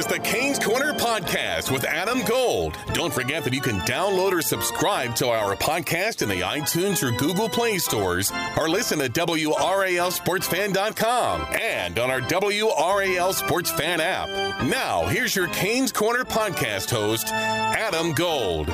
Is 0.00 0.06
the 0.06 0.18
Canes 0.20 0.58
Corner 0.58 0.94
Podcast 0.94 1.70
with 1.70 1.84
Adam 1.84 2.24
Gold. 2.24 2.74
Don't 2.94 3.12
forget 3.12 3.44
that 3.44 3.52
you 3.52 3.60
can 3.60 3.80
download 3.80 4.32
or 4.32 4.40
subscribe 4.40 5.14
to 5.16 5.28
our 5.28 5.54
podcast 5.54 6.22
in 6.22 6.30
the 6.30 6.40
iTunes 6.40 7.02
or 7.02 7.10
Google 7.18 7.50
Play 7.50 7.76
stores 7.76 8.32
or 8.56 8.70
listen 8.70 9.02
at 9.02 9.12
WRALSportsFan.com 9.12 11.46
and 11.60 11.98
on 11.98 12.10
our 12.10 12.22
WRAL 12.22 13.34
Sports 13.34 13.70
Fan 13.72 14.00
app. 14.00 14.28
Now, 14.64 15.04
here's 15.04 15.36
your 15.36 15.48
Canes 15.48 15.92
Corner 15.92 16.24
Podcast 16.24 16.88
host, 16.88 17.26
Adam 17.28 18.14
Gold. 18.14 18.68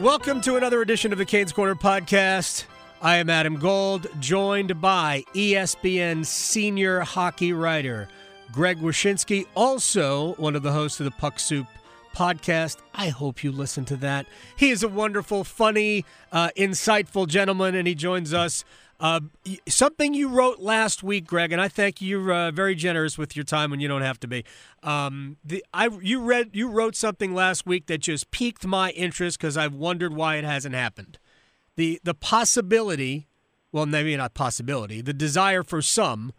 Welcome 0.00 0.40
to 0.40 0.56
another 0.56 0.80
edition 0.80 1.12
of 1.12 1.18
the 1.18 1.26
Canes 1.26 1.52
Corner 1.52 1.74
Podcast. 1.74 2.64
I 3.02 3.16
am 3.16 3.28
Adam 3.28 3.56
Gold, 3.56 4.06
joined 4.18 4.80
by 4.80 5.24
ESPN 5.34 6.24
senior 6.24 7.00
hockey 7.00 7.52
writer 7.52 8.08
Greg 8.54 8.78
Wyshynski, 8.78 9.46
also 9.56 10.34
one 10.34 10.54
of 10.54 10.62
the 10.62 10.70
hosts 10.70 11.00
of 11.00 11.04
the 11.04 11.10
Puck 11.10 11.40
Soup 11.40 11.66
podcast. 12.14 12.76
I 12.94 13.08
hope 13.08 13.42
you 13.42 13.50
listen 13.50 13.84
to 13.86 13.96
that. 13.96 14.26
He 14.56 14.70
is 14.70 14.84
a 14.84 14.88
wonderful, 14.88 15.42
funny, 15.42 16.04
uh, 16.30 16.50
insightful 16.56 17.26
gentleman, 17.26 17.74
and 17.74 17.88
he 17.88 17.96
joins 17.96 18.32
us. 18.32 18.64
Uh, 19.00 19.18
something 19.68 20.14
you 20.14 20.28
wrote 20.28 20.60
last 20.60 21.02
week, 21.02 21.26
Greg, 21.26 21.50
and 21.50 21.60
I 21.60 21.66
thank 21.66 22.00
you. 22.00 22.20
You're 22.20 22.32
uh, 22.32 22.50
very 22.52 22.76
generous 22.76 23.18
with 23.18 23.34
your 23.34 23.44
time 23.44 23.72
when 23.72 23.80
you 23.80 23.88
don't 23.88 24.02
have 24.02 24.20
to 24.20 24.28
be. 24.28 24.44
Um, 24.84 25.36
the 25.44 25.64
I 25.74 25.88
you 26.00 26.22
read 26.22 26.50
you 26.52 26.68
wrote 26.68 26.94
something 26.94 27.34
last 27.34 27.66
week 27.66 27.86
that 27.86 27.98
just 27.98 28.30
piqued 28.30 28.64
my 28.64 28.90
interest 28.92 29.36
because 29.36 29.56
I've 29.56 29.74
wondered 29.74 30.14
why 30.14 30.36
it 30.36 30.44
hasn't 30.44 30.76
happened. 30.76 31.18
The 31.74 32.00
the 32.04 32.14
possibility, 32.14 33.26
well, 33.72 33.84
maybe 33.84 34.16
not 34.16 34.32
possibility, 34.32 35.00
the 35.00 35.12
desire 35.12 35.64
for 35.64 35.82
some 35.82 36.32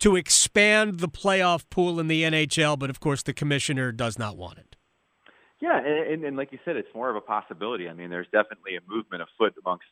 to 0.00 0.16
expand 0.16 1.00
the 1.00 1.08
playoff 1.08 1.64
pool 1.70 2.00
in 2.00 2.08
the 2.08 2.22
NHL, 2.22 2.78
but 2.78 2.90
of 2.90 3.00
course 3.00 3.22
the 3.22 3.34
commissioner 3.34 3.92
does 3.92 4.18
not 4.18 4.36
want 4.36 4.58
it. 4.58 4.76
Yeah, 5.60 5.78
and, 5.78 6.24
and, 6.24 6.36
like 6.36 6.52
you 6.52 6.58
said, 6.64 6.76
it's 6.76 6.88
more 6.94 7.08
of 7.08 7.16
a 7.16 7.22
possibility. 7.22 7.88
I 7.88 7.94
mean, 7.94 8.10
there's 8.10 8.26
definitely 8.26 8.76
a 8.76 8.80
movement 8.86 9.22
afoot 9.22 9.54
amongst 9.64 9.86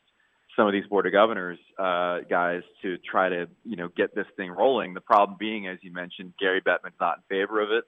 some 0.55 0.67
of 0.67 0.73
these 0.73 0.85
board 0.85 1.07
of 1.07 1.11
governors 1.11 1.57
uh, 1.79 2.19
guys 2.29 2.61
to 2.83 2.97
try 2.99 3.29
to 3.29 3.47
you 3.63 3.75
know 3.75 3.89
get 3.95 4.13
this 4.13 4.27
thing 4.37 4.51
rolling. 4.51 4.93
The 4.93 5.01
problem 5.01 5.37
being, 5.39 5.67
as 5.67 5.79
you 5.81 5.91
mentioned, 5.91 6.33
Gary 6.39 6.61
Bettman's 6.61 6.99
not 6.99 7.17
in 7.17 7.23
favor 7.27 7.61
of 7.61 7.71
it. 7.71 7.85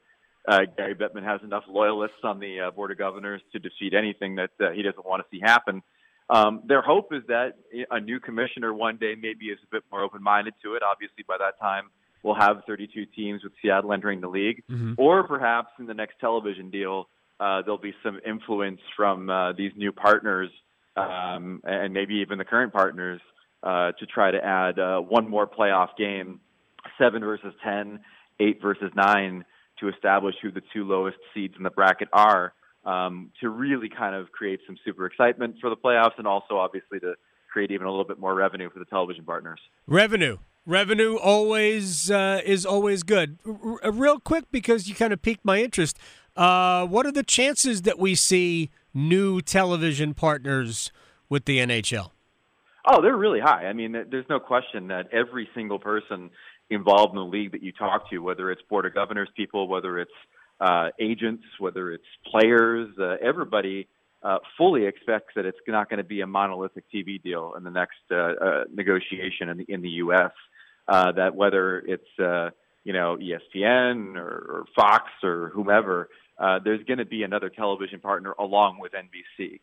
Uh, 0.48 0.62
Gary 0.78 0.96
Bettman 0.96 1.24
has 1.24 1.42
enough 1.44 1.64
loyalists 1.68 2.18
on 2.24 2.40
the 2.40 2.62
uh, 2.62 2.72
board 2.72 2.92
of 2.92 2.98
governors 2.98 3.42
to 3.52 3.60
defeat 3.60 3.94
anything 3.94 4.36
that 4.36 4.52
uh, 4.60 4.72
he 4.72 4.82
doesn't 4.82 5.06
want 5.06 5.22
to 5.22 5.28
see 5.36 5.42
happen. 5.44 5.82
Um, 6.30 6.64
their 6.66 6.82
hope 6.82 7.14
is 7.14 7.22
that 7.28 7.54
a 7.92 8.00
new 8.00 8.20
commissioner 8.20 8.74
one 8.74 8.98
day 8.98 9.14
maybe 9.16 9.46
is 9.46 9.60
a 9.64 9.68
bit 9.72 9.84
more 9.92 10.02
open-minded 10.02 10.56
to 10.64 10.74
it. 10.74 10.82
Obviously, 10.82 11.24
by 11.28 11.38
that 11.38 11.60
time, 11.60 11.90
we'll 12.26 12.36
have 12.36 12.64
32 12.66 13.06
teams 13.16 13.44
with 13.44 13.54
Seattle 13.62 13.94
entering 13.94 14.20
the 14.20 14.28
league, 14.28 14.64
Mm-hmm. 14.70 14.94
or 14.98 15.26
perhaps 15.28 15.70
in 15.80 15.86
the 15.86 15.94
next 15.94 16.16
television 16.20 16.70
deal, 16.72 17.08
uh, 17.40 17.62
there'll 17.62 17.78
be 17.78 17.94
some 18.04 18.20
influence 18.26 18.82
from 18.98 19.30
uh, 19.30 19.54
these 19.54 19.72
new 19.76 19.92
partners 19.92 20.50
um, 20.98 21.62
and 21.66 21.94
maybe 21.94 22.16
even 22.16 22.38
the 22.38 22.46
current 22.46 22.74
partners 22.74 23.22
uh, 23.64 23.92
to 24.00 24.06
try 24.06 24.32
to 24.32 24.44
add 24.44 24.80
uh, 24.80 25.00
one 25.00 25.30
more 25.30 25.46
playoff 25.46 25.90
game, 25.98 26.40
seven 26.98 27.22
versus 27.22 27.54
ten, 27.64 28.00
eight 28.40 28.62
versus 28.62 28.92
nine, 28.96 29.44
to 29.80 29.90
establish 29.90 30.36
who 30.42 30.52
the 30.52 30.62
two 30.74 30.84
lowest 30.86 31.18
seeds 31.34 31.54
in 31.58 31.64
the 31.64 31.70
bracket 31.70 32.08
are, 32.14 32.54
um, 32.86 33.32
to 33.42 33.50
really 33.50 33.90
kind 33.90 34.16
of 34.16 34.32
create 34.32 34.62
some 34.66 34.78
super 34.86 35.06
excitement 35.06 35.56
for 35.60 35.70
the 35.70 35.76
playoffs, 35.76 36.18
and 36.18 36.26
also 36.26 36.58
obviously 36.58 37.00
to 37.00 37.14
create 37.52 37.72
even 37.72 37.86
a 37.86 37.90
little 37.90 38.06
bit 38.06 38.20
more 38.20 38.34
revenue 38.34 38.70
for 38.70 38.80
the 38.80 38.86
television 38.86 39.26
partners. 39.26 39.60
Revenue. 39.88 40.38
Revenue 40.66 41.16
always 41.18 42.10
uh, 42.10 42.42
is 42.44 42.66
always 42.66 43.04
good. 43.04 43.38
R- 43.46 43.92
real 43.92 44.20
quick, 44.20 44.46
because 44.52 44.88
you 44.88 44.96
kind 44.96 45.14
of 45.14 45.22
piqued 45.22 45.46
my 45.46 45.62
interest. 45.62 45.98
Uh, 46.36 46.86
what 46.88 47.06
are 47.06 47.12
the 47.12 47.24
chances 47.24 47.84
that 47.84 48.00
we 48.00 48.16
see 48.16 48.72
new 48.94 49.42
television 49.42 50.14
partners 50.14 50.92
with 51.30 51.46
the 51.46 51.60
NHL? 51.60 52.12
Oh, 52.88 53.02
they're 53.02 53.18
really 53.18 53.40
high. 53.40 53.68
I 53.68 53.74
mean, 53.74 53.92
there's 53.92 54.30
no 54.30 54.40
question 54.40 54.88
that 54.88 55.08
every 55.12 55.48
single 55.56 55.80
person 55.80 56.30
involved 56.70 57.12
in 57.12 57.18
the 57.18 57.26
league 57.26 57.52
that 57.52 57.64
you 57.64 57.72
talk 57.72 58.10
to, 58.10 58.20
whether 58.20 58.52
it's 58.52 58.62
board 58.64 58.86
of 58.86 58.94
governors 58.94 59.30
people, 59.36 59.68
whether 59.68 60.00
it's 60.00 60.12
uh, 60.60 60.90
agents, 61.00 61.44
whether 61.60 61.92
it's 61.92 62.04
players, 62.32 62.90
uh, 63.00 63.18
everybody 63.22 63.88
uh, 64.24 64.38
fully 64.58 64.86
expects 64.86 65.34
that 65.36 65.46
it's 65.46 65.58
not 65.68 65.90
going 65.90 65.98
to 65.98 66.04
be 66.04 66.22
a 66.22 66.28
monolithic 66.28 66.84
TV 66.94 67.22
deal 67.22 67.54
in 67.56 67.64
the 67.64 67.70
next 67.70 67.98
uh, 68.12 68.16
uh, 68.16 68.64
negotiation 68.74 69.50
in 69.50 69.58
the 69.58 69.66
in 69.68 69.82
the 69.82 69.90
U.S. 69.90 70.32
Uh, 70.88 71.12
that 71.14 71.36
whether 71.36 71.80
it's 71.80 72.20
uh, 72.20 72.50
you 72.84 72.94
know 72.94 73.18
ESPN 73.18 74.16
or, 74.16 74.22
or 74.22 74.66
Fox 74.76 75.06
or 75.24 75.52
whomever, 75.54 76.10
uh, 76.38 76.60
there's 76.64 76.84
going 76.86 77.00
to 77.00 77.06
be 77.06 77.24
another 77.24 77.50
television 77.50 78.00
partner 78.00 78.34
along 78.38 78.80
with 78.80 78.92
NBC. 78.94 79.60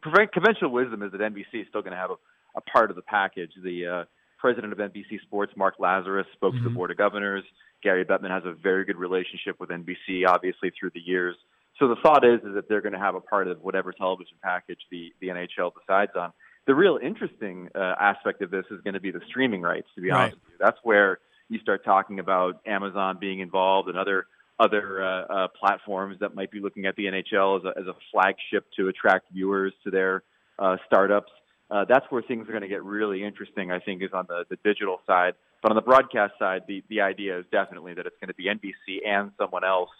Prevent- 0.00 0.32
Conventional 0.32 0.70
wisdom 0.70 1.02
is 1.02 1.12
that 1.12 1.20
NBC 1.20 1.62
is 1.62 1.66
still 1.68 1.82
going 1.82 1.92
to 1.92 1.98
have 1.98 2.10
a, 2.10 2.16
a 2.56 2.60
part 2.62 2.90
of 2.90 2.96
the 2.96 3.02
package. 3.02 3.50
The 3.62 3.86
uh, 3.86 4.04
president 4.38 4.72
of 4.72 4.78
NBC 4.78 5.20
Sports, 5.22 5.52
Mark 5.56 5.74
Lazarus, 5.78 6.26
spoke 6.34 6.54
to 6.54 6.62
the 6.62 6.70
board 6.70 6.90
of 6.90 6.96
governors. 6.96 7.44
Gary 7.82 8.04
Bettman 8.04 8.30
has 8.30 8.44
a 8.46 8.52
very 8.52 8.84
good 8.84 8.96
relationship 8.96 9.60
with 9.60 9.68
NBC, 9.70 10.26
obviously 10.26 10.72
through 10.78 10.90
the 10.94 11.00
years. 11.00 11.36
So 11.78 11.88
the 11.88 11.96
thought 12.02 12.24
is 12.24 12.40
is 12.40 12.54
that 12.54 12.68
they're 12.68 12.80
going 12.80 12.92
to 12.92 12.98
have 12.98 13.14
a 13.14 13.20
part 13.20 13.48
of 13.48 13.60
whatever 13.62 13.92
television 13.92 14.36
package 14.42 14.78
the 14.90 15.12
the 15.20 15.28
NHL 15.28 15.72
decides 15.78 16.12
on. 16.16 16.32
The 16.66 16.74
real 16.74 16.98
interesting 17.02 17.68
uh, 17.74 17.94
aspect 18.00 18.40
of 18.42 18.50
this 18.50 18.64
is 18.70 18.80
going 18.82 18.94
to 18.94 19.00
be 19.00 19.10
the 19.10 19.20
streaming 19.28 19.60
rights. 19.62 19.88
To 19.96 20.00
be 20.00 20.10
Right. 20.10 20.24
honest 20.24 20.36
with 20.36 20.52
you, 20.52 20.56
that's 20.58 20.78
where 20.82 21.18
you 21.48 21.58
start 21.60 21.84
talking 21.84 22.18
about 22.20 22.60
Amazon 22.66 23.18
being 23.20 23.40
involved 23.40 23.88
and 23.88 23.98
other 23.98 24.26
other 24.60 25.02
uh, 25.02 25.24
uh, 25.24 25.48
platforms 25.48 26.16
that 26.20 26.34
might 26.34 26.48
be 26.50 26.60
looking 26.60 26.86
at 26.86 26.94
the 26.94 27.06
NHL 27.06 27.58
as 27.58 27.64
a, 27.64 27.80
as 27.80 27.86
a 27.88 27.94
flagship 28.12 28.64
to 28.76 28.86
attract 28.86 29.32
viewers 29.32 29.72
to 29.82 29.90
their 29.90 30.22
uh, 30.60 30.76
startups. 30.86 31.32
Uh, 31.72 31.84
that's 31.88 32.06
where 32.10 32.22
things 32.22 32.48
are 32.48 32.52
going 32.52 32.62
to 32.62 32.68
get 32.68 32.84
really 32.84 33.24
interesting. 33.24 33.72
I 33.72 33.80
think 33.80 34.00
is 34.02 34.10
on 34.12 34.26
the, 34.28 34.44
the 34.48 34.56
digital 34.64 35.00
side, 35.06 35.34
but 35.60 35.72
on 35.72 35.76
the 35.76 35.82
broadcast 35.82 36.34
side, 36.38 36.62
the 36.68 36.82
the 36.88 37.00
idea 37.00 37.38
is 37.38 37.44
definitely 37.50 37.94
that 37.94 38.06
it's 38.06 38.16
going 38.20 38.28
to 38.28 38.34
be 38.34 38.44
NBC 38.44 39.06
and 39.06 39.32
someone 39.38 39.64
else. 39.64 39.90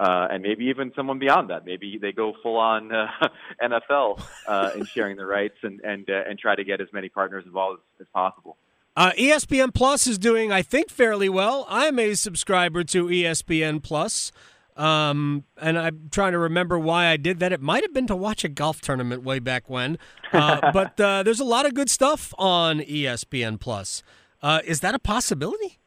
Uh, 0.00 0.28
and 0.30 0.42
maybe 0.42 0.64
even 0.64 0.90
someone 0.96 1.18
beyond 1.18 1.50
that. 1.50 1.66
Maybe 1.66 1.98
they 2.00 2.10
go 2.10 2.32
full 2.42 2.56
on 2.56 2.90
uh, 2.90 3.06
NFL 3.62 4.22
uh, 4.46 4.70
in 4.74 4.86
sharing 4.86 5.18
the 5.18 5.26
rights 5.26 5.58
and 5.62 5.78
and 5.80 6.08
uh, 6.08 6.22
and 6.26 6.38
try 6.38 6.54
to 6.54 6.64
get 6.64 6.80
as 6.80 6.88
many 6.90 7.10
partners 7.10 7.44
involved 7.44 7.80
as, 7.98 8.06
as 8.06 8.08
possible. 8.14 8.56
Uh, 8.96 9.12
ESPN 9.12 9.74
Plus 9.74 10.06
is 10.06 10.18
doing, 10.18 10.50
I 10.50 10.62
think, 10.62 10.88
fairly 10.88 11.28
well. 11.28 11.66
I'm 11.68 11.98
a 11.98 12.14
subscriber 12.14 12.82
to 12.84 13.06
ESPN 13.06 13.82
Plus, 13.82 14.32
um, 14.74 15.44
and 15.60 15.78
I'm 15.78 16.08
trying 16.10 16.32
to 16.32 16.38
remember 16.38 16.78
why 16.78 17.06
I 17.08 17.18
did 17.18 17.38
that. 17.40 17.52
It 17.52 17.60
might 17.60 17.84
have 17.84 17.92
been 17.92 18.06
to 18.06 18.16
watch 18.16 18.42
a 18.42 18.48
golf 18.48 18.80
tournament 18.80 19.22
way 19.22 19.38
back 19.38 19.68
when, 19.68 19.98
uh, 20.32 20.70
but 20.72 20.98
uh, 20.98 21.22
there's 21.22 21.40
a 21.40 21.44
lot 21.44 21.66
of 21.66 21.74
good 21.74 21.90
stuff 21.90 22.32
on 22.38 22.80
ESPN 22.80 23.60
Plus. 23.60 24.02
Uh, 24.42 24.60
is 24.64 24.80
that 24.80 24.94
a 24.94 24.98
possibility? 24.98 25.79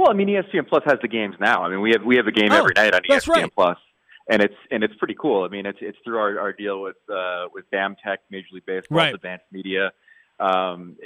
Well, 0.00 0.10
I 0.10 0.14
mean, 0.14 0.28
ESPN 0.28 0.66
Plus 0.66 0.82
has 0.86 0.98
the 1.02 1.08
games 1.08 1.34
now. 1.38 1.62
I 1.62 1.68
mean, 1.68 1.82
we 1.82 1.90
have 1.90 2.02
we 2.02 2.16
have 2.16 2.26
a 2.26 2.32
game 2.32 2.50
Oh, 2.52 2.56
every 2.56 2.72
night 2.74 2.94
on 2.94 3.02
ESPN 3.02 3.28
right. 3.28 3.54
Plus, 3.54 3.76
and 4.30 4.40
it's 4.40 4.54
and 4.70 4.82
it's 4.82 4.94
pretty 4.94 5.14
cool. 5.14 5.44
I 5.44 5.48
mean, 5.48 5.66
it's 5.66 5.76
it's 5.82 5.98
through 6.02 6.16
our, 6.18 6.40
our 6.40 6.52
deal 6.54 6.80
with 6.80 6.96
uh, 7.12 7.48
with 7.52 7.70
BAMTech, 7.70 8.16
Major 8.30 8.46
League 8.52 8.64
Baseball, 8.64 8.96
Right. 8.96 9.14
Advanced 9.14 9.44
Media. 9.52 9.92
Um, 10.38 10.96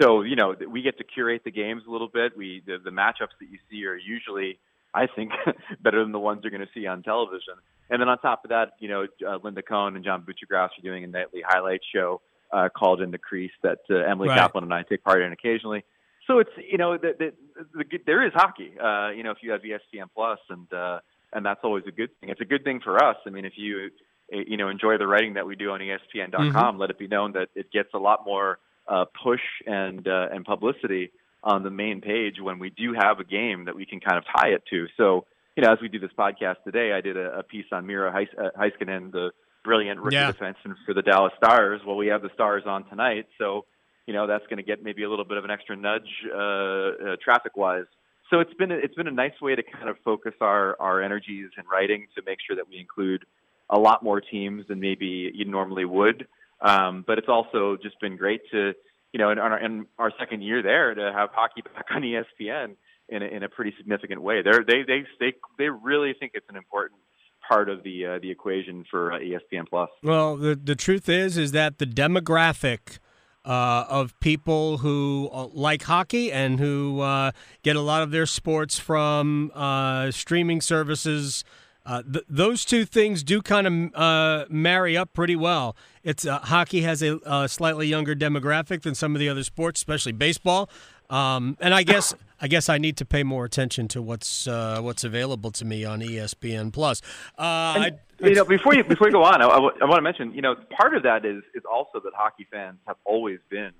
so 0.00 0.22
you 0.22 0.36
know, 0.36 0.54
we 0.70 0.82
get 0.82 0.98
to 0.98 1.04
curate 1.04 1.42
the 1.44 1.50
games 1.50 1.82
a 1.88 1.90
little 1.90 2.06
bit. 2.06 2.36
We 2.36 2.62
the, 2.64 2.78
the 2.78 2.90
matchups 2.90 3.34
that 3.40 3.48
you 3.50 3.58
see 3.68 3.84
are 3.86 3.96
usually, 3.96 4.60
I 4.94 5.08
think, 5.08 5.32
better 5.82 6.00
than 6.04 6.12
the 6.12 6.20
ones 6.20 6.42
you're 6.44 6.52
going 6.52 6.60
to 6.60 6.72
see 6.72 6.86
on 6.86 7.02
television. 7.02 7.54
And 7.90 8.00
then 8.00 8.08
on 8.08 8.18
top 8.18 8.44
of 8.44 8.50
that, 8.50 8.74
you 8.78 8.88
know, 8.88 9.06
uh, 9.28 9.38
Linda 9.42 9.62
Cohn 9.62 9.96
and 9.96 10.04
John 10.04 10.22
Buccigross 10.22 10.68
are 10.78 10.82
doing 10.82 11.02
a 11.02 11.08
nightly 11.08 11.42
highlight 11.44 11.80
show 11.92 12.20
uh, 12.52 12.68
called 12.68 13.02
In 13.02 13.10
the 13.10 13.18
Crease 13.18 13.50
that 13.64 13.80
uh, 13.90 13.96
Emily 13.96 14.28
Right. 14.28 14.38
Kaplan 14.38 14.62
and 14.62 14.72
I 14.72 14.84
take 14.84 15.02
part 15.02 15.22
in 15.22 15.32
occasionally. 15.32 15.84
So 16.26 16.38
it's 16.38 16.50
you 16.70 16.78
know 16.78 16.96
the, 16.96 17.12
the, 17.18 17.32
the, 17.74 17.98
there 18.06 18.24
is 18.26 18.32
hockey. 18.34 18.72
Uh, 18.82 19.10
you 19.10 19.22
know 19.22 19.30
if 19.30 19.38
you 19.42 19.52
have 19.52 19.62
ESPN 19.62 20.06
Plus 20.14 20.38
and 20.48 20.72
uh, 20.72 21.00
and 21.32 21.44
that's 21.44 21.60
always 21.64 21.84
a 21.86 21.92
good 21.92 22.10
thing. 22.20 22.30
It's 22.30 22.40
a 22.40 22.44
good 22.46 22.64
thing 22.64 22.80
for 22.82 23.02
us. 23.02 23.16
I 23.26 23.30
mean 23.30 23.44
if 23.44 23.54
you 23.56 23.90
uh, 24.32 24.38
you 24.46 24.56
know 24.56 24.68
enjoy 24.68 24.98
the 24.98 25.06
writing 25.06 25.34
that 25.34 25.46
we 25.46 25.56
do 25.56 25.70
on 25.70 25.80
ESPN.com, 25.80 26.78
let 26.78 26.90
it 26.90 26.98
be 26.98 27.08
known 27.08 27.32
that 27.32 27.48
it 27.54 27.70
gets 27.72 27.90
a 27.94 27.98
lot 27.98 28.24
more 28.24 28.58
uh, 28.88 29.04
push 29.22 29.40
and 29.66 30.06
uh, 30.08 30.28
and 30.32 30.44
publicity 30.44 31.10
on 31.42 31.62
the 31.62 31.70
main 31.70 32.00
page 32.00 32.36
when 32.40 32.58
we 32.58 32.70
do 32.70 32.94
have 32.98 33.20
a 33.20 33.24
game 33.24 33.66
that 33.66 33.76
we 33.76 33.84
can 33.84 34.00
kind 34.00 34.16
of 34.16 34.24
tie 34.34 34.48
it 34.48 34.62
to. 34.70 34.86
So, 34.96 35.26
you 35.56 35.62
know, 35.62 35.70
as 35.72 35.78
we 35.82 35.88
do 35.88 35.98
this 35.98 36.10
podcast 36.18 36.56
today, 36.64 36.92
I 36.92 37.02
did 37.02 37.18
a, 37.18 37.40
a 37.40 37.42
piece 37.42 37.66
on 37.70 37.86
Miro 37.86 38.10
Heis- 38.10 38.34
uh, 38.38 38.48
Heiskanen, 38.58 39.12
the 39.12 39.30
brilliant 39.62 40.00
rookie 40.00 40.16
Yeah. 40.16 40.32
defenseman 40.32 40.74
for 40.86 40.94
the 40.94 41.02
Dallas 41.02 41.34
Stars. 41.36 41.82
Well, 41.86 41.96
we 41.96 42.06
have 42.06 42.22
the 42.22 42.30
Stars 42.32 42.62
on 42.66 42.84
tonight, 42.88 43.26
so 43.38 43.66
you 44.06 44.14
know 44.14 44.26
that's 44.26 44.44
going 44.46 44.58
to 44.58 44.62
get 44.62 44.82
maybe 44.82 45.02
a 45.04 45.10
little 45.10 45.24
bit 45.24 45.38
of 45.38 45.44
an 45.44 45.50
extra 45.50 45.76
nudge 45.76 46.08
uh, 46.32 46.38
uh, 46.38 47.16
traffic-wise. 47.22 47.86
So 48.30 48.40
it's 48.40 48.54
been 48.54 48.72
a, 48.72 48.76
it's 48.76 48.94
been 48.94 49.08
a 49.08 49.12
nice 49.12 49.38
way 49.40 49.54
to 49.54 49.62
kind 49.62 49.88
of 49.88 49.96
focus 50.04 50.34
our 50.40 50.76
our 50.80 51.02
energies 51.02 51.50
in 51.56 51.64
writing 51.70 52.06
to 52.16 52.22
make 52.26 52.38
sure 52.46 52.56
that 52.56 52.68
we 52.68 52.78
include 52.78 53.24
a 53.70 53.78
lot 53.78 54.02
more 54.02 54.20
teams 54.20 54.66
than 54.68 54.80
maybe 54.80 55.30
you 55.34 55.44
normally 55.44 55.84
would. 55.84 56.26
Um, 56.60 57.04
but 57.06 57.18
it's 57.18 57.28
also 57.28 57.76
just 57.82 58.00
been 58.00 58.16
great 58.16 58.42
to 58.52 58.72
you 59.12 59.18
know 59.18 59.30
in 59.30 59.38
our, 59.38 59.58
in 59.58 59.86
our 59.98 60.12
second 60.18 60.42
year 60.42 60.62
there 60.62 60.94
to 60.94 61.12
have 61.12 61.30
hockey 61.32 61.62
back 61.62 61.86
on 61.90 62.02
ESPN 62.02 62.76
in 63.08 63.22
a, 63.22 63.26
in 63.26 63.42
a 63.42 63.48
pretty 63.48 63.74
significant 63.76 64.22
way. 64.22 64.42
They're, 64.42 64.64
they 64.66 64.82
they 64.86 65.04
they 65.20 65.32
they 65.58 65.68
really 65.68 66.14
think 66.18 66.32
it's 66.34 66.48
an 66.48 66.56
important 66.56 67.00
part 67.46 67.68
of 67.68 67.82
the 67.82 68.06
uh, 68.06 68.18
the 68.20 68.30
equation 68.30 68.84
for 68.90 69.12
uh, 69.12 69.18
ESPN 69.18 69.68
Plus. 69.68 69.90
Well, 70.02 70.36
the 70.36 70.54
the 70.54 70.74
truth 70.74 71.08
is 71.08 71.36
is 71.36 71.52
that 71.52 71.78
the 71.78 71.86
demographic 71.86 72.98
uh, 73.44 73.84
of 73.88 74.18
people 74.20 74.78
who 74.78 75.28
uh, 75.32 75.48
like 75.52 75.82
hockey 75.82 76.32
and 76.32 76.58
who 76.58 77.00
uh, 77.00 77.30
get 77.62 77.76
a 77.76 77.80
lot 77.80 78.02
of 78.02 78.10
their 78.10 78.26
sports 78.26 78.78
from 78.78 79.50
uh, 79.54 80.10
streaming 80.10 80.60
services. 80.60 81.44
Uh, 81.86 82.02
th- 82.02 82.24
those 82.28 82.64
two 82.64 82.86
things 82.86 83.22
do 83.22 83.42
kind 83.42 83.66
of 83.66 83.94
uh, 83.94 84.46
marry 84.48 84.96
up 84.96 85.12
pretty 85.12 85.36
well. 85.36 85.76
It's 86.02 86.26
hockey 86.26 86.80
has 86.82 87.02
a, 87.02 87.18
a 87.26 87.48
slightly 87.48 87.86
younger 87.86 88.14
demographic 88.14 88.82
than 88.82 88.94
some 88.94 89.14
of 89.14 89.20
the 89.20 89.28
other 89.28 89.42
sports, 89.44 89.80
especially 89.80 90.12
baseball. 90.12 90.70
Um, 91.10 91.56
and 91.60 91.74
I 91.74 91.82
guess 91.82 92.14
I 92.40 92.48
guess 92.48 92.68
I 92.68 92.78
need 92.78 92.96
to 92.98 93.04
pay 93.04 93.22
more 93.22 93.44
attention 93.44 93.88
to 93.88 94.02
what's 94.02 94.46
uh, 94.46 94.80
what's 94.82 95.04
available 95.04 95.50
to 95.52 95.64
me 95.64 95.84
on 95.84 96.00
ESPN 96.00 96.72
Plus. 96.72 97.00
Uh, 97.38 97.42
I, 97.42 97.90
you 98.20 98.34
know, 98.34 98.44
before 98.44 98.74
you 98.74 98.84
before 98.84 99.06
you 99.08 99.12
go 99.12 99.24
on, 99.24 99.40
I 99.40 99.46
want 99.58 99.78
to 99.80 100.02
mention, 100.02 100.32
you 100.34 100.42
know, 100.42 100.54
part 100.76 100.94
of 100.94 101.02
that 101.04 101.24
is 101.24 101.42
is 101.54 101.62
also 101.70 102.00
that 102.00 102.12
hockey 102.14 102.46
fans 102.50 102.78
have 102.86 102.96
always 103.04 103.38
been 103.50 103.70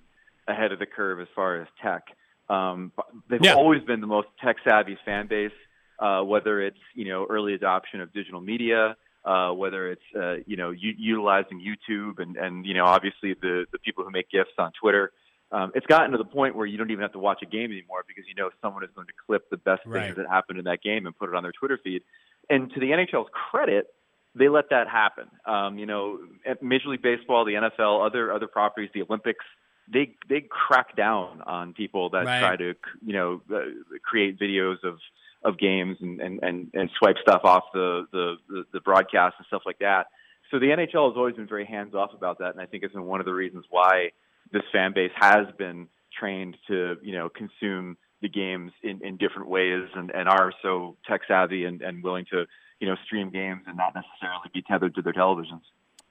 ahead 0.48 0.72
of 0.72 0.78
the 0.78 0.86
curve 0.86 1.20
as 1.20 1.28
far 1.34 1.60
as 1.60 1.68
tech. 1.82 2.04
Um, 2.48 2.92
they've 3.28 3.42
Yeah. 3.42 3.54
always 3.54 3.82
been 3.82 4.00
the 4.00 4.06
most 4.06 4.28
tech 4.42 4.56
savvy 4.64 4.98
fan 5.04 5.26
base. 5.26 5.52
Uh, 5.98 6.22
whether 6.22 6.60
it's 6.60 6.78
you 6.94 7.04
know 7.08 7.26
early 7.30 7.54
adoption 7.54 8.00
of 8.00 8.12
digital 8.12 8.40
media, 8.40 8.96
uh, 9.24 9.50
whether 9.52 9.90
it's 9.92 10.02
uh, 10.16 10.34
you 10.46 10.56
know 10.56 10.70
u- 10.70 10.94
utilizing 10.98 11.60
YouTube 11.60 12.18
and 12.20 12.36
and 12.36 12.66
you 12.66 12.74
know 12.74 12.84
obviously 12.84 13.34
the 13.34 13.64
the 13.72 13.78
people 13.78 14.02
who 14.04 14.10
make 14.10 14.28
gifs 14.30 14.50
on 14.58 14.72
Twitter. 14.80 15.12
Um, 15.52 15.70
it's 15.74 15.86
gotten 15.86 16.10
to 16.12 16.18
the 16.18 16.24
point 16.24 16.56
where 16.56 16.66
you 16.66 16.76
don't 16.78 16.90
even 16.90 17.02
have 17.02 17.12
to 17.12 17.18
watch 17.18 17.40
a 17.42 17.46
game 17.46 17.70
anymore 17.70 18.04
because 18.08 18.24
you 18.26 18.34
know 18.34 18.50
someone 18.60 18.82
is 18.82 18.90
going 18.94 19.06
to 19.06 19.12
clip 19.26 19.48
the 19.50 19.56
best 19.56 19.82
Right. 19.86 20.04
things 20.06 20.16
that 20.16 20.26
happened 20.28 20.58
in 20.58 20.64
that 20.64 20.82
game 20.82 21.06
and 21.06 21.16
put 21.16 21.28
it 21.28 21.34
on 21.34 21.42
their 21.42 21.52
Twitter 21.52 21.78
feed. 21.82 22.02
And 22.50 22.72
to 22.72 22.80
the 22.80 22.90
NHL's 22.90 23.28
credit, 23.50 23.86
they 24.34 24.48
let 24.48 24.70
that 24.70 24.88
happen. 24.88 25.26
Um, 25.46 25.78
you 25.78 25.86
know, 25.86 26.18
Major 26.60 26.88
League 26.88 27.02
Baseball, 27.02 27.44
the 27.44 27.52
NFL, 27.54 28.04
other 28.04 28.32
other 28.32 28.48
properties, 28.48 28.90
the 28.94 29.02
Olympics, 29.02 29.44
they 29.92 30.14
they 30.28 30.40
crack 30.40 30.96
down 30.96 31.42
on 31.42 31.72
people 31.74 32.10
that 32.10 32.24
Right. 32.26 32.40
try 32.40 32.56
to 32.56 32.74
you 33.04 33.12
know 33.12 33.42
uh, 33.54 33.60
create 34.02 34.38
videos 34.40 34.82
of 34.82 34.98
of 35.44 35.58
games 35.58 35.98
and 36.00 36.20
and 36.20 36.40
and, 36.42 36.70
and 36.74 36.90
swipe 36.98 37.16
stuff 37.22 37.42
off 37.44 37.64
the, 37.72 38.06
the 38.12 38.36
the 38.48 38.64
the 38.72 38.80
broadcast 38.80 39.36
and 39.38 39.46
stuff 39.46 39.62
like 39.66 39.78
that. 39.78 40.06
So 40.50 40.58
the 40.58 40.66
NHL 40.66 41.10
has 41.10 41.16
always 41.16 41.36
been 41.36 41.46
very 41.46 41.64
hands 41.66 41.94
off 41.94 42.10
about 42.14 42.38
that, 42.38 42.50
and 42.52 42.60
I 42.60 42.66
think 42.66 42.82
it's 42.82 42.94
been 42.94 43.04
one 43.04 43.20
of 43.20 43.26
the 43.26 43.34
reasons 43.34 43.66
why 43.70 44.10
this 44.52 44.62
fan 44.72 44.92
base 44.94 45.12
has 45.14 45.46
been 45.58 45.88
trained 46.18 46.56
to 46.68 46.96
you 47.02 47.12
know 47.12 47.28
consume 47.28 47.96
the 48.22 48.28
games 48.28 48.72
in, 48.82 49.04
in 49.04 49.16
different 49.16 49.48
ways 49.48 49.86
and, 49.94 50.10
and 50.10 50.28
are 50.28 50.52
so 50.62 50.96
tech 51.06 51.20
savvy 51.28 51.64
and, 51.64 51.82
and 51.82 52.02
willing 52.02 52.24
to 52.30 52.44
you 52.80 52.88
know 52.88 52.96
stream 53.04 53.30
games 53.30 53.62
and 53.66 53.76
not 53.76 53.94
necessarily 53.94 54.48
be 54.52 54.62
tethered 54.62 54.94
to 54.94 55.02
their 55.02 55.12
televisions. 55.12 55.62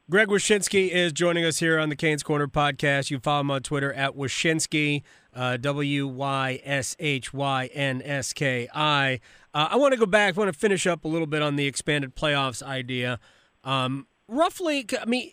Greg 0.09 0.27
Wyshynski 0.27 0.89
is 0.89 1.13
joining 1.13 1.45
us 1.45 1.59
here 1.59 1.79
on 1.79 1.87
the 1.87 1.95
Canes 1.95 2.23
Corner 2.23 2.47
podcast. 2.47 3.09
You 3.09 3.19
follow 3.19 3.39
him 3.39 3.51
on 3.51 3.63
Twitter 3.63 3.93
at 3.93 4.17
Wyshynski, 4.17 5.01
uh, 5.33 5.55
W 5.55 6.07
Y 6.07 6.59
S 6.65 6.97
H 6.99 7.33
Y 7.33 7.69
N 7.73 8.01
S 8.03 8.33
K 8.33 8.67
I. 8.73 9.21
Uh, 9.53 9.69
I 9.71 9.77
want 9.77 9.93
to 9.93 9.97
go 9.97 10.05
back. 10.05 10.35
I 10.35 10.39
want 10.39 10.51
to 10.51 10.59
finish 10.59 10.85
up 10.85 11.05
a 11.05 11.07
little 11.07 11.25
bit 11.25 11.41
on 11.41 11.55
the 11.55 11.67
expanded 11.67 12.17
playoffs 12.17 12.61
idea. 12.61 13.17
Um, 13.63 14.07
roughly, 14.27 14.85
I 15.01 15.05
mean, 15.05 15.31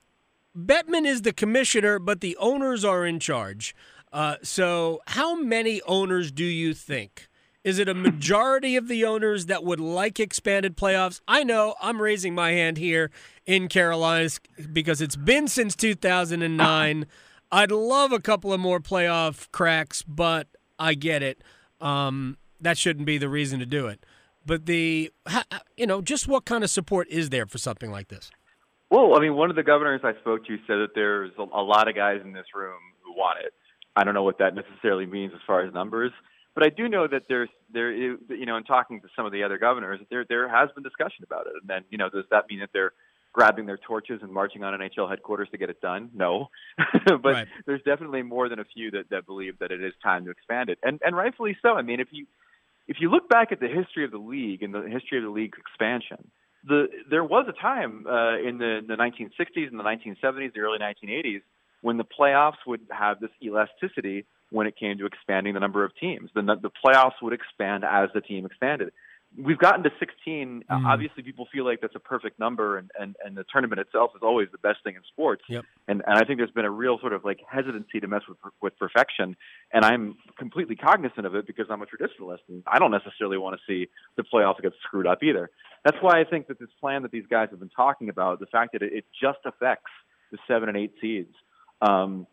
Bettman 0.57 1.07
is 1.07 1.23
the 1.23 1.33
commissioner, 1.33 1.99
but 1.99 2.21
the 2.21 2.37
owners 2.39 2.85
are 2.85 3.07
in 3.07 3.21
charge. 3.21 3.75
Uh, 4.13 4.37
so, 4.43 5.01
how 5.09 5.37
many 5.37 5.81
owners 5.83 6.33
do 6.33 6.45
you 6.45 6.75
think? 6.75 7.29
Is 7.63 7.79
it 7.79 7.89
a 7.89 7.95
majority 7.95 8.75
of 8.77 8.89
the 8.89 9.05
owners 9.05 9.47
that 9.47 9.65
would 9.65 9.81
like 9.81 10.19
expanded 10.19 10.77
playoffs? 10.77 11.21
I 11.29 11.45
know 11.45 11.75
I'm 11.81 12.01
raising 12.01 12.35
my 12.35 12.53
hand 12.53 12.79
here 12.79 13.11
in 13.47 13.69
Carolinas 13.69 14.41
because 14.73 15.01
it's 15.01 15.17
been 15.17 15.47
since 15.47 15.77
2009. 15.77 17.07
I'd 17.53 17.71
love 17.71 18.13
a 18.13 18.21
couple 18.21 18.53
of 18.53 18.61
more 18.61 18.81
playoff 18.81 19.51
cracks, 19.53 20.03
but 20.03 20.49
I 20.79 20.95
get 20.95 21.23
it. 21.23 21.43
Um, 21.81 22.39
that 22.61 22.79
shouldn't 22.79 23.07
be 23.07 23.19
the 23.19 23.29
reason 23.29 23.59
to 23.61 23.67
do 23.67 23.87
it. 23.87 24.05
But 24.47 24.67
the, 24.67 25.13
you 25.77 25.87
know, 25.87 26.01
just 26.01 26.27
what 26.27 26.47
kind 26.47 26.65
of 26.65 26.71
support 26.71 27.09
is 27.09 27.29
there 27.29 27.47
for 27.47 27.59
something 27.59 27.91
like 27.91 28.09
this? 28.09 28.31
Well, 28.91 29.17
I 29.17 29.21
mean, 29.21 29.35
one 29.37 29.51
of 29.51 29.57
the 29.57 29.63
governors 29.63 30.01
I 30.03 30.15
spoke 30.21 30.45
to 30.47 30.57
said 30.67 30.77
that 30.77 30.95
there's 30.95 31.31
a, 31.39 31.43
a 31.43 31.63
lot 31.63 31.89
of 31.89 31.95
guys 31.95 32.21
in 32.25 32.33
this 32.33 32.47
room 32.55 32.79
who 33.05 33.13
want 33.13 33.39
it. 33.45 33.53
I 33.97 34.05
don't 34.05 34.15
know 34.15 34.23
what 34.25 34.39
that 34.39 34.55
necessarily 34.55 35.07
means 35.07 35.33
as 35.35 35.41
far 35.47 35.65
as 35.65 35.73
numbers, 35.73 36.13
but 36.55 36.65
I 36.65 36.71
do 36.71 36.89
know 36.89 37.07
that 37.09 37.23
there's 37.29 37.49
there 37.73 37.93
is 37.93 38.19
you 38.29 38.47
know 38.47 38.57
in 38.57 38.65
talking 38.65 39.01
to 39.01 39.09
some 39.17 39.27
of 39.27 39.33
the 39.33 39.43
other 39.45 39.59
governors 39.59 40.01
there 40.11 40.25
there 40.29 40.49
has 40.49 40.71
been 40.75 40.83
discussion 40.83 41.25
about 41.25 41.47
it. 41.47 41.53
And 41.61 41.69
then 41.69 41.85
you 41.91 41.99
know 41.99 42.09
does 42.09 42.25
that 42.31 42.45
mean 42.49 42.61
that 42.61 42.71
they're 42.73 42.93
grabbing 43.33 43.67
their 43.67 43.79
torches 43.79 44.21
and 44.23 44.33
marching 44.33 44.65
on 44.65 44.79
NHL 44.79 45.09
headquarters 45.09 45.49
to 45.53 45.59
get 45.59 45.71
it 45.71 45.81
done? 45.81 46.11
No, 46.15 46.49
but 47.07 47.25
Right. 47.25 47.49
there's 47.67 47.83
definitely 47.83 48.23
more 48.23 48.49
than 48.49 48.59
a 48.59 48.65
few 48.65 48.91
that 48.93 49.11
that 49.11 49.27
believe 49.27 49.59
that 49.61 49.71
it 49.71 49.83
is 49.83 49.93
time 50.03 50.25
to 50.25 50.31
expand 50.31 50.69
it, 50.71 50.79
and 50.83 51.01
and 51.05 51.17
rightfully 51.17 51.57
so. 51.63 51.75
I 51.75 51.83
mean, 51.83 52.01
if 52.01 52.09
you 52.11 52.27
if 52.89 52.97
you 53.01 53.11
look 53.11 53.29
back 53.29 53.53
at 53.53 53.61
the 53.61 53.69
history 53.69 54.05
of 54.05 54.11
the 54.11 54.19
league 54.19 54.63
and 54.63 54.75
the 54.75 54.83
history 54.89 55.19
of 55.19 55.25
the 55.25 55.31
league 55.31 55.55
expansion, 55.59 56.31
the 56.67 56.89
there 57.09 57.25
was 57.25 57.47
a 57.49 57.53
time 57.53 58.07
uh, 58.07 58.39
in 58.39 58.59
the, 58.59 58.81
the 58.87 58.95
1960s 58.95 59.69
and 59.69 59.79
the 59.79 59.85
1970s, 59.85 60.53
the 60.55 60.61
early 60.61 60.79
1980s, 60.79 61.43
when 61.83 61.97
the 61.97 62.05
playoffs 62.05 62.59
would 62.67 62.81
have 62.91 63.21
this 63.21 63.31
elasticity 63.43 64.27
when 64.51 64.67
it 64.67 64.77
came 64.77 64.99
to 64.99 65.07
expanding 65.07 65.55
the 65.55 65.61
number 65.61 65.85
of 65.85 65.93
teams. 65.97 66.29
The, 66.35 66.43
the 66.43 66.71
playoffs 66.85 67.23
would 67.23 67.33
expand 67.33 67.85
as 67.85 68.11
the 68.15 68.21
team 68.21 68.45
expanded. 68.45 68.93
We've 69.39 69.59
gotten 69.59 69.85
to 69.85 69.91
16. 70.01 70.65
Uh, 70.69 70.75
Mhm. 70.75 70.87
obviously, 70.87 71.23
people 71.23 71.47
feel 71.53 71.65
like 71.65 71.81
that's 71.81 71.95
a 71.95 72.01
perfect 72.01 72.41
number, 72.41 72.79
and, 72.79 72.91
and, 72.99 73.15
and 73.25 73.37
the 73.37 73.45
tournament 73.45 73.81
itself 73.81 74.11
is 74.17 74.23
always 74.23 74.49
the 74.51 74.59
best 74.59 74.83
thing 74.83 74.97
in 74.97 75.03
sports. 75.05 75.45
Yep. 75.49 75.65
And, 75.87 76.03
and 76.05 76.19
I 76.19 76.25
think 76.25 76.39
there's 76.41 76.51
been 76.51 76.65
a 76.65 76.71
real 76.71 76.99
sort 76.99 77.13
of 77.13 77.25
like 77.25 77.39
hesitancy 77.49 78.01
to 78.01 78.09
mess 78.09 78.23
with 78.29 78.39
with 78.61 78.77
perfection, 78.77 79.37
and 79.73 79.85
I'm 79.85 80.17
completely 80.37 80.75
cognizant 80.75 81.27
of 81.27 81.37
it 81.37 81.47
because 81.47 81.67
I'm 81.71 81.81
a 81.81 81.87
traditionalist, 81.87 82.41
and 82.49 82.65
I 82.67 82.81
don't 82.81 82.91
necessarily 82.91 83.39
want 83.39 83.57
to 83.57 83.63
see 83.69 83.89
the 84.17 84.25
playoffs 84.25 84.61
get 84.61 84.73
screwed 84.83 85.07
up 85.07 85.23
either. 85.23 85.49
That's 85.85 85.97
why 86.01 86.21
I 86.21 86.25
think 86.25 86.49
that 86.49 86.59
this 86.59 86.69
plan 86.81 87.03
that 87.03 87.11
these 87.11 87.25
guys 87.31 87.49
have 87.51 87.61
been 87.61 87.71
talking 87.71 88.09
about, 88.09 88.41
the 88.41 88.47
fact 88.47 88.73
that 88.73 88.83
it, 88.83 89.05
just 89.21 89.39
affects 89.45 89.91
the 90.31 90.39
seven 90.47 90.69
and 90.69 90.77
eight 90.77 90.93
seeds, 91.01 91.35
um, 91.81 92.27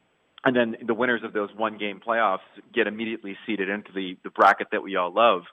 and 0.43 0.55
then 0.55 0.75
the 0.85 0.93
winners 0.93 1.21
of 1.23 1.33
those 1.33 1.49
one 1.55 1.77
game 1.77 1.99
playoffs 2.05 2.39
get 2.73 2.87
immediately 2.87 3.37
seeded 3.45 3.69
into 3.69 3.91
the, 3.93 4.17
the 4.23 4.29
bracket 4.29 4.67
that 4.71 4.83
we 4.83 4.95
all 4.95 5.13
love. 5.13 5.43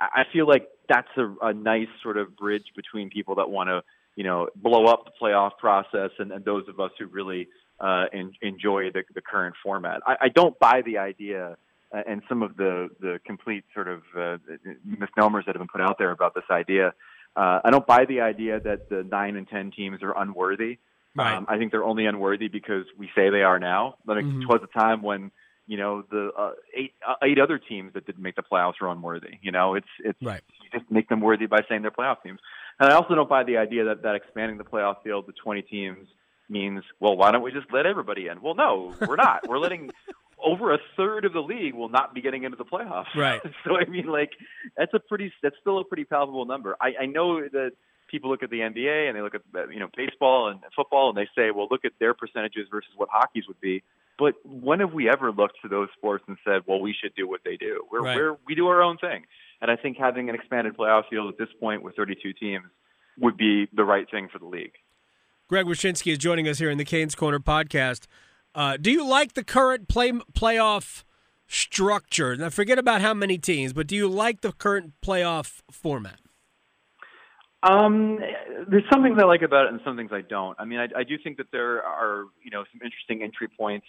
I, 0.00 0.22
I 0.22 0.22
feel 0.32 0.46
like 0.46 0.68
that's 0.88 1.08
a, 1.16 1.34
a 1.42 1.54
nice 1.54 1.88
sort 2.02 2.16
of 2.16 2.36
bridge 2.36 2.66
between 2.76 3.08
people 3.08 3.36
that 3.36 3.48
want 3.48 3.68
to, 3.68 3.82
you 4.16 4.24
know, 4.24 4.48
blow 4.56 4.86
up 4.86 5.04
the 5.06 5.12
playoff 5.20 5.56
process 5.58 6.10
and, 6.18 6.32
and 6.32 6.44
those 6.44 6.68
of 6.68 6.78
us 6.78 6.90
who 6.98 7.06
really 7.06 7.48
uh, 7.80 8.04
en- 8.12 8.32
enjoy 8.42 8.90
the, 8.92 9.02
the 9.14 9.20
current 9.20 9.54
format. 9.62 10.00
I, 10.06 10.16
I 10.22 10.28
don't 10.28 10.58
buy 10.58 10.82
the 10.84 10.98
idea 10.98 11.56
uh, 11.94 12.02
and 12.06 12.22
some 12.28 12.42
of 12.42 12.56
the, 12.56 12.88
the 13.00 13.20
complete 13.24 13.64
sort 13.72 13.88
of 13.88 14.02
uh, 14.18 14.36
misnomers 14.84 15.44
that 15.46 15.54
have 15.54 15.60
been 15.60 15.68
put 15.68 15.80
out 15.80 15.96
there 15.98 16.10
about 16.10 16.34
this 16.34 16.44
idea. 16.50 16.92
Uh, 17.36 17.60
I 17.64 17.70
don't 17.70 17.86
buy 17.86 18.04
the 18.04 18.20
idea 18.20 18.60
that 18.60 18.88
the 18.88 19.02
nine 19.04 19.36
and 19.36 19.48
ten 19.48 19.70
teams 19.70 20.02
are 20.02 20.16
unworthy. 20.16 20.78
Right. 21.16 21.36
Um, 21.36 21.46
I 21.48 21.58
think 21.58 21.70
they're 21.72 21.84
only 21.84 22.06
unworthy 22.06 22.48
because 22.48 22.84
we 22.98 23.08
say 23.14 23.30
they 23.30 23.42
are 23.42 23.58
now. 23.58 23.96
But 24.04 24.18
Mhm. 24.18 24.42
it 24.42 24.48
was 24.48 24.60
a 24.62 24.78
time 24.78 25.02
when 25.02 25.30
you 25.66 25.76
know 25.76 26.02
the 26.02 26.30
uh, 26.36 26.52
eight 26.74 26.92
uh, 27.06 27.14
eight 27.22 27.38
other 27.38 27.58
teams 27.58 27.92
that 27.94 28.04
didn't 28.06 28.22
make 28.22 28.36
the 28.36 28.42
playoffs 28.42 28.74
were 28.80 28.88
unworthy. 28.88 29.38
You 29.42 29.50
know, 29.52 29.74
it's 29.74 29.88
it's 30.00 30.20
Right. 30.22 30.42
you 30.62 30.78
just 30.78 30.90
make 30.90 31.08
them 31.08 31.20
worthy 31.20 31.46
by 31.46 31.60
saying 31.68 31.82
they're 31.82 31.90
playoff 31.90 32.22
teams. 32.22 32.40
And 32.80 32.90
I 32.92 32.96
also 32.96 33.14
don't 33.14 33.28
buy 33.28 33.44
the 33.44 33.56
idea 33.58 33.84
that 33.84 34.02
that 34.02 34.14
expanding 34.16 34.58
the 34.58 34.64
playoff 34.64 35.02
field 35.04 35.26
to 35.26 35.32
20 35.32 35.62
teams 35.62 36.08
means 36.48 36.82
well, 37.00 37.16
why 37.16 37.30
don't 37.30 37.42
we 37.42 37.50
just 37.52 37.72
let 37.72 37.86
everybody 37.86 38.26
in? 38.28 38.42
Well, 38.42 38.54
no, 38.54 38.94
we're 39.08 39.16
not. 39.16 39.48
we're 39.48 39.58
letting 39.58 39.90
over 40.42 40.72
a 40.72 40.78
third 40.96 41.24
of 41.24 41.32
the 41.32 41.40
league 41.40 41.74
will 41.74 41.88
not 41.88 42.14
be 42.14 42.20
getting 42.20 42.44
into 42.44 42.56
the 42.56 42.64
playoffs. 42.64 43.14
Right. 43.16 43.40
so 43.64 43.76
I 43.76 43.84
mean, 43.86 44.06
like 44.06 44.30
that's 44.76 44.94
a 44.94 45.00
pretty 45.00 45.32
that's 45.42 45.56
still 45.60 45.78
a 45.78 45.84
pretty 45.84 46.04
palpable 46.04 46.44
number. 46.44 46.76
I, 46.80 46.92
I 47.02 47.06
know 47.06 47.40
that 47.40 47.72
people 48.08 48.30
look 48.30 48.42
at 48.42 48.50
the 48.50 48.60
NBA 48.60 49.08
and 49.08 49.16
they 49.16 49.22
look 49.22 49.34
at 49.34 49.42
you 49.72 49.80
know 49.80 49.88
baseball 49.96 50.48
and 50.48 50.60
football 50.74 51.08
and 51.08 51.18
they 51.18 51.28
say, 51.36 51.50
well, 51.50 51.68
look 51.70 51.84
at 51.84 51.92
their 51.98 52.14
percentages 52.14 52.68
versus 52.70 52.92
what 52.96 53.08
hockey's 53.12 53.46
would 53.48 53.60
be. 53.60 53.82
But 54.18 54.34
when 54.44 54.80
have 54.80 54.92
we 54.92 55.08
ever 55.08 55.32
looked 55.32 55.56
to 55.62 55.68
those 55.68 55.88
sports 55.96 56.24
and 56.28 56.36
said, 56.44 56.62
well, 56.66 56.80
we 56.80 56.94
should 57.00 57.14
do 57.16 57.28
what 57.28 57.40
they 57.44 57.56
do? 57.56 57.84
We're, 57.90 58.02
right. 58.02 58.16
we're 58.16 58.36
we 58.46 58.54
do 58.54 58.68
our 58.68 58.82
own 58.82 58.98
thing. 58.98 59.24
And 59.60 59.70
I 59.70 59.76
think 59.76 59.96
having 59.96 60.28
an 60.28 60.34
expanded 60.34 60.76
playoff 60.76 61.08
field 61.08 61.32
at 61.32 61.38
this 61.38 61.48
point 61.58 61.82
with 61.82 61.96
32 61.96 62.32
teams 62.34 62.66
would 63.18 63.36
be 63.36 63.66
the 63.72 63.84
right 63.84 64.08
thing 64.10 64.28
for 64.32 64.38
the 64.38 64.46
league. 64.46 64.74
Greg 65.48 65.66
Wyshynski 65.66 66.12
is 66.12 66.18
joining 66.18 66.48
us 66.48 66.58
here 66.58 66.70
in 66.70 66.78
the 66.78 66.84
Canes 66.84 67.14
Corner 67.14 67.38
podcast. 67.38 68.06
Uh, 68.54 68.76
do 68.76 68.90
you 68.90 69.06
like 69.06 69.34
the 69.34 69.44
current 69.44 69.88
play 69.88 70.12
playoff 70.12 71.04
structure? 71.46 72.36
Now, 72.36 72.50
forget 72.50 72.78
about 72.78 73.00
how 73.00 73.14
many 73.14 73.38
teams, 73.38 73.72
but 73.72 73.86
do 73.86 73.96
you 73.96 74.08
like 74.08 74.40
the 74.42 74.52
current 74.52 74.94
playoff 75.04 75.62
format? 75.70 76.20
Um, 77.62 78.18
there's 78.68 78.84
some 78.92 79.02
things 79.02 79.18
I 79.20 79.24
like 79.24 79.42
about 79.42 79.66
it, 79.66 79.72
and 79.72 79.80
some 79.84 79.96
things 79.96 80.10
I 80.12 80.20
don't. 80.20 80.54
I 80.60 80.66
mean, 80.66 80.78
I, 80.78 80.88
I 81.00 81.04
do 81.04 81.16
think 81.22 81.38
that 81.38 81.46
there 81.50 81.82
are, 81.82 82.26
you 82.42 82.50
know, 82.50 82.64
some 82.70 82.80
interesting 82.84 83.22
entry 83.22 83.48
points 83.48 83.86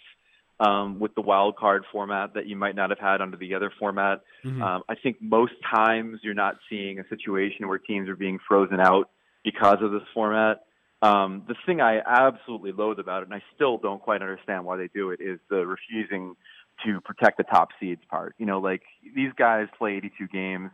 um, 0.58 0.98
with 0.98 1.14
the 1.14 1.20
wild 1.20 1.56
card 1.56 1.84
format 1.92 2.34
that 2.34 2.46
you 2.46 2.56
might 2.56 2.74
not 2.74 2.88
have 2.90 2.98
had 2.98 3.20
under 3.20 3.36
the 3.36 3.54
other 3.54 3.70
format. 3.78 4.22
Mm-hmm. 4.44 4.62
Um, 4.62 4.82
I 4.88 4.94
think 4.94 5.18
most 5.20 5.52
times 5.74 6.20
you're 6.22 6.34
not 6.34 6.56
seeing 6.70 6.98
a 6.98 7.08
situation 7.08 7.68
where 7.68 7.78
teams 7.78 8.08
are 8.08 8.16
being 8.16 8.38
frozen 8.48 8.80
out 8.80 9.10
because 9.44 9.76
of 9.82 9.92
this 9.92 10.02
format. 10.14 10.62
Um, 11.02 11.42
the 11.46 11.54
thing 11.66 11.80
I 11.80 12.00
absolutely 12.06 12.72
loathe 12.72 12.98
about 12.98 13.22
it, 13.22 13.28
and 13.28 13.34
I 13.34 13.42
still 13.54 13.76
don't 13.76 14.00
quite 14.00 14.22
understand 14.22 14.64
why 14.64 14.76
they 14.76 14.88
do 14.88 15.10
it, 15.10 15.20
is 15.20 15.38
the 15.50 15.66
refusing 15.66 16.36
to 16.84 17.00
protect 17.00 17.38
the 17.38 17.44
top 17.44 17.68
seeds 17.78 18.02
part. 18.08 18.34
You 18.38 18.46
know, 18.46 18.58
like 18.58 18.82
these 19.14 19.32
guys 19.36 19.66
play 19.78 19.96
82 19.96 20.28
games. 20.28 20.70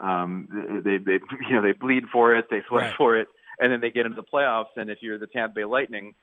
Um, 0.00 0.82
they, 0.84 0.98
they, 0.98 1.20
you 1.48 1.56
know, 1.56 1.62
they 1.62 1.72
bleed 1.72 2.04
for 2.12 2.34
it, 2.34 2.46
they 2.50 2.62
sweat 2.68 2.82
right. 2.82 2.94
for 2.96 3.16
it, 3.18 3.28
and 3.58 3.72
then 3.72 3.80
they 3.80 3.90
get 3.90 4.06
into 4.06 4.16
the 4.16 4.26
playoffs. 4.26 4.76
And 4.76 4.90
if 4.90 4.98
you're 5.02 5.18
the 5.18 5.26
Tampa 5.26 5.54
Bay 5.54 5.64
Lightning 5.64 6.14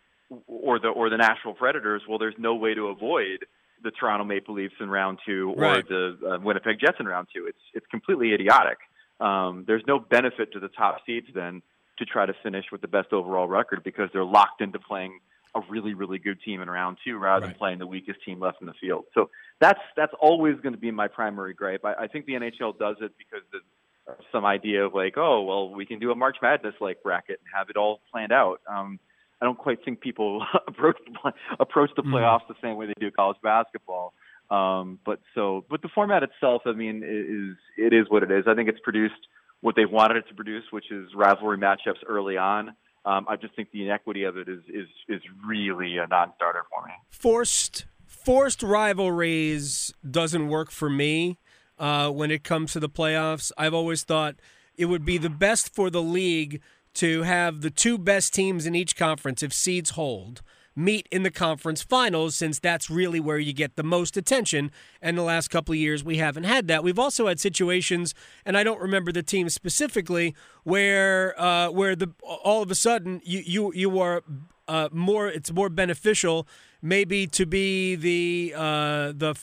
or 0.47 0.79
the 0.79 0.87
or 0.87 1.09
the 1.09 1.17
Nashville 1.17 1.53
Predators, 1.53 2.01
well, 2.07 2.17
there's 2.17 2.35
no 2.37 2.55
way 2.55 2.73
to 2.73 2.87
avoid 2.87 3.45
the 3.83 3.91
Toronto 3.91 4.23
Maple 4.23 4.55
Leafs 4.55 4.75
in 4.79 4.89
round 4.89 5.19
two 5.25 5.53
or 5.57 5.61
right. 5.61 5.87
the 5.87 6.17
uh, 6.25 6.39
Winnipeg 6.39 6.79
Jets 6.79 6.97
in 6.99 7.05
round 7.05 7.27
two. 7.33 7.45
It's 7.47 7.59
it's 7.73 7.85
completely 7.87 8.33
idiotic. 8.33 8.77
Um, 9.19 9.63
there's 9.67 9.83
no 9.87 9.99
benefit 9.99 10.53
to 10.53 10.59
the 10.59 10.69
top 10.69 10.97
seeds 11.05 11.27
then 11.33 11.61
to 12.03 12.11
try 12.11 12.25
to 12.25 12.33
finish 12.43 12.65
with 12.71 12.81
the 12.81 12.87
best 12.87 13.13
overall 13.13 13.47
record 13.47 13.83
because 13.83 14.09
they're 14.13 14.25
locked 14.25 14.61
into 14.61 14.79
playing 14.79 15.19
a 15.55 15.61
really 15.69 15.93
really 15.93 16.17
good 16.17 16.39
team 16.43 16.61
in 16.61 16.69
round 16.69 16.97
two 17.05 17.17
rather 17.17 17.45
right. 17.45 17.51
than 17.51 17.57
playing 17.57 17.79
the 17.79 17.87
weakest 17.87 18.23
team 18.25 18.39
left 18.39 18.59
in 18.61 18.67
the 18.67 18.73
field. 18.81 19.05
So 19.13 19.29
that's 19.59 19.79
that's 19.95 20.13
always 20.19 20.55
going 20.61 20.73
to 20.73 20.79
be 20.79 20.91
my 20.91 21.07
primary 21.07 21.53
gripe. 21.53 21.85
I, 21.85 21.93
I 21.93 22.07
think 22.07 22.25
the 22.25 22.33
NHL 22.33 22.77
does 22.79 22.97
it 23.01 23.11
because 23.17 23.45
there's 23.51 24.17
some 24.31 24.45
idea 24.45 24.85
of 24.85 24.93
like, 24.93 25.13
oh 25.17 25.43
well, 25.43 25.69
we 25.69 25.85
can 25.85 25.99
do 25.99 26.11
a 26.11 26.15
March 26.15 26.37
Madness 26.41 26.75
like 26.81 27.03
bracket 27.03 27.39
and 27.39 27.47
have 27.55 27.69
it 27.69 27.77
all 27.77 28.01
planned 28.11 28.31
out. 28.31 28.61
Um, 28.67 28.99
I 29.41 29.45
don't 29.45 29.57
quite 29.57 29.83
think 29.83 30.01
people 30.01 30.45
approach 30.67 30.97
the, 31.05 31.33
approach 31.59 31.91
the 31.95 32.03
playoffs 32.03 32.43
mm-hmm. 32.43 32.53
the 32.53 32.67
same 32.67 32.77
way 32.77 32.87
they 32.87 32.93
do 32.99 33.11
college 33.11 33.37
basketball. 33.43 34.13
Um, 34.49 34.99
but 35.05 35.19
so, 35.35 35.65
but 35.69 35.81
the 35.81 35.89
format 35.89 36.23
itself, 36.23 36.63
I 36.65 36.73
mean, 36.73 37.03
is 37.03 37.57
it 37.77 37.93
is 37.93 38.09
what 38.09 38.23
it 38.23 38.31
is. 38.31 38.45
I 38.47 38.55
think 38.55 38.69
it's 38.69 38.79
produced 38.79 39.27
what 39.63 39.77
they 39.77 39.85
wanted 39.85 40.17
it 40.17 40.27
to 40.27 40.35
produce, 40.35 40.65
which 40.71 40.91
is 40.91 41.07
rivalry 41.15 41.57
matchups 41.57 42.03
early 42.05 42.35
on. 42.35 42.75
Um, 43.05 43.25
I 43.29 43.37
just 43.37 43.55
think 43.55 43.71
the 43.71 43.83
inequity 43.83 44.25
of 44.25 44.37
it 44.37 44.49
is 44.49 44.59
is 44.67 44.87
is 45.07 45.21
really 45.45 45.97
a 45.97 46.05
non-starter 46.05 46.63
for 46.69 46.85
me. 46.85 46.91
Forced 47.09 47.85
forced 48.05 48.61
rivalries 48.61 49.93
doesn't 50.09 50.49
work 50.49 50.69
for 50.69 50.89
me 50.89 51.39
uh, 51.79 52.09
when 52.09 52.29
it 52.29 52.43
comes 52.43 52.73
to 52.73 52.79
the 52.79 52.89
playoffs. 52.89 53.51
I've 53.57 53.73
always 53.73 54.03
thought 54.03 54.35
it 54.75 54.85
would 54.85 55.05
be 55.05 55.17
the 55.17 55.29
best 55.29 55.73
for 55.73 55.89
the 55.89 56.01
league 56.01 56.61
to 56.95 57.23
have 57.23 57.61
the 57.61 57.71
two 57.71 57.97
best 57.97 58.33
teams 58.33 58.65
in 58.65 58.75
each 58.75 58.95
conference, 58.95 59.41
if 59.41 59.53
seeds 59.53 59.91
hold, 59.91 60.41
meet 60.75 61.07
in 61.11 61.23
the 61.23 61.31
conference 61.31 61.83
finals 61.83 62.35
since 62.35 62.59
that's 62.59 62.89
really 62.89 63.19
where 63.19 63.37
you 63.37 63.53
get 63.53 63.75
the 63.75 63.83
most 63.83 64.17
attention. 64.17 64.71
And 65.01 65.17
the 65.17 65.23
last 65.23 65.49
couple 65.49 65.73
of 65.73 65.79
years, 65.79 66.03
we 66.03 66.17
haven't 66.17 66.45
had 66.45 66.67
that. 66.67 66.83
We've 66.83 66.99
also 66.99 67.27
had 67.27 67.39
situations, 67.39 68.13
and 68.45 68.57
I 68.57 68.63
don't 68.63 68.81
remember 68.81 69.11
the 69.11 69.23
team 69.23 69.49
specifically, 69.49 70.35
where 70.63 71.39
uh, 71.39 71.69
where 71.69 71.95
the 71.95 72.11
all 72.21 72.61
of 72.61 72.71
a 72.71 72.75
sudden 72.75 73.21
you 73.23 73.41
you 73.45 73.73
you 73.73 73.99
are 73.99 74.23
uh, 74.67 74.89
more. 74.91 75.27
It's 75.27 75.51
more 75.51 75.69
beneficial 75.69 76.47
maybe 76.81 77.25
to 77.25 77.45
be 77.45 77.95
the 77.95 78.53
uh, 78.55 79.13
the 79.15 79.35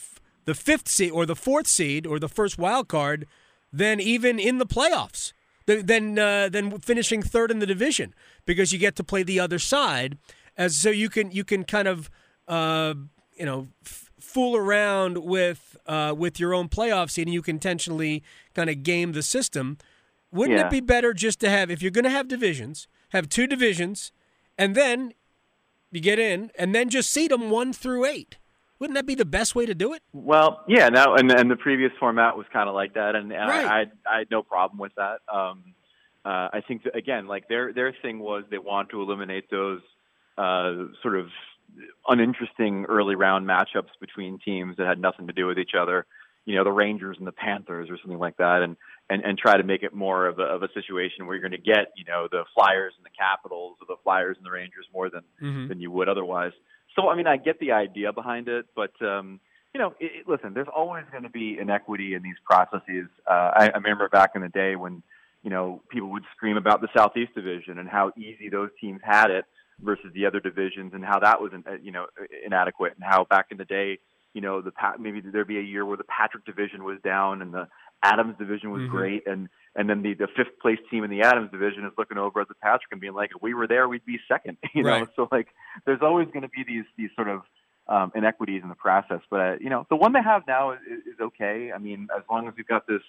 the 0.45 0.53
fifth 0.53 0.87
seed 0.87 1.11
or 1.11 1.25
the 1.25 1.35
fourth 1.35 1.67
seed 1.67 2.05
or 2.05 2.19
the 2.19 2.29
first 2.29 2.57
wild 2.57 2.87
card 2.87 3.27
than 3.73 3.99
even 3.99 4.39
in 4.39 4.59
the 4.59 4.65
playoffs. 4.65 5.33
Than 5.67 6.19
uh, 6.19 6.49
than 6.49 6.79
finishing 6.79 7.21
third 7.21 7.49
in 7.49 7.59
the 7.59 7.65
division 7.65 8.13
because 8.45 8.73
you 8.73 8.79
get 8.79 8.95
to 8.97 9.03
play 9.05 9.23
the 9.23 9.39
other 9.39 9.59
side 9.59 10.17
as 10.57 10.75
so 10.75 10.89
you 10.89 11.09
can 11.09 11.31
you 11.31 11.43
can 11.43 11.63
kind 11.63 11.87
of 11.87 12.09
uh, 12.47 12.93
you 13.37 13.45
know 13.45 13.67
f- 13.85 14.11
fool 14.19 14.55
around 14.55 15.17
with 15.17 15.77
uh, 15.87 16.13
with 16.17 16.39
your 16.39 16.53
own 16.53 16.69
playoff 16.69 17.09
seed 17.11 17.27
and 17.27 17.33
you 17.33 17.41
can 17.41 17.55
intentionally 17.55 18.23
kind 18.53 18.69
of 18.69 18.83
game 18.83 19.13
the 19.13 19.23
system. 19.23 19.77
Wouldn't 20.31 20.59
yeah. 20.59 20.67
it 20.67 20.71
be 20.71 20.79
better 20.79 21.13
just 21.13 21.39
to 21.41 21.49
have 21.49 21.69
if 21.69 21.81
you're 21.81 21.91
going 21.91 22.05
to 22.05 22.09
have 22.09 22.27
divisions, 22.29 22.87
have 23.09 23.27
two 23.27 23.47
divisions, 23.47 24.13
and 24.57 24.75
then 24.75 25.13
you 25.91 25.99
get 25.99 26.19
in, 26.19 26.51
and 26.57 26.73
then 26.73 26.89
just 26.89 27.11
seed 27.11 27.31
them 27.31 27.49
one 27.49 27.73
through 27.73 28.05
eight? 28.05 28.37
Wouldn't 28.79 28.95
that 28.95 29.05
be 29.05 29.13
the 29.13 29.25
best 29.25 29.53
way 29.55 29.65
to 29.65 29.75
do 29.75 29.93
it? 29.93 30.01
Well, 30.13 30.61
yeah, 30.67 30.89
no, 30.89 31.15
and 31.15 31.29
and 31.31 31.51
the 31.51 31.55
previous 31.55 31.91
format 31.99 32.35
was 32.37 32.45
kind 32.51 32.67
of 32.69 32.75
like 32.75 32.93
that, 32.93 33.15
and, 33.15 33.31
and 33.31 33.49
right. 33.49 33.65
I, 33.65 33.79
I 33.79 34.15
I 34.15 34.17
had 34.19 34.31
no 34.31 34.41
problem 34.41 34.79
with 34.79 34.93
that. 34.95 35.19
Um, 35.31 35.75
uh, 36.23 36.49
I 36.53 36.61
think 36.67 36.83
that, 36.83 36.95
again, 36.95 37.27
like 37.27 37.47
their 37.47 37.73
their 37.73 37.93
thing 38.01 38.19
was 38.19 38.43
they 38.49 38.57
want 38.57 38.89
to 38.89 39.01
eliminate 39.01 39.51
those 39.51 39.81
uh, 40.37 40.73
sort 41.01 41.17
of 41.17 41.27
uninteresting 42.07 42.85
early 42.89 43.15
round 43.15 43.47
matchups 43.47 43.91
between 43.99 44.39
teams 44.39 44.77
that 44.77 44.87
had 44.87 44.99
nothing 44.99 45.27
to 45.27 45.33
do 45.33 45.45
with 45.45 45.57
each 45.57 45.73
other. 45.79 46.05
You 46.45 46.55
know, 46.55 46.63
the 46.63 46.71
Rangers 46.71 47.17
and 47.19 47.27
the 47.27 47.31
Panthers 47.31 47.89
or 47.89 47.97
something 47.97 48.19
like 48.19 48.37
that, 48.37 48.61
and 48.63 48.75
and 49.09 49.23
and 49.23 49.37
try 49.37 49.57
to 49.57 49.63
make 49.63 49.83
it 49.83 49.93
more 49.93 50.25
of 50.25 50.39
a 50.39 50.43
of 50.43 50.63
a 50.63 50.69
situation 50.73 51.27
where 51.27 51.35
you're 51.35 51.47
going 51.47 51.59
to 51.59 51.65
get 51.65 51.91
you 51.95 52.05
know 52.05 52.27
the 52.31 52.45
Flyers 52.55 52.93
and 52.97 53.05
the 53.05 53.15
Capitals 53.17 53.77
or 53.79 53.85
the 53.87 54.01
Flyers 54.03 54.37
and 54.37 54.45
the 54.45 54.51
Rangers 54.51 54.87
more 54.93 55.09
than 55.09 55.21
mm-hmm. 55.41 55.67
than 55.67 55.79
you 55.79 55.91
would 55.91 56.09
otherwise. 56.09 56.51
So 56.95 57.09
I 57.09 57.15
mean, 57.15 57.27
I 57.27 57.37
get 57.37 57.59
the 57.59 57.73
idea 57.73 58.11
behind 58.11 58.47
it, 58.47 58.65
but 58.75 58.91
um, 59.01 59.39
you 59.73 59.79
know, 59.79 59.93
it, 59.99 60.11
it, 60.21 60.27
listen, 60.27 60.53
there's 60.53 60.67
always 60.75 61.05
going 61.11 61.23
to 61.23 61.29
be 61.29 61.57
inequity 61.59 62.15
in 62.15 62.23
these 62.23 62.35
processes. 62.43 63.07
Uh, 63.29 63.51
I, 63.55 63.69
I 63.69 63.77
remember 63.77 64.09
back 64.09 64.31
in 64.33 64.41
the 64.41 64.49
day 64.49 64.75
when 64.75 65.03
you 65.43 65.51
know 65.51 65.83
people 65.89 66.09
would 66.09 66.23
scream 66.35 66.57
about 66.57 66.81
the 66.81 66.89
Southeast 66.95 67.35
Division 67.35 67.77
and 67.77 67.87
how 67.87 68.11
easy 68.17 68.49
those 68.49 68.69
teams 68.79 68.99
had 69.03 69.29
it 69.29 69.45
versus 69.83 70.11
the 70.13 70.25
other 70.25 70.39
divisions 70.39 70.93
and 70.93 71.03
how 71.03 71.19
that 71.19 71.41
was 71.41 71.51
uh, 71.53 71.71
you 71.81 71.91
know 71.91 72.05
inadequate 72.45 72.93
and 72.95 73.03
how 73.03 73.25
back 73.25 73.47
in 73.51 73.57
the 73.57 73.65
day 73.65 73.99
you 74.33 74.41
know 74.41 74.61
the 74.61 74.71
maybe 74.99 75.21
there'd 75.21 75.47
be 75.47 75.57
a 75.57 75.63
year 75.63 75.85
where 75.85 75.97
the 75.97 76.03
Patrick 76.05 76.45
division 76.45 76.83
was 76.83 76.99
down 77.03 77.41
and 77.41 77.53
the 77.53 77.67
Adams 78.03 78.35
division 78.37 78.71
was 78.71 78.81
mm-hmm. 78.83 78.91
great 78.91 79.27
and 79.27 79.49
and 79.75 79.89
then 79.89 80.01
the 80.01 80.13
the 80.13 80.27
fifth 80.35 80.59
place 80.61 80.79
team 80.89 81.03
in 81.03 81.09
the 81.09 81.21
Adams 81.21 81.51
division 81.51 81.85
is 81.85 81.91
looking 81.97 82.17
over 82.17 82.41
at 82.41 82.47
the 82.47 82.55
Patrick 82.55 82.91
and 82.91 83.01
being 83.01 83.13
like 83.13 83.31
if 83.35 83.41
we 83.41 83.53
were 83.53 83.67
there 83.67 83.87
we'd 83.87 84.05
be 84.05 84.19
second 84.27 84.57
you 84.73 84.83
know 84.83 84.89
right. 84.89 85.07
so 85.15 85.27
like 85.31 85.47
there's 85.85 86.01
always 86.01 86.27
going 86.27 86.43
to 86.43 86.49
be 86.49 86.63
these 86.65 86.85
these 86.97 87.09
sort 87.15 87.27
of 87.27 87.41
um, 87.87 88.11
inequities 88.15 88.61
in 88.63 88.69
the 88.69 88.75
process 88.75 89.21
but 89.29 89.39
uh, 89.39 89.55
you 89.59 89.69
know 89.69 89.85
the 89.89 89.95
one 89.95 90.13
they 90.13 90.21
have 90.23 90.43
now 90.47 90.71
is, 90.71 90.79
is 91.05 91.19
okay 91.19 91.71
I 91.73 91.77
mean 91.77 92.07
as 92.15 92.23
long 92.29 92.47
as 92.47 92.53
we've 92.55 92.67
got 92.67 92.87
this 92.87 93.01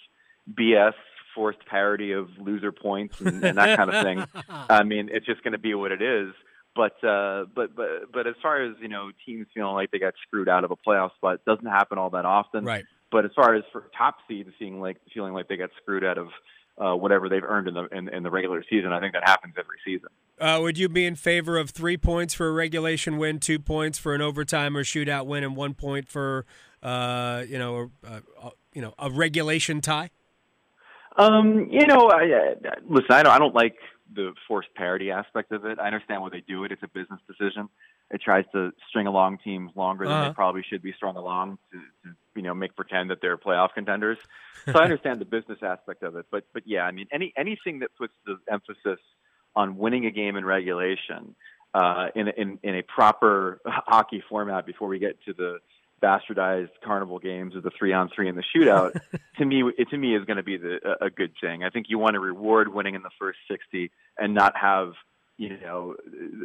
BS 0.52 0.94
forced 1.34 1.64
parity 1.66 2.12
of 2.12 2.28
loser 2.38 2.72
points 2.72 3.20
and, 3.20 3.42
and 3.44 3.58
that 3.58 3.76
kind 3.76 3.90
of 3.90 4.02
thing 4.02 4.24
I 4.48 4.82
mean 4.82 5.08
it's 5.12 5.26
just 5.26 5.42
going 5.42 5.52
to 5.52 5.58
be 5.58 5.74
what 5.74 5.92
it 5.92 6.02
is 6.02 6.34
but 6.74 7.02
uh, 7.04 7.44
but 7.54 7.74
but 7.74 8.12
but 8.12 8.26
as 8.26 8.34
far 8.42 8.62
as 8.62 8.74
you 8.80 8.88
know, 8.88 9.10
teams 9.26 9.46
feeling 9.54 9.74
like 9.74 9.90
they 9.90 9.98
got 9.98 10.14
screwed 10.26 10.48
out 10.48 10.64
of 10.64 10.70
a 10.70 10.76
playoff 10.76 11.14
spot 11.16 11.34
it 11.34 11.44
doesn't 11.44 11.66
happen 11.66 11.98
all 11.98 12.10
that 12.10 12.24
often. 12.24 12.64
Right. 12.64 12.84
But 13.10 13.26
as 13.26 13.30
far 13.36 13.54
as 13.54 13.62
for 13.72 13.84
top 13.96 14.16
seeds 14.26 14.50
seeing 14.58 14.80
like 14.80 14.96
feeling 15.12 15.34
like 15.34 15.48
they 15.48 15.56
got 15.56 15.70
screwed 15.82 16.04
out 16.04 16.16
of 16.16 16.28
uh, 16.78 16.96
whatever 16.96 17.28
they've 17.28 17.44
earned 17.44 17.68
in 17.68 17.74
the 17.74 17.86
in, 17.88 18.08
in, 18.08 18.22
the 18.22 18.30
regular 18.30 18.64
season, 18.68 18.92
I 18.92 19.00
think 19.00 19.12
that 19.12 19.28
happens 19.28 19.54
every 19.58 19.76
season. 19.84 20.08
Uh, 20.40 20.58
would 20.62 20.78
you 20.78 20.88
be 20.88 21.04
in 21.04 21.14
favor 21.14 21.58
of 21.58 21.70
three 21.70 21.98
points 21.98 22.32
for 22.32 22.48
a 22.48 22.52
regulation 22.52 23.18
win, 23.18 23.38
two 23.38 23.58
points 23.58 23.98
for 23.98 24.14
an 24.14 24.22
overtime 24.22 24.76
or 24.76 24.82
shootout 24.82 25.26
win, 25.26 25.44
and 25.44 25.54
one 25.54 25.74
point 25.74 26.08
for 26.08 26.46
uh, 26.82 27.44
you 27.46 27.58
know 27.58 27.90
a, 28.04 28.22
you 28.72 28.80
know 28.80 28.94
a 28.98 29.10
regulation 29.10 29.82
tie? 29.82 30.10
Um, 31.18 31.68
you 31.70 31.86
know, 31.86 32.08
I, 32.08 32.22
I, 32.22 32.54
listen, 32.88 33.10
I 33.10 33.22
don't, 33.22 33.32
I 33.32 33.38
don't 33.38 33.54
like 33.54 33.76
the 34.14 34.32
forced 34.48 34.74
parity 34.74 35.10
aspect 35.10 35.52
of 35.52 35.64
it. 35.64 35.78
I 35.78 35.86
understand 35.86 36.22
why 36.22 36.30
they 36.30 36.42
do 36.46 36.64
it. 36.64 36.72
It's 36.72 36.82
a 36.82 36.88
business 36.88 37.20
decision. 37.26 37.68
It 38.10 38.20
tries 38.20 38.44
to 38.52 38.72
string 38.88 39.06
along 39.06 39.38
teams 39.38 39.70
longer 39.74 40.04
than 40.04 40.14
uh-huh. 40.14 40.28
they 40.28 40.34
probably 40.34 40.62
should 40.68 40.82
be 40.82 40.92
strung 40.92 41.16
along 41.16 41.58
to, 41.72 41.78
to, 41.78 42.16
you 42.34 42.42
know, 42.42 42.54
make 42.54 42.76
pretend 42.76 43.10
that 43.10 43.18
they're 43.22 43.38
playoff 43.38 43.70
contenders. 43.74 44.18
So 44.66 44.78
I 44.78 44.82
understand 44.84 45.20
the 45.20 45.24
business 45.24 45.58
aspect 45.62 46.02
of 46.02 46.16
it. 46.16 46.26
But, 46.30 46.44
but 46.52 46.64
yeah, 46.66 46.82
I 46.82 46.90
mean, 46.90 47.06
any 47.12 47.32
anything 47.36 47.80
that 47.80 47.90
puts 47.96 48.12
the 48.26 48.38
emphasis 48.50 49.00
on 49.56 49.78
winning 49.78 50.06
a 50.06 50.10
game 50.10 50.36
in 50.36 50.44
regulation 50.44 51.34
uh, 51.74 52.08
in, 52.14 52.28
in 52.28 52.58
in 52.62 52.74
a 52.76 52.82
proper 52.82 53.60
hockey 53.66 54.22
format 54.28 54.66
before 54.66 54.88
we 54.88 54.98
get 54.98 55.22
to 55.24 55.32
the 55.32 55.58
bastardized 56.02 56.70
carnival 56.84 57.18
games 57.18 57.54
of 57.54 57.62
the 57.62 57.70
three 57.78 57.92
on 57.92 58.10
three 58.14 58.28
and 58.28 58.36
the 58.36 58.44
shootout, 58.54 58.98
to 59.38 59.44
me, 59.44 59.62
it 59.78 59.88
to 59.90 59.96
me 59.96 60.16
is 60.16 60.24
going 60.24 60.36
to 60.36 60.42
be 60.42 60.56
the, 60.56 60.78
a 61.00 61.10
good 61.10 61.32
thing. 61.40 61.62
I 61.62 61.70
think 61.70 61.86
you 61.88 61.98
want 61.98 62.14
to 62.14 62.20
reward 62.20 62.72
winning 62.72 62.94
in 62.94 63.02
the 63.02 63.10
first 63.18 63.38
60 63.48 63.90
and 64.18 64.34
not 64.34 64.56
have 64.56 64.92
you 65.38 65.58
know 65.60 65.94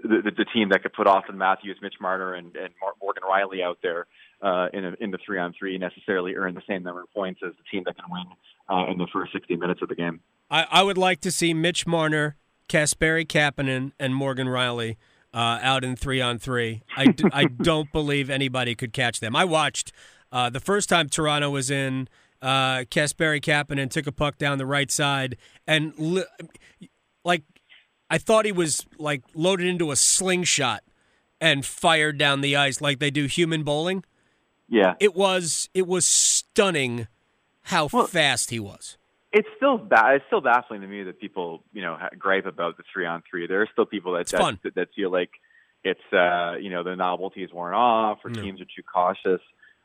the, 0.03 0.21
the, 0.23 0.31
the 0.31 0.45
team 0.45 0.69
that 0.69 0.81
could 0.81 0.93
put 0.93 1.07
Auston 1.07 1.35
Matthews, 1.35 1.77
Mitch 1.81 1.95
Marner, 1.99 2.33
and, 2.33 2.55
and 2.55 2.73
Morgan 3.01 3.23
Rielly 3.23 3.61
out 3.63 3.79
there 3.83 4.07
uh, 4.41 4.67
in 4.73 4.85
a, 4.85 4.93
in 4.99 5.11
the 5.11 5.19
three 5.25 5.39
on 5.39 5.53
three 5.57 5.77
necessarily 5.77 6.35
earn 6.35 6.55
the 6.55 6.63
same 6.67 6.83
number 6.83 7.01
of 7.01 7.13
points 7.13 7.41
as 7.45 7.53
the 7.57 7.63
team 7.71 7.83
that 7.85 7.95
can 7.95 8.05
win 8.09 8.25
uh, 8.69 8.91
in 8.91 8.97
the 8.97 9.07
first 9.11 9.33
60 9.33 9.55
minutes 9.55 9.81
of 9.81 9.89
the 9.89 9.95
game. 9.95 10.19
I, 10.49 10.65
I 10.71 10.83
would 10.83 10.97
like 10.97 11.21
to 11.21 11.31
see 11.31 11.53
Mitch 11.53 11.85
Marner, 11.85 12.37
Kasperi 12.69 13.25
Kapanen, 13.25 13.91
and 13.99 14.15
Morgan 14.15 14.47
Rielly 14.47 14.95
uh, 15.37 15.59
out 15.61 15.83
in 15.83 15.95
three 15.95 16.19
on 16.19 16.39
three. 16.39 16.81
I, 16.95 17.05
d- 17.05 17.29
I 17.31 17.45
don't 17.61 17.91
believe 17.91 18.27
anybody 18.27 18.73
could 18.73 18.91
catch 18.91 19.19
them. 19.19 19.35
I 19.35 19.45
watched 19.45 19.91
uh, 20.31 20.49
the 20.49 20.59
first 20.59 20.89
time 20.89 21.09
Toronto 21.09 21.51
was 21.51 21.69
in. 21.69 22.09
Uh, 22.41 22.79
Kasperi 22.89 23.39
Kapanen 23.39 23.89
took 23.89 24.07
a 24.07 24.11
puck 24.11 24.39
down 24.39 24.57
the 24.57 24.65
right 24.65 24.89
side 24.89 25.37
and 25.67 25.93
li- 25.97 26.23
like 27.23 27.43
I 28.09 28.17
thought 28.17 28.45
he 28.45 28.51
was 28.51 28.85
like 28.97 29.21
loaded 29.35 29.67
into 29.67 29.91
a 29.91 29.95
slingshot 29.95 30.83
and 31.39 31.63
fired 31.65 32.17
down 32.17 32.41
the 32.41 32.55
ice 32.55 32.81
like 32.81 32.97
they 32.99 33.11
do 33.11 33.25
human 33.25 33.63
bowling. 33.63 34.03
Yeah, 34.67 34.95
it 34.99 35.15
was 35.15 35.69
it 35.73 35.87
was 35.87 36.05
stunning 36.05 37.07
how 37.63 37.89
well, 37.91 38.07
fast 38.07 38.49
he 38.49 38.59
was. 38.59 38.97
It's 39.37 39.47
still 39.55 39.77
ba- 39.77 40.15
it's 40.15 40.25
still 40.27 40.41
baffling 40.41 40.81
to 40.81 40.87
me 40.87 41.03
that 41.03 41.19
people 41.19 41.63
you 41.73 41.81
know 41.81 41.97
gripe 42.17 42.45
about 42.45 42.77
the 42.77 42.83
three 42.91 43.05
on 43.05 43.21
three. 43.29 43.45
There 43.47 43.61
are 43.61 43.69
still 43.71 43.85
people 43.85 44.13
that 44.13 44.27
that, 44.29 44.59
that, 44.63 44.75
that, 44.75 44.87
feel 44.95 45.11
like 45.11 45.29
it's 45.83 45.99
uh, 46.11 46.55
you 46.59 46.69
know 46.69 46.83
the 46.83 46.95
novelty's 46.95 47.53
worn 47.53 47.73
off 47.73 48.19
or 48.23 48.31
teams 48.31 48.59
are 48.61 48.65
too 48.65 48.83
cautious. 48.91 49.41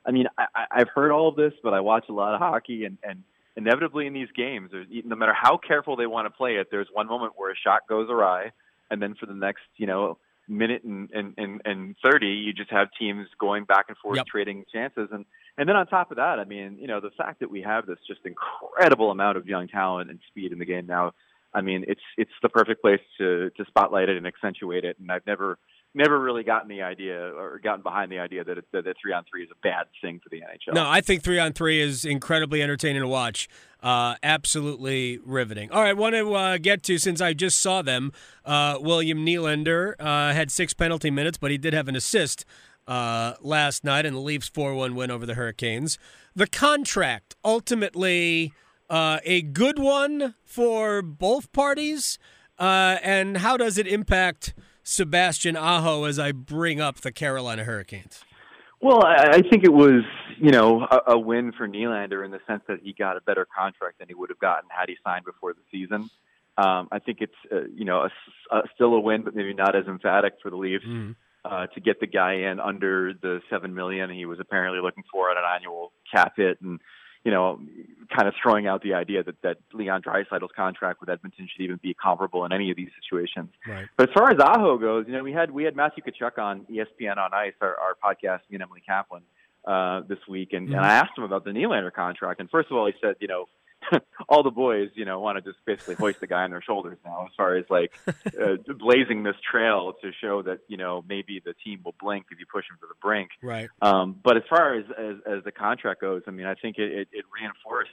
I 0.06 0.10
mean, 0.10 0.26
I, 0.38 0.46
I've 0.70 0.88
heard 0.88 1.12
all 1.12 1.28
of 1.28 1.36
this, 1.36 1.52
but 1.62 1.74
I 1.74 1.80
watch 1.80 2.06
a 2.08 2.12
lot 2.12 2.34
of 2.34 2.40
hockey, 2.40 2.84
and 2.84 2.96
and 3.02 3.24
inevitably 3.56 4.06
in 4.06 4.14
these 4.14 4.30
games, 4.34 4.70
there's, 4.72 4.86
no 5.04 5.16
matter 5.16 5.34
how 5.38 5.58
careful 5.58 5.96
they 5.96 6.06
want 6.06 6.26
to 6.26 6.30
play 6.30 6.56
it, 6.56 6.68
there's 6.70 6.88
one 6.92 7.06
moment 7.06 7.34
where 7.36 7.52
a 7.52 7.56
shot 7.56 7.82
goes 7.88 8.08
awry, 8.08 8.52
and 8.90 9.02
then 9.02 9.14
for 9.14 9.26
the 9.26 9.34
next 9.34 9.62
you 9.76 9.86
know 9.86 10.16
minute 10.48 10.82
and, 10.84 11.08
and, 11.12 11.34
and, 11.36 11.62
and 11.64 11.96
30, 12.04 12.26
you 12.26 12.52
just 12.52 12.70
have 12.70 12.88
teams 12.98 13.26
going 13.38 13.64
back 13.64 13.86
and 13.88 13.96
forth, 13.98 14.16
yep. 14.16 14.26
trading 14.26 14.64
chances. 14.72 15.08
And, 15.12 15.24
and 15.58 15.68
then 15.68 15.76
on 15.76 15.86
top 15.86 16.10
of 16.10 16.16
that, 16.16 16.38
I 16.38 16.44
mean, 16.44 16.78
you 16.80 16.86
know, 16.86 17.00
the 17.00 17.10
fact 17.16 17.40
that 17.40 17.50
we 17.50 17.62
have 17.62 17.86
this 17.86 17.98
just 18.06 18.20
incredible 18.24 19.10
amount 19.10 19.36
of 19.36 19.46
young 19.46 19.68
talent 19.68 20.10
and 20.10 20.18
speed 20.28 20.52
in 20.52 20.58
the 20.58 20.64
game 20.64 20.86
now, 20.86 21.12
I 21.54 21.60
mean, 21.60 21.84
it's, 21.86 22.00
it's 22.16 22.30
the 22.42 22.48
perfect 22.48 22.80
place 22.80 23.00
to, 23.18 23.50
to 23.50 23.64
spotlight 23.66 24.08
it 24.08 24.16
and 24.16 24.26
accentuate 24.26 24.84
it. 24.84 24.96
And 24.98 25.12
I've 25.12 25.26
never, 25.26 25.58
never 25.94 26.18
really 26.18 26.42
gotten 26.42 26.68
the 26.68 26.80
idea 26.80 27.18
or 27.20 27.60
gotten 27.62 27.82
behind 27.82 28.10
the 28.10 28.18
idea 28.18 28.44
that, 28.44 28.56
it, 28.56 28.64
that, 28.72 28.84
that 28.84 28.96
three 29.02 29.12
on 29.12 29.24
three 29.30 29.42
is 29.42 29.50
a 29.52 29.58
bad 29.62 29.88
thing 30.00 30.20
for 30.22 30.30
the 30.30 30.38
NHL. 30.38 30.74
No, 30.74 30.88
I 30.88 31.02
think 31.02 31.22
three 31.22 31.38
on 31.38 31.52
three 31.52 31.82
is 31.82 32.06
incredibly 32.06 32.62
entertaining 32.62 33.02
to 33.02 33.08
watch. 33.08 33.48
Uh, 33.82 34.14
absolutely 34.22 35.18
riveting. 35.24 35.70
All 35.70 35.82
right, 35.82 35.96
want 35.96 36.14
to 36.14 36.34
uh, 36.34 36.58
get 36.58 36.82
to 36.84 36.96
since 36.96 37.20
I 37.20 37.34
just 37.34 37.60
saw 37.60 37.82
them. 37.82 38.12
Uh, 38.44 38.78
William 38.80 39.18
Nylander 39.18 39.94
uh, 40.00 40.32
had 40.32 40.50
six 40.50 40.72
penalty 40.72 41.10
minutes, 41.10 41.36
but 41.36 41.50
he 41.50 41.58
did 41.58 41.74
have 41.74 41.88
an 41.88 41.96
assist 41.96 42.46
uh, 42.86 43.34
last 43.40 43.84
night 43.84 44.06
in 44.06 44.14
the 44.14 44.20
Leafs 44.20 44.48
4 44.48 44.74
1 44.74 44.94
win 44.94 45.10
over 45.10 45.26
the 45.26 45.34
Hurricanes. 45.34 45.98
The 46.34 46.46
contract 46.46 47.36
ultimately 47.44 48.52
uh, 48.88 49.18
a 49.24 49.42
good 49.42 49.78
one 49.78 50.34
for 50.44 51.02
both 51.02 51.52
parties, 51.52 52.18
and 52.58 53.38
how 53.38 53.56
does 53.56 53.78
it 53.78 53.86
impact? 53.86 54.54
Sebastian 54.82 55.56
Aho 55.56 56.04
as 56.04 56.18
I 56.18 56.32
bring 56.32 56.80
up 56.80 57.00
the 57.00 57.12
Carolina 57.12 57.64
Hurricanes? 57.64 58.24
Well, 58.80 59.04
I 59.04 59.42
think 59.42 59.62
it 59.62 59.72
was, 59.72 60.02
you 60.38 60.50
know, 60.50 60.86
a, 60.90 61.12
a 61.12 61.18
win 61.18 61.52
for 61.52 61.68
Nylander 61.68 62.24
in 62.24 62.32
the 62.32 62.40
sense 62.48 62.62
that 62.66 62.80
he 62.82 62.92
got 62.92 63.16
a 63.16 63.20
better 63.20 63.46
contract 63.56 64.00
than 64.00 64.08
he 64.08 64.14
would 64.14 64.28
have 64.30 64.40
gotten 64.40 64.68
had 64.76 64.88
he 64.88 64.96
signed 65.04 65.24
before 65.24 65.52
the 65.52 65.60
season. 65.70 66.10
Um, 66.58 66.88
I 66.90 66.98
think 66.98 67.18
it's, 67.20 67.32
uh, 67.52 67.68
you 67.72 67.84
know, 67.84 68.08
a, 68.50 68.56
a, 68.56 68.62
still 68.74 68.92
a 68.94 69.00
win, 69.00 69.22
but 69.22 69.36
maybe 69.36 69.54
not 69.54 69.76
as 69.76 69.86
emphatic 69.86 70.34
for 70.42 70.50
the 70.50 70.56
Leafs 70.56 70.84
mm. 70.84 71.14
Uh, 71.44 71.66
to 71.68 71.80
get 71.80 72.00
the 72.00 72.06
guy 72.06 72.34
in 72.50 72.60
under 72.60 73.12
the 73.14 73.40
seven 73.50 73.74
million 73.74 74.10
he 74.10 74.26
was 74.26 74.38
apparently 74.40 74.80
looking 74.80 75.04
for 75.10 75.30
at 75.30 75.36
an 75.36 75.44
annual 75.54 75.92
cap 76.12 76.34
hit, 76.36 76.60
and 76.60 76.80
you 77.24 77.30
know, 77.30 77.60
kind 78.14 78.26
of 78.26 78.34
throwing 78.42 78.66
out 78.66 78.82
the 78.82 78.94
idea 78.94 79.22
that, 79.22 79.40
that 79.42 79.58
Leon 79.72 80.02
Draisaitl's 80.02 80.50
contract 80.56 81.00
with 81.00 81.08
Edmonton 81.08 81.48
should 81.52 81.62
even 81.62 81.78
be 81.80 81.94
comparable 81.94 82.44
in 82.44 82.52
any 82.52 82.70
of 82.70 82.76
these 82.76 82.88
situations. 83.00 83.50
Right. 83.66 83.86
But 83.96 84.08
as 84.08 84.14
far 84.14 84.30
as 84.30 84.38
Aho 84.40 84.76
goes, 84.78 85.06
you 85.06 85.12
know, 85.12 85.22
we 85.22 85.32
had 85.32 85.50
we 85.52 85.62
had 85.62 85.76
Matthew 85.76 86.02
Tkachuk 86.02 86.38
on 86.38 86.66
ESPN 86.70 87.18
on 87.18 87.32
Ice, 87.32 87.52
our, 87.60 87.76
our 87.76 87.94
podcast, 88.02 88.40
me 88.50 88.56
and 88.56 88.62
Emily 88.62 88.82
Kaplan, 88.84 89.22
uh, 89.66 90.00
this 90.08 90.18
week, 90.28 90.52
and, 90.52 90.66
mm-hmm. 90.66 90.76
and 90.76 90.84
I 90.84 90.94
asked 90.94 91.16
him 91.16 91.24
about 91.24 91.44
the 91.44 91.50
Nylander 91.50 91.92
contract, 91.92 92.40
and 92.40 92.50
first 92.50 92.70
of 92.70 92.76
all, 92.76 92.86
he 92.86 92.92
said, 93.00 93.14
you 93.20 93.28
know, 93.28 93.46
all 94.28 94.42
the 94.42 94.50
boys, 94.50 94.90
you 94.94 95.04
know, 95.04 95.20
want 95.20 95.36
to 95.36 95.42
just 95.42 95.64
basically 95.64 95.94
hoist 95.94 96.20
the 96.20 96.26
guy 96.26 96.42
on 96.42 96.50
their 96.50 96.62
shoulders 96.62 96.98
now, 97.04 97.26
as 97.26 97.32
far 97.36 97.56
as 97.56 97.64
like 97.70 97.92
uh, 98.06 98.56
blazing 98.78 99.22
this 99.22 99.36
trail 99.50 99.94
to 100.02 100.10
show 100.20 100.42
that 100.42 100.60
you 100.68 100.76
know 100.76 101.04
maybe 101.08 101.40
the 101.44 101.54
team 101.64 101.80
will 101.84 101.94
blink 102.00 102.26
if 102.30 102.38
you 102.38 102.46
push 102.52 102.64
them 102.68 102.78
to 102.80 102.86
the 102.86 102.94
brink. 103.00 103.30
Right. 103.42 103.68
Um, 103.80 104.18
but 104.22 104.36
as 104.36 104.42
far 104.48 104.74
as, 104.74 104.84
as 104.98 105.16
as 105.26 105.44
the 105.44 105.52
contract 105.52 106.00
goes, 106.00 106.22
I 106.26 106.30
mean, 106.30 106.46
I 106.46 106.54
think 106.54 106.78
it, 106.78 106.92
it, 106.92 107.08
it 107.12 107.24
reinforced 107.40 107.90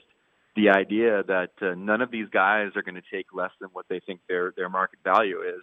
the 0.56 0.70
idea 0.70 1.22
that 1.24 1.50
uh, 1.62 1.74
none 1.76 2.00
of 2.02 2.10
these 2.10 2.28
guys 2.30 2.70
are 2.76 2.82
going 2.82 2.96
to 2.96 3.02
take 3.12 3.26
less 3.32 3.52
than 3.60 3.70
what 3.72 3.86
they 3.88 4.00
think 4.00 4.20
their 4.28 4.52
their 4.56 4.68
market 4.68 4.98
value 5.04 5.40
is. 5.42 5.62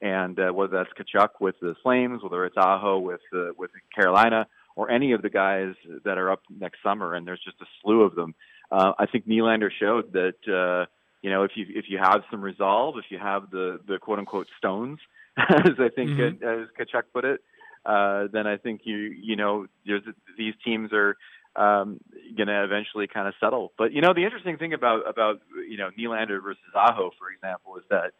And 0.00 0.36
uh, 0.40 0.50
whether 0.50 0.78
that's 0.78 0.90
Tkachuk 0.98 1.40
with 1.40 1.54
the 1.60 1.76
Flames, 1.82 2.24
whether 2.24 2.44
it's 2.44 2.56
Aho 2.56 2.98
with 2.98 3.20
uh, 3.32 3.52
with 3.56 3.70
Carolina, 3.94 4.48
or 4.74 4.90
any 4.90 5.12
of 5.12 5.22
the 5.22 5.30
guys 5.30 5.74
that 6.04 6.18
are 6.18 6.30
up 6.30 6.42
next 6.50 6.78
summer, 6.82 7.14
and 7.14 7.26
there's 7.26 7.42
just 7.44 7.60
a 7.60 7.66
slew 7.80 8.02
of 8.02 8.14
them 8.14 8.34
uh, 8.72 8.92
I 8.98 9.06
think 9.06 9.28
Nylander 9.28 9.70
showed 9.78 10.12
that 10.14 10.36
uh, 10.48 10.86
you 11.20 11.30
know 11.30 11.44
if 11.44 11.52
you 11.54 11.66
if 11.68 11.84
you 11.88 11.98
have 11.98 12.22
some 12.30 12.40
resolve, 12.40 12.96
if 12.96 13.04
you 13.10 13.18
have 13.18 13.50
the 13.50 13.78
the 13.86 13.98
quote 13.98 14.18
unquote 14.18 14.48
stones, 14.56 14.98
as 15.36 15.74
I 15.78 15.90
think 15.94 16.10
mm-hmm. 16.10 16.44
as 16.44 16.68
Tkachuk 16.78 17.02
put 17.12 17.24
it, 17.24 17.40
uh, 17.84 18.28
then 18.32 18.46
I 18.46 18.56
think 18.56 18.82
you 18.84 18.96
you 18.96 19.36
know 19.36 19.66
there's 19.84 20.02
these 20.38 20.54
teams 20.64 20.90
are 20.92 21.16
um, 21.54 22.00
going 22.34 22.48
to 22.48 22.64
eventually 22.64 23.06
kind 23.06 23.28
of 23.28 23.34
settle. 23.38 23.72
But 23.76 23.92
you 23.92 24.00
know 24.00 24.14
the 24.14 24.24
interesting 24.24 24.56
thing 24.56 24.72
about 24.72 25.08
about 25.08 25.40
you 25.68 25.76
know 25.76 25.90
Nylander 25.98 26.42
versus 26.42 26.62
Aho, 26.74 27.10
for 27.18 27.30
example, 27.30 27.76
is 27.76 27.84
that 27.90 28.12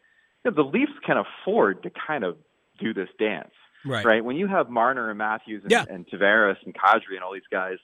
you 0.45 0.51
know, 0.51 0.55
the 0.55 0.69
Leafs 0.69 0.93
can 1.03 1.17
afford 1.17 1.83
to 1.83 1.91
kind 2.07 2.23
of 2.23 2.37
do 2.79 2.93
this 2.93 3.09
dance. 3.17 3.53
Right. 3.85 4.05
right. 4.05 4.23
When 4.23 4.37
you 4.37 4.47
have 4.47 4.69
Marner 4.69 5.09
and 5.09 5.17
Matthews 5.17 5.63
and, 5.63 5.71
yeah. 5.71 5.83
and 5.89 6.07
Tavares 6.07 6.55
and 6.63 6.73
Kadri 6.73 7.15
and 7.15 7.23
all 7.23 7.33
these 7.33 7.41
guys, 7.51 7.77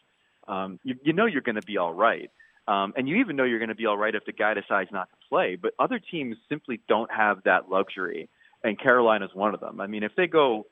um, 0.48 0.80
you, 0.84 0.96
you 1.04 1.14
know 1.14 1.26
you're 1.26 1.42
going 1.42 1.60
to 1.60 1.66
be 1.66 1.78
all 1.78 1.94
right. 1.94 2.32
Um, 2.70 2.94
and 2.96 3.10
you 3.10 3.16
even 3.16 3.36
know 3.36 3.46
you're 3.46 3.58
going 3.58 3.70
to 3.70 3.76
be 3.76 3.88
all 3.88 3.98
right 3.98 4.14
if 4.14 4.26
the 4.26 4.32
guy 4.32 4.54
decides 4.54 4.92
not 4.92 5.10
to 5.10 5.16
play. 5.28 5.56
But 5.56 5.74
other 5.80 6.00
teams 6.00 6.38
simply 6.50 6.80
don't 6.88 7.12
have 7.12 7.42
that 7.46 7.68
luxury, 7.68 8.30
and 8.64 8.80
Carolina's 8.80 9.32
one 9.34 9.56
of 9.56 9.60
them. 9.60 9.82
I 9.82 9.88
mean, 9.88 10.04
if 10.04 10.12
they 10.16 10.28
go 10.28 10.68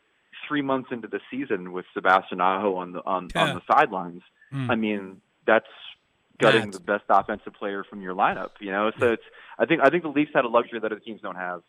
three 0.48 0.62
months 0.62 0.90
into 0.92 1.08
the 1.08 1.20
season 1.32 1.72
with 1.72 1.86
Sebastian 1.96 2.40
Aho 2.40 2.76
on 2.76 2.92
the 2.92 3.04
on, 3.04 3.30
yeah. 3.34 3.46
on 3.46 3.56
the 3.56 3.62
sidelines, 3.74 4.22
mm. 4.54 4.70
I 4.70 4.76
mean 4.76 5.22
that's 5.48 5.66
gutting 6.38 6.70
the 6.70 6.80
best 6.80 7.06
offensive 7.10 7.54
player 7.54 7.84
from 7.84 8.02
your 8.04 8.14
lineup. 8.14 8.52
You 8.60 8.72
know, 8.72 8.92
so 9.00 9.14
it's 9.14 9.24
I 9.58 9.66
think 9.66 9.82
I 9.84 9.90
think 9.90 10.04
the 10.04 10.10
Leafs 10.10 10.32
had 10.36 10.46
a 10.46 10.50
luxury 10.50 10.80
that 10.80 10.92
other 10.92 11.00
teams 11.00 11.22
don't 11.22 11.36
have. 11.36 11.64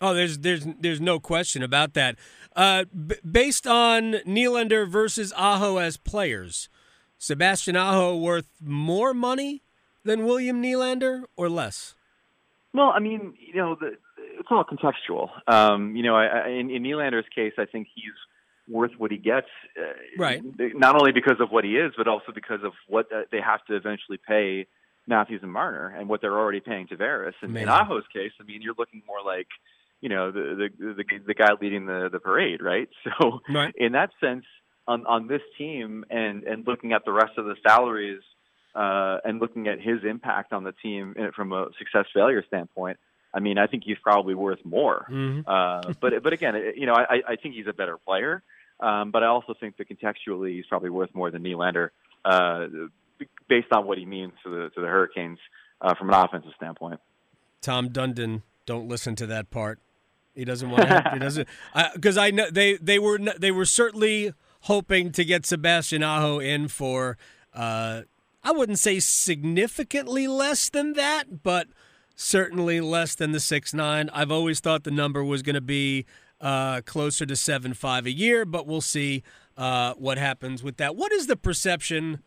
Oh, 0.00 0.14
there's 0.14 0.38
there's 0.38 0.64
there's 0.78 1.00
no 1.00 1.18
question 1.18 1.64
about 1.64 1.94
that. 1.94 2.16
Uh, 2.54 2.84
b- 2.84 3.16
based 3.28 3.66
on 3.66 4.12
Nylander 4.26 4.88
versus 4.88 5.32
Aho 5.36 5.78
as 5.78 5.96
players, 5.96 6.68
Sebastian 7.20 7.76
Aho 7.76 8.16
worth 8.16 8.50
more 8.64 9.12
money 9.12 9.62
than 10.04 10.24
William 10.24 10.62
Nylander 10.62 11.24
or 11.36 11.50
less? 11.50 11.94
Well, 12.72 12.92
I 12.94 12.98
mean, 12.98 13.34
you 13.38 13.56
know, 13.56 13.76
the, 13.78 13.98
it's 14.38 14.48
all 14.50 14.64
contextual. 14.64 15.28
Um, 15.46 15.94
you 15.96 16.02
know, 16.02 16.16
I, 16.16 16.24
I, 16.24 16.48
in, 16.48 16.70
in 16.70 16.82
Nylander's 16.82 17.26
case, 17.34 17.52
I 17.58 17.66
think 17.66 17.88
he's 17.94 18.14
worth 18.66 18.92
what 18.96 19.10
he 19.10 19.18
gets. 19.18 19.48
Uh, 19.78 19.92
right. 20.16 20.42
Not 20.74 20.96
only 20.96 21.12
because 21.12 21.36
of 21.40 21.50
what 21.50 21.64
he 21.64 21.76
is, 21.76 21.92
but 21.94 22.08
also 22.08 22.32
because 22.34 22.60
of 22.64 22.72
what 22.88 23.12
uh, 23.12 23.22
they 23.30 23.40
have 23.40 23.62
to 23.66 23.76
eventually 23.76 24.18
pay 24.26 24.66
Matthews 25.06 25.40
and 25.42 25.52
Marner 25.52 25.88
and 25.88 26.08
what 26.08 26.22
they're 26.22 26.38
already 26.38 26.60
paying 26.60 26.86
Tavares. 26.86 27.34
And 27.42 27.54
in 27.54 27.68
Aho's 27.68 28.04
case, 28.14 28.32
I 28.40 28.44
mean, 28.44 28.62
you're 28.62 28.74
looking 28.78 29.02
more 29.06 29.22
like, 29.22 29.48
you 30.00 30.08
know, 30.08 30.30
the 30.30 30.70
the 30.78 30.94
the, 30.94 31.04
the 31.26 31.34
guy 31.34 31.50
leading 31.60 31.84
the 31.84 32.08
the 32.10 32.18
parade, 32.18 32.62
right? 32.62 32.88
So 33.20 33.40
right. 33.50 33.74
in 33.76 33.92
that 33.92 34.10
sense, 34.20 34.46
on 34.86 35.06
on 35.06 35.26
this 35.26 35.42
team 35.58 36.04
and 36.10 36.44
and 36.44 36.66
looking 36.66 36.92
at 36.92 37.04
the 37.04 37.12
rest 37.12 37.32
of 37.38 37.44
the 37.44 37.56
salaries 37.66 38.22
uh, 38.74 39.18
and 39.24 39.40
looking 39.40 39.68
at 39.68 39.80
his 39.80 40.04
impact 40.08 40.52
on 40.52 40.64
the 40.64 40.72
team 40.72 41.14
from 41.34 41.52
a 41.52 41.68
success 41.78 42.06
failure 42.14 42.44
standpoint, 42.46 42.98
I 43.32 43.40
mean, 43.40 43.58
I 43.58 43.66
think 43.66 43.84
he's 43.84 43.98
probably 44.02 44.34
worth 44.34 44.64
more. 44.64 45.06
Mm-hmm. 45.10 45.40
Uh, 45.46 45.94
but 46.00 46.22
but 46.22 46.32
again, 46.32 46.54
you 46.76 46.86
know, 46.86 46.94
I, 46.94 47.22
I 47.28 47.36
think 47.36 47.54
he's 47.54 47.66
a 47.66 47.72
better 47.72 47.98
player. 47.98 48.42
Um, 48.80 49.10
but 49.10 49.22
I 49.22 49.26
also 49.26 49.54
think 49.58 49.76
that 49.76 49.88
contextually, 49.88 50.56
he's 50.56 50.66
probably 50.66 50.90
worth 50.90 51.14
more 51.14 51.30
than 51.30 51.42
Nylander, 51.42 51.90
uh, 52.24 52.66
based 53.48 53.68
on 53.72 53.86
what 53.86 53.98
he 53.98 54.06
means 54.06 54.32
to 54.42 54.50
the 54.50 54.70
to 54.70 54.80
the 54.80 54.86
Hurricanes 54.86 55.38
uh, 55.80 55.94
from 55.94 56.08
an 56.08 56.14
offensive 56.14 56.52
standpoint. 56.56 57.00
Tom 57.60 57.90
Dundon, 57.90 58.42
don't 58.64 58.88
listen 58.88 59.14
to 59.16 59.26
that 59.26 59.50
part. 59.50 59.78
He 60.34 60.44
doesn't 60.44 60.70
want. 60.70 60.88
To, 60.88 61.10
he 61.12 61.18
doesn't 61.18 61.48
because 61.94 62.16
I 62.16 62.30
know 62.30 62.50
they 62.50 62.76
they 62.76 62.98
were 62.98 63.18
they 63.18 63.50
were 63.50 63.66
certainly 63.66 64.32
hoping 64.62 65.12
to 65.12 65.24
get 65.24 65.46
Sebastian 65.46 66.02
Aho 66.02 66.38
in 66.38 66.68
for, 66.68 67.16
uh, 67.54 68.02
I 68.42 68.52
wouldn't 68.52 68.78
say 68.78 69.00
significantly 69.00 70.26
less 70.26 70.70
than 70.70 70.94
that, 70.94 71.42
but 71.42 71.68
certainly 72.14 72.80
less 72.80 73.14
than 73.14 73.32
the 73.32 73.40
six 73.40 73.72
nine. 73.72 74.10
I've 74.12 74.30
always 74.30 74.60
thought 74.60 74.84
the 74.84 74.90
number 74.90 75.24
was 75.24 75.42
going 75.42 75.54
to 75.54 75.60
be 75.60 76.06
uh, 76.40 76.80
closer 76.82 77.26
to 77.26 77.36
seven 77.36 77.74
five 77.74 78.06
a 78.06 78.12
year, 78.12 78.44
but 78.44 78.66
we'll 78.66 78.80
see 78.80 79.22
uh, 79.56 79.94
what 79.94 80.18
happens 80.18 80.62
with 80.62 80.76
that. 80.78 80.96
What 80.96 81.12
is 81.12 81.26
the 81.26 81.36
perception 81.36 82.22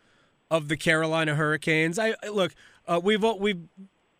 of 0.50 0.68
the 0.68 0.76
Carolina 0.76 1.34
Hurricanes? 1.34 1.98
I 1.98 2.14
look, 2.30 2.54
uh, 2.86 3.00
we've 3.02 3.24
we've 3.38 3.62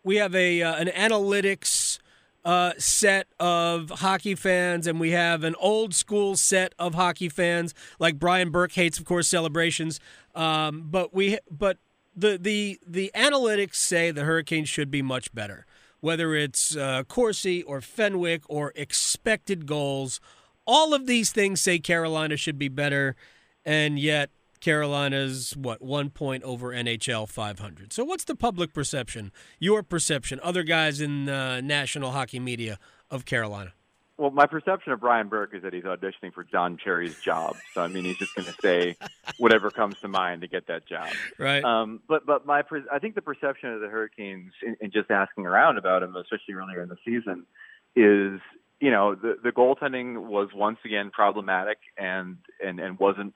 we 0.03 0.17
have 0.17 0.35
a 0.35 0.63
uh, 0.63 0.77
an 0.77 0.89
analytics 0.89 1.99
uh, 2.45 2.73
set 2.79 3.27
of 3.41 3.91
hockey 3.91 4.35
fans, 4.35 4.87
and 4.87 5.01
we 5.01 5.13
have 5.13 5.45
an 5.45 5.55
old 5.59 5.95
school 5.95 6.37
set 6.37 6.75
of 6.79 6.95
hockey 6.95 7.29
fans. 7.29 7.75
Like 7.99 8.19
Brian 8.19 8.51
Burke 8.51 8.73
hates, 8.73 8.99
of 8.99 9.05
course, 9.05 9.29
celebrations. 9.29 10.01
Um, 10.35 10.89
but 10.91 11.15
we, 11.15 11.39
but 11.51 11.79
the 12.15 12.39
the 12.39 12.79
the 12.87 13.11
analytics 13.15 13.77
say 13.77 14.11
the 14.11 14.25
Hurricanes 14.25 14.69
should 14.69 14.91
be 14.91 15.03
much 15.03 15.35
better. 15.35 15.67
Whether 16.01 16.35
it's 16.35 16.77
uh, 16.77 17.05
Corsi 17.05 17.63
or 17.63 17.81
Fenwick 17.81 18.43
or 18.47 18.73
expected 18.77 19.65
goals, 19.67 20.21
all 20.67 20.93
of 20.93 21.07
these 21.07 21.33
things 21.33 21.63
say 21.63 21.79
Carolina 21.79 22.37
should 22.37 22.59
be 22.59 22.69
better, 22.69 23.17
and 23.65 23.99
yet 23.99 24.31
Carolina's 24.65 25.55
what 25.59 25.83
one 25.83 26.09
point 26.09 26.43
over 26.43 26.71
NHL 26.71 27.29
500. 27.29 27.93
So 27.93 28.03
what's 28.03 28.25
the 28.25 28.35
public 28.35 28.73
perception, 28.73 29.31
your 29.59 29.83
perception, 29.83 30.41
other 30.43 30.63
guys 30.63 31.03
in 31.03 31.29
uh, 31.29 31.61
national 31.61 32.13
hockey 32.13 32.41
media 32.41 32.79
of 33.11 33.27
Carolina? 33.27 33.75
Well, 34.17 34.31
my 34.31 34.47
perception 34.47 34.93
of 34.93 35.01
Brian 35.01 35.29
Burke 35.29 35.55
is 35.55 35.65
that 35.65 35.75
he's 35.75 35.85
auditioning 35.85 36.33
for 36.33 36.45
Don 36.45 36.79
Cherry's 36.79 37.21
job. 37.21 37.57
So 37.75 37.83
I 37.83 37.89
mean, 37.89 38.05
he's 38.05 38.17
just 38.17 38.35
going 38.35 38.47
to 38.47 38.55
say 38.63 38.97
whatever 39.39 39.71
comes 39.71 40.01
to 40.01 40.09
mind 40.09 40.41
to 40.41 40.49
get 40.49 40.67
that 40.69 40.87
job. 40.87 41.09
Right. 41.39 41.63
Um, 41.63 42.01
but 42.09 42.25
but 42.25 42.47
my 42.47 42.63
I 42.91 42.99
think 43.01 43.17
the 43.17 43.23
perception 43.23 43.69
of 43.71 43.83
the 43.83 43.89
Hurricanes, 43.89 44.53
in, 44.67 44.79
in 44.81 44.91
just 44.93 45.11
asking 45.11 45.45
around 45.45 45.77
about 45.77 46.03
him, 46.03 46.17
especially 46.17 46.55
earlier 46.55 46.81
in 46.81 46.89
the 46.89 46.97
season, 47.05 47.45
is 47.95 48.41
you 48.81 48.91
know 48.91 49.15
the 49.15 49.37
the 49.43 49.51
goaltending 49.51 50.27
was 50.27 50.49
once 50.55 50.79
again 50.87 51.11
problematic 51.11 51.79
and 51.99 52.39
and 52.65 52.81
and 52.81 52.99
wasn't 52.99 53.35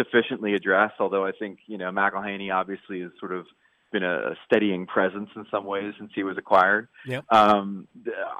sufficiently 0.00 0.54
addressed. 0.54 0.94
Although 1.00 1.26
I 1.26 1.32
think 1.32 1.58
you 1.66 1.78
know 1.78 1.90
McElhinney 1.90 2.52
obviously 2.52 3.00
has 3.00 3.10
sort 3.18 3.32
of 3.32 3.46
been 3.92 4.04
a, 4.04 4.34
steadying 4.46 4.86
presence 4.86 5.28
in 5.34 5.44
some 5.50 5.64
ways 5.64 5.94
since 5.98 6.12
he 6.14 6.22
was 6.22 6.38
acquired. 6.38 6.88
Yep. 7.06 7.24
Um, 7.30 7.88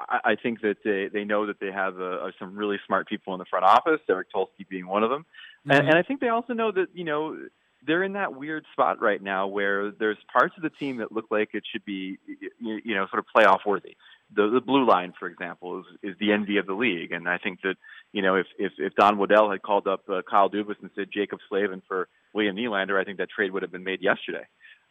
I, 0.07 0.31
I 0.31 0.35
think 0.35 0.61
that 0.61 0.77
they 0.83 1.09
they 1.11 1.25
know 1.25 1.45
that 1.47 1.59
they 1.59 1.71
have 1.71 1.99
uh, 1.99 2.31
some 2.39 2.55
really 2.55 2.77
smart 2.85 3.07
people 3.07 3.33
in 3.33 3.39
the 3.39 3.45
front 3.49 3.65
office. 3.65 3.99
Eric 4.09 4.27
Tulsky 4.33 4.67
being 4.69 4.87
one 4.87 5.03
of 5.03 5.09
them, 5.09 5.25
mm-hmm. 5.67 5.71
and, 5.71 5.89
and 5.89 5.97
I 5.97 6.03
think 6.03 6.19
they 6.21 6.29
also 6.29 6.53
know 6.53 6.71
that 6.71 6.87
you 6.93 7.03
know 7.03 7.37
they're 7.85 8.03
in 8.03 8.13
that 8.13 8.35
weird 8.35 8.65
spot 8.73 9.01
right 9.01 9.21
now 9.21 9.47
where 9.47 9.91
there's 9.91 10.17
parts 10.31 10.53
of 10.57 10.63
the 10.63 10.69
team 10.69 10.97
that 10.97 11.11
look 11.11 11.25
like 11.31 11.49
it 11.53 11.63
should 11.71 11.83
be, 11.85 12.17
you 12.59 12.95
know, 12.95 13.07
sort 13.07 13.19
of 13.19 13.25
playoff 13.35 13.59
worthy. 13.65 13.95
The, 14.33 14.49
the 14.49 14.61
blue 14.61 14.87
line, 14.87 15.13
for 15.19 15.27
example, 15.27 15.79
is, 15.79 15.85
is 16.11 16.15
the 16.19 16.31
envy 16.31 16.57
of 16.57 16.65
the 16.65 16.73
league, 16.73 17.11
and 17.11 17.27
I 17.27 17.37
think 17.37 17.61
that 17.63 17.75
you 18.13 18.21
know 18.21 18.35
if 18.35 18.47
if, 18.57 18.71
if 18.77 18.95
Don 18.95 19.17
Waddell 19.17 19.51
had 19.51 19.61
called 19.61 19.87
up 19.87 20.03
uh, 20.07 20.21
Kyle 20.29 20.49
Dubas 20.49 20.75
and 20.81 20.89
said 20.95 21.07
Jaccob 21.11 21.39
Slavin 21.49 21.81
for 21.85 22.07
William 22.33 22.55
Nylander, 22.55 22.99
I 22.99 23.03
think 23.03 23.17
that 23.17 23.29
trade 23.29 23.51
would 23.51 23.61
have 23.61 23.73
been 23.73 23.83
made 23.83 24.01
yesterday. 24.01 24.45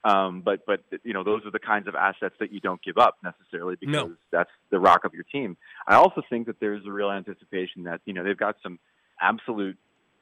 Um, 0.04 0.42
but 0.42 0.66
but 0.66 0.80
you 1.04 1.14
know 1.14 1.24
those 1.24 1.44
are 1.46 1.50
the 1.50 1.58
kinds 1.58 1.88
of 1.88 1.94
assets 1.94 2.34
that 2.40 2.52
you 2.52 2.60
don't 2.60 2.82
give 2.82 2.98
up 2.98 3.16
necessarily 3.22 3.76
because 3.80 3.94
no. 3.94 4.12
that's 4.30 4.50
the 4.70 4.78
rock 4.78 5.04
of 5.04 5.14
your 5.14 5.24
team. 5.24 5.56
I 5.86 5.94
also 5.96 6.22
think 6.28 6.46
that 6.46 6.60
there's 6.60 6.84
a 6.86 6.92
real 6.92 7.10
anticipation 7.10 7.84
that 7.84 8.00
you 8.04 8.12
know 8.12 8.24
they've 8.24 8.36
got 8.36 8.56
some 8.62 8.78
absolute 9.20 9.78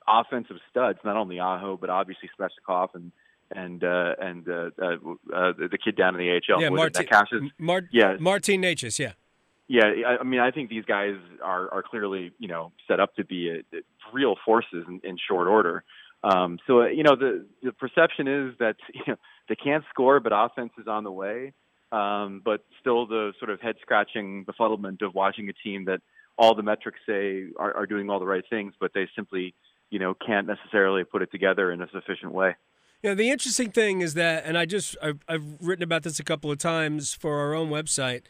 offensive 0.08 0.56
studs, 0.70 0.98
not 1.04 1.16
only 1.16 1.38
Aho 1.38 1.76
but 1.76 1.90
obviously 1.90 2.30
Svechnikov 2.38 2.94
and 2.94 3.12
and 3.50 3.82
uh, 3.82 4.14
and 4.20 4.48
uh, 4.48 4.70
uh, 4.80 4.96
uh, 5.34 5.52
the 5.56 5.78
kid 5.82 5.96
down 5.96 6.14
in 6.14 6.20
the 6.20 6.30
AHL. 6.30 6.60
Yeah, 6.60 6.68
Martin. 6.70 7.50
Mar- 7.58 7.88
yeah, 7.92 8.16
Martin 8.18 8.62
Necas. 8.62 8.98
Yeah. 8.98 9.12
Yeah, 9.70 10.16
I 10.18 10.24
mean, 10.24 10.40
I 10.40 10.50
think 10.50 10.70
these 10.70 10.86
guys 10.86 11.16
are 11.42 11.70
are 11.72 11.82
clearly 11.82 12.32
you 12.38 12.48
know 12.48 12.72
set 12.88 13.00
up 13.00 13.14
to 13.16 13.24
be 13.24 13.50
a, 13.50 13.76
a 13.76 13.80
real 14.14 14.34
forces 14.44 14.84
in, 14.88 15.00
in 15.04 15.18
short 15.18 15.46
order. 15.46 15.84
Um, 16.24 16.58
so 16.66 16.86
you 16.86 17.02
know 17.02 17.16
the 17.16 17.46
the 17.62 17.72
perception 17.72 18.28
is 18.28 18.54
that 18.60 18.76
you 18.94 19.02
know 19.06 19.16
they 19.48 19.56
can't 19.56 19.84
score, 19.90 20.20
but 20.20 20.32
offense 20.34 20.72
is 20.78 20.86
on 20.88 21.04
the 21.04 21.12
way. 21.12 21.52
Um, 21.92 22.42
but 22.44 22.64
still, 22.80 23.06
the 23.06 23.32
sort 23.38 23.50
of 23.50 23.60
head 23.60 23.76
scratching 23.80 24.44
befuddlement 24.44 25.02
of 25.02 25.14
watching 25.14 25.48
a 25.48 25.52
team 25.52 25.84
that 25.86 26.00
all 26.36 26.54
the 26.54 26.62
metrics 26.62 27.00
say 27.06 27.46
are, 27.58 27.74
are 27.76 27.86
doing 27.86 28.10
all 28.10 28.20
the 28.20 28.26
right 28.26 28.44
things, 28.48 28.74
but 28.78 28.92
they 28.94 29.08
simply 29.16 29.54
you 29.90 29.98
know 29.98 30.14
can't 30.14 30.46
necessarily 30.46 31.04
put 31.04 31.22
it 31.22 31.30
together 31.30 31.72
in 31.72 31.82
a 31.82 31.88
sufficient 31.90 32.32
way. 32.32 32.56
Yeah, 33.02 33.14
the 33.14 33.30
interesting 33.30 33.70
thing 33.70 34.00
is 34.00 34.14
that, 34.14 34.44
and 34.44 34.58
I 34.58 34.66
just 34.66 34.96
I've, 35.02 35.20
I've 35.28 35.44
written 35.60 35.84
about 35.84 36.02
this 36.02 36.18
a 36.18 36.24
couple 36.24 36.50
of 36.50 36.58
times 36.58 37.14
for 37.14 37.38
our 37.38 37.54
own 37.54 37.70
website. 37.70 38.22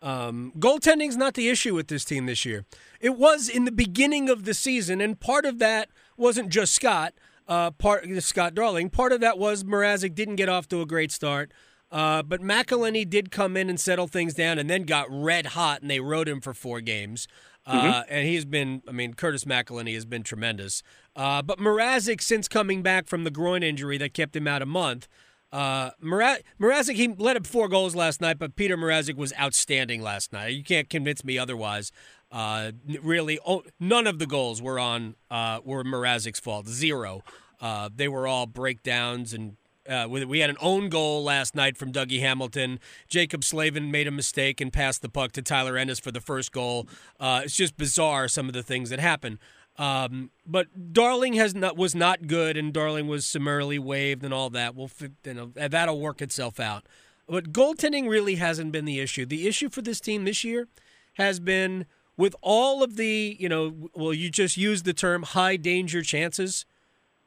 Um, 0.00 0.52
goaltending's 0.58 1.16
not 1.16 1.34
the 1.34 1.48
issue 1.48 1.74
with 1.74 1.88
this 1.88 2.04
team 2.04 2.26
this 2.26 2.44
year. 2.44 2.64
It 3.00 3.16
was 3.16 3.48
in 3.48 3.64
the 3.64 3.72
beginning 3.72 4.28
of 4.28 4.44
the 4.44 4.54
season, 4.54 5.00
and 5.00 5.18
part 5.18 5.44
of 5.44 5.58
that 5.58 5.88
wasn't 6.16 6.50
just 6.50 6.74
Scott. 6.74 7.14
Uh, 7.46 7.70
part 7.70 8.06
Scott 8.22 8.54
Darling. 8.54 8.88
Part 8.88 9.12
of 9.12 9.20
that 9.20 9.38
was 9.38 9.64
Mrazek 9.64 10.14
didn't 10.14 10.36
get 10.36 10.48
off 10.48 10.68
to 10.68 10.80
a 10.80 10.86
great 10.86 11.12
start. 11.12 11.52
Uh, 11.90 12.22
but 12.22 12.40
McElhinney 12.40 13.08
did 13.08 13.30
come 13.30 13.56
in 13.56 13.70
and 13.70 13.78
settle 13.78 14.08
things 14.08 14.34
down 14.34 14.58
and 14.58 14.68
then 14.68 14.82
got 14.82 15.06
red 15.10 15.46
hot, 15.46 15.80
and 15.80 15.90
they 15.90 16.00
rode 16.00 16.28
him 16.28 16.40
for 16.40 16.52
four 16.52 16.80
games. 16.80 17.28
Uh, 17.66 17.80
mm-hmm. 17.80 18.00
and 18.08 18.26
he's 18.26 18.44
been, 18.44 18.82
I 18.88 18.92
mean, 18.92 19.14
Curtis 19.14 19.44
McElhinney 19.44 19.94
has 19.94 20.04
been 20.04 20.22
tremendous. 20.22 20.82
Uh, 21.16 21.42
but 21.42 21.58
Mrazek, 21.58 22.20
since 22.20 22.48
coming 22.48 22.82
back 22.82 23.06
from 23.06 23.24
the 23.24 23.30
groin 23.30 23.62
injury 23.62 23.98
that 23.98 24.14
kept 24.14 24.34
him 24.34 24.48
out 24.48 24.62
a 24.62 24.66
month, 24.66 25.08
uh, 25.52 25.90
Mrazek, 26.02 26.96
he 26.96 27.08
let 27.16 27.36
up 27.36 27.46
four 27.46 27.68
goals 27.68 27.94
last 27.94 28.20
night, 28.20 28.40
but 28.40 28.56
Peter 28.56 28.76
Mrazek 28.76 29.16
was 29.16 29.32
outstanding 29.38 30.02
last 30.02 30.32
night. 30.32 30.48
You 30.48 30.64
can't 30.64 30.90
convince 30.90 31.24
me 31.24 31.38
otherwise. 31.38 31.92
Uh, 32.32 32.72
really, 33.00 33.38
none 33.78 34.08
of 34.08 34.18
the 34.18 34.26
goals 34.26 34.60
were 34.60 34.80
on 34.80 35.14
uh, 35.30 35.60
were 35.64 35.84
Mrazek's 35.84 36.40
fault. 36.40 36.66
Zero. 36.66 37.22
Uh, 37.60 37.88
they 37.94 38.08
were 38.08 38.26
all 38.26 38.46
breakdowns 38.46 39.32
and 39.32 39.56
uh, 39.88 40.06
we 40.08 40.38
had 40.38 40.50
an 40.50 40.56
own 40.60 40.88
goal 40.88 41.22
last 41.22 41.54
night 41.54 41.76
from 41.76 41.92
Dougie 41.92 42.20
Hamilton. 42.20 42.80
Jaccob 43.08 43.44
Slavin 43.44 43.90
made 43.90 44.06
a 44.06 44.10
mistake 44.10 44.60
and 44.60 44.72
passed 44.72 45.02
the 45.02 45.08
puck 45.08 45.32
to 45.32 45.42
Tyler 45.42 45.76
Ennis 45.76 45.98
for 45.98 46.10
the 46.10 46.20
first 46.22 46.52
goal. 46.52 46.88
Uh, 47.20 47.42
it's 47.44 47.54
just 47.54 47.76
bizarre 47.76 48.26
some 48.28 48.48
of 48.48 48.54
the 48.54 48.62
things 48.62 48.90
that 48.90 48.98
happen. 48.98 49.38
Um, 49.76 50.30
but 50.46 50.92
Darling 50.92 51.32
has 51.34 51.54
not 51.54 51.76
was 51.76 51.94
not 51.94 52.26
good, 52.26 52.56
and 52.56 52.72
Darling 52.72 53.08
was 53.08 53.26
summarily 53.26 53.78
waived 53.78 54.24
and 54.24 54.32
all 54.32 54.50
that. 54.50 54.74
We'll 54.74 54.90
you 55.24 55.34
know, 55.34 55.52
that'll 55.54 56.00
work 56.00 56.22
itself 56.22 56.60
out. 56.60 56.84
But 57.28 57.52
goaltending 57.52 58.08
really 58.08 58.36
hasn't 58.36 58.70
been 58.72 58.84
the 58.84 59.00
issue. 59.00 59.26
The 59.26 59.48
issue 59.48 59.68
for 59.68 59.82
this 59.82 60.00
team 60.00 60.24
this 60.24 60.44
year 60.44 60.68
has 61.14 61.40
been 61.40 61.86
with 62.16 62.36
all 62.40 62.82
of 62.82 62.96
the 62.96 63.36
you 63.40 63.48
know 63.48 63.90
well 63.94 64.14
you 64.14 64.30
just 64.30 64.56
use 64.56 64.84
the 64.84 64.92
term 64.92 65.22
high 65.24 65.56
danger 65.56 66.02
chances. 66.02 66.66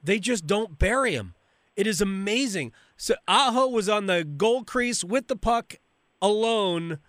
They 0.02 0.20
just 0.20 0.48
don't 0.48 0.80
bury 0.80 1.16
them. 1.16 1.34
It 1.76 1.86
is 1.86 2.00
amazing. 2.00 2.72
So 2.96 3.16
Aho 3.28 3.68
was 3.68 3.90
on 3.90 4.06
the 4.06 4.24
goal 4.24 4.64
crease 4.64 5.04
with 5.04 5.28
the 5.28 5.36
puck 5.36 5.76
alone 6.22 7.00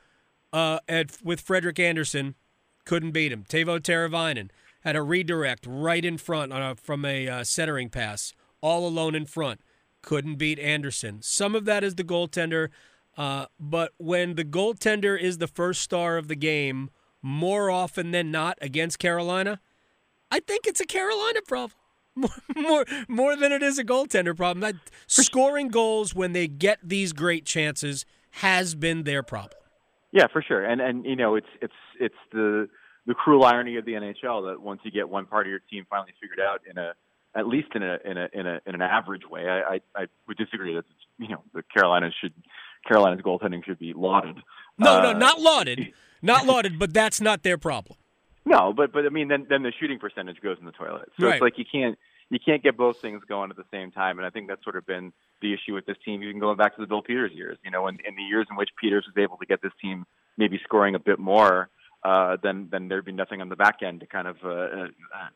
uh, 0.53 0.81
at 0.89 1.23
with 1.23 1.41
Frederik 1.41 1.79
Andersen. 1.79 2.35
Couldn't 2.85 3.13
beat 3.13 3.31
him. 3.31 3.45
Teuvo 3.49 3.79
Teravainen 3.79 4.51
had 4.89 4.97
a 4.97 5.03
redirect 5.03 5.67
right 5.69 6.03
in 6.03 6.17
front 6.17 6.51
a, 6.51 6.75
from 6.75 7.05
a 7.05 7.29
uh, 7.29 7.45
centering 7.45 7.91
pass, 7.91 8.33
all 8.63 8.89
alone 8.89 9.15
in 9.15 9.27
front. 9.27 9.61
Couldn't 10.01 10.37
beat 10.37 10.59
Andersen. 10.59 11.21
Some 11.21 11.55
of 11.55 11.67
that 11.67 11.85
is 11.85 11.97
the 11.97 12.05
goaltender, 12.05 12.71
uh, 13.17 13.47
but 13.61 13.93
when 13.99 14.37
the 14.37 14.45
goaltender 14.45 15.21
is 15.21 15.39
the 15.39 15.47
first 15.47 15.83
star 15.83 16.17
of 16.17 16.29
the 16.29 16.35
game, 16.35 16.89
more 17.21 17.71
often 17.71 18.13
than 18.13 18.31
not 18.31 18.57
against 18.63 18.99
Carolina, 18.99 19.61
I 20.31 20.41
think 20.41 20.67
it's 20.67 20.81
a 20.81 20.87
Carolina 20.87 21.41
problem 21.47 21.79
more 22.57 22.85
more 23.09 23.37
than 23.37 23.53
it 23.53 23.63
is 23.63 23.79
a 23.79 23.85
goaltender 23.85 24.35
problem. 24.35 24.61
That 24.61 24.77
scoring 25.07 25.69
goals 25.69 26.15
when 26.15 26.33
they 26.33 26.49
get 26.49 26.79
these 26.83 27.13
great 27.13 27.45
chances 27.45 28.07
has 28.31 28.75
been 28.75 29.05
their 29.05 29.23
problem. 29.23 29.61
Yeah, 30.13 30.27
for 30.33 30.43
sure. 30.43 30.65
And 30.65 30.81
and 30.81 31.05
you 31.05 31.15
know, 31.15 31.35
it's 31.35 31.47
it's 31.61 31.75
it's 32.01 32.17
the 32.33 32.69
the 33.09 33.15
cruel 33.15 33.45
irony 33.45 33.77
of 33.77 33.87
the 33.87 33.93
NHL 33.93 34.53
that 34.53 34.61
once 34.61 34.81
you 34.85 34.91
get 34.91 35.09
one 35.09 35.25
part 35.25 35.47
of 35.47 35.51
your 35.51 35.61
team 35.71 35.87
finally 35.89 36.13
figured 36.21 36.39
out 36.39 36.61
in 36.71 36.77
a 36.77 36.93
at 37.35 37.47
least 37.47 37.69
in 37.75 37.83
a 37.83 37.99
in 38.05 38.19
a 38.19 38.29
in 38.33 38.47
a 38.47 38.61
in 38.67 38.75
an 38.75 38.83
average 38.83 39.23
way, 39.29 39.49
I 39.49 39.75
I, 39.75 39.81
I 39.97 40.07
would 40.29 40.37
disagree 40.37 40.75
that 40.75 40.85
you 41.19 41.29
know 41.29 41.43
the 41.55 41.63
Carolina 41.75 42.11
should 42.21 42.35
Carolina's 42.87 43.23
goaltending 43.23 43.65
should 43.65 43.79
be 43.79 43.95
lauded. 43.95 44.37
No, 44.79 44.99
uh, 44.99 45.13
no, 45.13 45.19
not 45.19 45.41
lauded, 45.41 45.93
not 46.23 46.47
lauded, 46.47 46.79
but 46.79 46.93
that's 46.93 47.21
not 47.21 47.43
their 47.43 47.59
problem. 47.59 47.99
No, 48.45 48.73
but 48.73 48.93
but 48.93 49.07
I 49.07 49.09
mean, 49.09 49.29
then 49.29 49.47
then 49.49 49.63
the 49.63 49.73
shooting 49.81 49.99
percentage 49.99 50.41
goes 50.43 50.59
in 50.61 50.67
the 50.67 50.73
toilet. 50.73 51.11
So 51.19 51.27
right. 51.27 51.35
it's 51.35 51.43
like 51.43 51.59
you 51.59 51.65
can't 51.71 51.99
you 52.31 52.39
can't 52.39 52.63
get 52.63 52.77
both 52.77 53.01
things 53.01 53.23
going 53.27 53.51
at 53.51 53.57
the 53.57 53.65
same 53.71 53.91
time. 53.91 54.19
And 54.19 54.27
I 54.27 54.31
think 54.31 54.49
that's 54.49 54.63
sort 54.63 54.77
of 54.77 54.87
been 54.87 55.13
the 55.41 55.55
issue 55.55 55.75
with 55.75 55.87
this 55.87 55.97
team, 56.05 56.23
even 56.23 56.39
going 56.39 56.57
back 56.57 56.75
to 56.77 56.81
the 56.81 56.87
Bill 56.87 57.03
Peters 57.03 57.33
years. 57.33 57.59
You 57.65 57.71
know, 57.71 57.89
in, 57.89 57.99
in 58.07 58.17
the 58.17 58.23
years 58.23 58.47
in 58.51 58.57
which 58.57 58.71
Peters 58.81 59.07
was 59.07 59.23
able 59.23 59.39
to 59.39 59.47
get 59.47 59.63
this 59.63 59.73
team 59.81 60.05
maybe 60.37 60.61
scoring 60.63 60.95
a 60.95 60.99
bit 60.99 61.19
more, 61.19 61.69
uh, 62.05 62.37
then 62.43 62.69
then 62.71 62.89
there'd 62.89 63.05
be 63.05 63.13
nothing 63.13 63.41
on 63.41 63.49
the 63.49 63.57
back 63.57 63.79
end 63.83 64.01
to 64.01 64.07
kind 64.07 64.29
of 64.29 64.37
uh, 64.45 64.49
uh, 64.49 64.87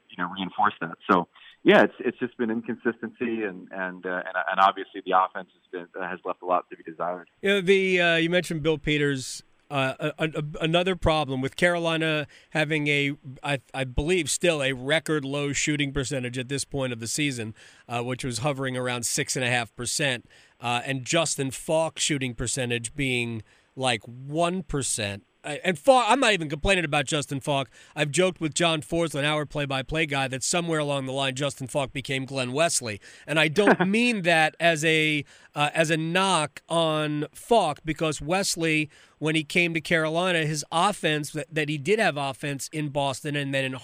you 0.09 0.16
know 0.18 0.31
reinforce 0.37 0.75
that. 0.81 0.96
So 1.11 1.29
yeah, 1.64 1.83
it's 1.83 1.94
it's 1.98 2.18
just 2.18 2.37
been 2.38 2.51
inconsistency, 2.51 3.42
and 3.44 3.68
and 3.72 4.05
uh, 4.07 4.22
and, 4.27 4.37
and 4.51 4.61
obviously 4.61 5.03
the 5.05 5.12
offense 5.12 5.48
has 5.53 5.87
been 5.92 6.03
has 6.03 6.20
left 6.25 6.42
a 6.42 6.46
lot 6.46 6.68
to 6.70 6.77
be 6.77 6.83
desired. 6.85 7.29
You 7.40 7.51
know, 7.51 7.61
the 7.61 8.01
uh, 8.01 8.16
you 8.16 8.31
mentioned 8.31 8.62
Bill 8.62 8.79
Peters. 8.79 9.42
Uh, 9.70 10.12
a, 10.18 10.29
a, 10.35 10.44
another 10.61 10.94
problem 10.94 11.40
with 11.40 11.57
Carolina 11.57 12.27
having 12.51 12.88
a, 12.88 13.14
I, 13.42 13.61
I, 13.72 13.85
believe, 13.85 14.31
still 14.31 14.62
a 14.62 14.75
record 14.75 15.25
low 15.25 15.55
shooting 15.55 15.94
percentage 15.94 16.37
at 16.37 16.51
this 16.51 16.66
point 16.66 16.92
of 16.92 17.01
the 17.01 17.07
season, 17.07 17.55
uh, 17.88 18.03
which 18.03 18.22
was 18.22 18.40
hovering 18.40 18.77
around 18.77 19.07
six 19.07 19.35
and 19.35 19.42
a 19.42 19.48
half 19.48 19.75
percent, 19.75 20.27
uh, 20.61 20.83
and 20.85 21.07
Justin 21.07 21.51
Faulk's 21.51 22.03
shooting 22.03 22.35
percentage 22.35 22.94
being 22.94 23.42
like 23.75 24.03
one 24.05 24.62
percent 24.62 25.25
and 25.44 25.78
Faulk, 25.78 26.05
I'm 26.09 26.20
not 26.20 26.33
even 26.33 26.48
complaining 26.48 26.85
about 26.85 27.07
Justin 27.07 27.40
Faulk. 27.40 27.68
I've 27.96 28.11
joked 28.11 28.40
with 28.40 28.55
John 28.55 28.83
Forslund, 28.83 29.24
our 29.24 29.44
play-by-play 29.44 30.07
guy, 30.07 30.28
that 30.28 30.42
somewhere 30.42 30.78
along 30.78 31.07
the 31.07 31.12
line 31.12 31.35
Justin 31.35 31.66
Faulk 31.66 31.92
became 31.92 32.24
Glen 32.24 32.52
Wesley, 32.52 33.00
and 33.26 33.38
I 33.38 33.48
don't 33.48 33.87
mean 33.88 34.22
that 34.22 34.57
as 34.61 34.85
a 34.85 35.24
uh, 35.55 35.71
as 35.75 35.91
a 35.91 35.97
knock 35.97 36.62
on 36.69 37.27
Faulk 37.35 37.81
because 37.85 38.21
Wesley, 38.21 38.88
when 39.19 39.35
he 39.35 39.45
came 39.45 39.75
to 39.75 39.81
Carolina, 39.81 40.47
his 40.47 40.65
offense 40.73 41.31
that, 41.33 41.53
that 41.53 41.69
he 41.69 41.79
did 41.79 41.99
have 41.99 42.17
offense 42.17 42.69
in 42.73 42.88
Boston 42.88 43.37
and 43.37 43.55
then 43.55 43.65
in 43.65 43.77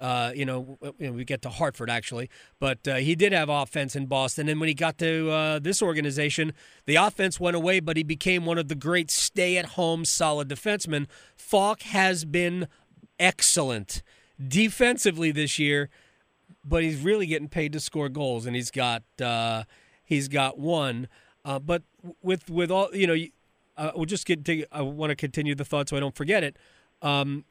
uh, 0.00 0.32
you, 0.34 0.46
know, 0.46 0.78
you, 0.98 1.08
know, 1.08 1.12
we 1.12 1.24
get 1.24 1.42
to 1.42 1.50
Hartford 1.50 1.90
actually, 1.90 2.30
but 2.58 2.88
uh, 2.88 2.96
he 2.96 3.14
did 3.14 3.32
have 3.32 3.50
offense 3.50 3.94
in 3.94 4.06
Boston. 4.06 4.48
And 4.48 4.58
when 4.58 4.68
he 4.68 4.74
got 4.74 4.96
to 4.98 5.30
uh, 5.30 5.58
this 5.58 5.82
organization, 5.82 6.54
the 6.86 6.96
offense 6.96 7.38
went 7.38 7.54
away, 7.54 7.80
but 7.80 7.98
he 7.98 8.02
became 8.02 8.46
one 8.46 8.56
of 8.56 8.68
the 8.68 8.74
great 8.74 9.10
stay-at-home 9.10 10.06
solid 10.06 10.48
defensemen. 10.48 11.06
Faulk 11.36 11.82
has 11.82 12.24
been 12.24 12.66
excellent 13.18 14.02
defensively 14.48 15.30
this 15.32 15.58
year, 15.58 15.90
but 16.64 16.82
he's 16.82 17.02
really 17.02 17.26
getting 17.26 17.48
paid 17.48 17.74
to 17.74 17.80
score 17.80 18.08
goals, 18.08 18.46
and 18.46 18.56
he's 18.56 18.70
got 18.70 19.02
uh, 19.20 19.64
he's 20.10 20.28
got 20.28 20.58
one. 20.58 21.08
Uh, 21.42 21.58
but 21.58 21.82
with 22.20 22.50
with 22.50 22.70
all 22.70 22.90
you 22.92 23.06
know, 23.06 23.16
uh, 23.78 23.92
we'll 23.94 24.04
just 24.04 24.26
get. 24.26 24.44
To, 24.44 24.66
I 24.70 24.82
want 24.82 25.08
to 25.08 25.16
continue 25.16 25.54
the 25.54 25.64
thought 25.64 25.88
so 25.88 25.96
I 25.96 26.00
don't 26.00 26.14
forget 26.14 26.44
it. 26.44 26.58
Um, 27.00 27.46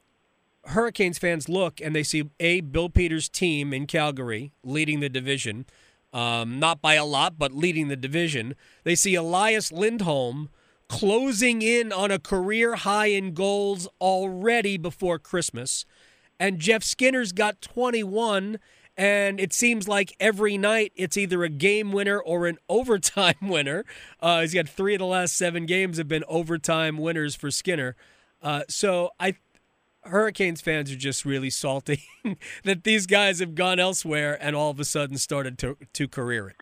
Hurricanes 0.65 1.17
fans 1.17 1.49
look 1.49 1.81
and 1.81 1.95
they 1.95 2.03
see 2.03 2.29
a 2.39 2.61
Bill 2.61 2.89
Peters 2.89 3.29
team 3.29 3.73
in 3.73 3.87
Calgary 3.87 4.51
leading 4.63 4.99
the 4.99 5.09
division, 5.09 5.65
um, 6.13 6.59
not 6.59 6.81
by 6.81 6.93
a 6.93 7.05
lot, 7.05 7.39
but 7.39 7.51
leading 7.51 7.87
the 7.87 7.95
division. 7.95 8.53
They 8.83 8.93
see 8.93 9.15
Elias 9.15 9.71
Lindholm 9.71 10.49
closing 10.87 11.61
in 11.61 11.91
on 11.93 12.11
a 12.11 12.19
career 12.19 12.75
high 12.75 13.07
in 13.07 13.33
goals 13.33 13.87
already 14.01 14.77
before 14.77 15.17
Christmas, 15.17 15.85
and 16.39 16.59
Jeff 16.59 16.83
Skinner's 16.83 17.31
got 17.31 17.61
21. 17.61 18.59
And 18.99 19.39
it 19.39 19.53
seems 19.53 19.87
like 19.87 20.13
every 20.19 20.57
night 20.57 20.91
it's 20.93 21.15
either 21.15 21.45
a 21.45 21.49
game 21.49 21.93
winner 21.93 22.19
or 22.19 22.47
an 22.47 22.57
overtime 22.69 23.37
winner. 23.41 23.85
Uh, 24.19 24.41
he's 24.41 24.53
got 24.53 24.67
three 24.67 24.95
of 24.95 24.99
the 24.99 25.05
last 25.05 25.37
seven 25.37 25.65
games 25.65 25.97
have 25.97 26.09
been 26.09 26.25
overtime 26.27 26.97
winners 26.97 27.33
for 27.33 27.49
Skinner. 27.49 27.95
Uh, 28.41 28.63
so 28.67 29.11
I 29.17 29.37
Hurricanes 30.03 30.59
fans 30.59 30.91
are 30.91 30.97
just 30.97 31.23
really 31.23 31.49
salty 31.49 32.03
that 32.65 32.83
these 32.83 33.05
guys 33.05 33.39
have 33.39 33.55
gone 33.55 33.79
elsewhere 33.79 34.37
and 34.41 34.53
all 34.53 34.69
of 34.69 34.79
a 34.81 34.85
sudden 34.85 35.17
started 35.17 35.57
to 35.59 35.77
to 35.93 36.07
career 36.09 36.49
it. 36.49 36.57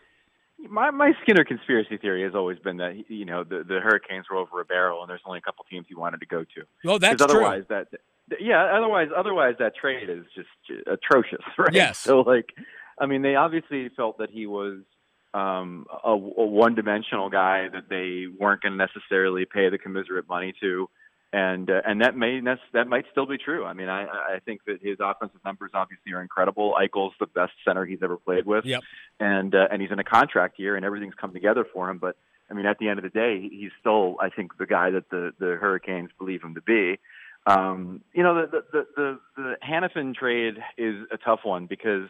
My 0.70 0.92
my 0.92 1.14
Skinner 1.24 1.44
conspiracy 1.44 1.98
theory 1.98 2.22
has 2.22 2.36
always 2.36 2.60
been 2.60 2.78
that 2.78 3.10
you 3.10 3.26
know 3.26 3.44
the 3.44 3.64
the 3.68 3.80
Hurricanes 3.80 4.26
were 4.30 4.38
over 4.38 4.62
a 4.62 4.66
barrel 4.66 5.02
and 5.02 5.10
there's 5.10 5.22
only 5.26 5.40
a 5.40 5.42
couple 5.42 5.66
teams 5.72 5.88
he 5.88 5.96
wanted 5.96 6.20
to 6.20 6.28
go 6.28 6.44
to. 6.44 6.64
Well, 6.84 7.00
that's 7.00 7.20
otherwise 7.20 7.64
true. 7.68 7.84
that 7.92 8.00
yeah, 8.40 8.64
otherwise 8.78 9.10
otherwise 9.16 9.56
that 9.60 9.76
trade 9.76 10.10
is 10.10 10.26
just 10.36 10.50
atrocious, 10.88 11.44
right? 11.58 11.74
Yes. 11.74 12.00
So 12.00 12.22
like, 12.22 12.54
I 13.00 13.06
mean, 13.06 13.22
they 13.22 13.36
obviously 13.36 13.90
felt 13.90 14.18
that 14.20 14.30
he 14.30 14.46
was 14.46 14.80
um, 15.34 15.86
a, 16.04 16.12
a 16.12 16.16
one-dimensional 16.16 17.30
guy 17.30 17.68
that 17.72 17.90
they 17.90 18.26
weren't 18.40 18.62
going 18.62 18.74
to 18.74 18.78
necessarily 18.78 19.46
pay 19.46 19.70
the 19.70 19.78
commiserate 19.78 20.28
money 20.28 20.54
to 20.62 20.90
and 21.34 21.70
uh, 21.70 21.82
and 21.86 22.02
that 22.02 22.16
may 22.16 22.40
that 22.74 22.88
might 22.88 23.06
still 23.12 23.26
be 23.26 23.38
true. 23.38 23.66
I 23.66 23.74
mean, 23.74 23.90
I 23.90 24.06
I 24.06 24.40
think 24.46 24.62
that 24.66 24.82
his 24.82 24.98
offensive 25.02 25.42
numbers 25.44 25.72
obviously 25.74 26.14
are 26.14 26.22
incredible. 26.22 26.76
Eichel's 26.80 27.14
the 27.20 27.28
best 27.28 27.52
center 27.66 27.86
he's 27.86 28.00
ever 28.02 28.18
played 28.18 28.46
with, 28.46 28.66
yep. 28.66 28.82
and 29.20 29.54
uh, 29.54 29.68
and 29.70 29.82
he's 29.82 29.92
in 29.92 30.00
a 30.00 30.06
contract 30.06 30.58
year, 30.58 30.76
and 30.76 30.86
everything's 30.86 31.16
come 31.16 31.34
together 31.34 31.66
for 31.74 31.90
him. 31.90 31.98
But 31.98 32.16
I 32.50 32.54
mean, 32.54 32.66
at 32.66 32.78
the 32.80 32.88
end 32.88 33.00
of 33.00 33.04
the 33.04 33.10
day, 33.10 33.42
he's 33.42 33.72
still 33.80 34.16
I 34.22 34.30
think 34.30 34.58
the 34.58 34.66
guy 34.66 34.90
that 34.92 35.10
the 35.10 35.34
the 35.38 35.58
Hurricanes 35.60 36.12
believe 36.18 36.42
him 36.44 36.56
to 36.56 36.62
be. 36.62 36.98
Um, 37.48 38.02
you 38.14 38.24
know, 38.24 38.46
the 38.46 38.64
the 38.72 38.88
the 38.96 39.20
the 39.38 39.56
Hanifin 39.68 40.14
trade 40.14 40.58
is 40.78 40.96
a 41.12 41.18
tough 41.18 41.40
one 41.44 41.66
because 41.66 42.10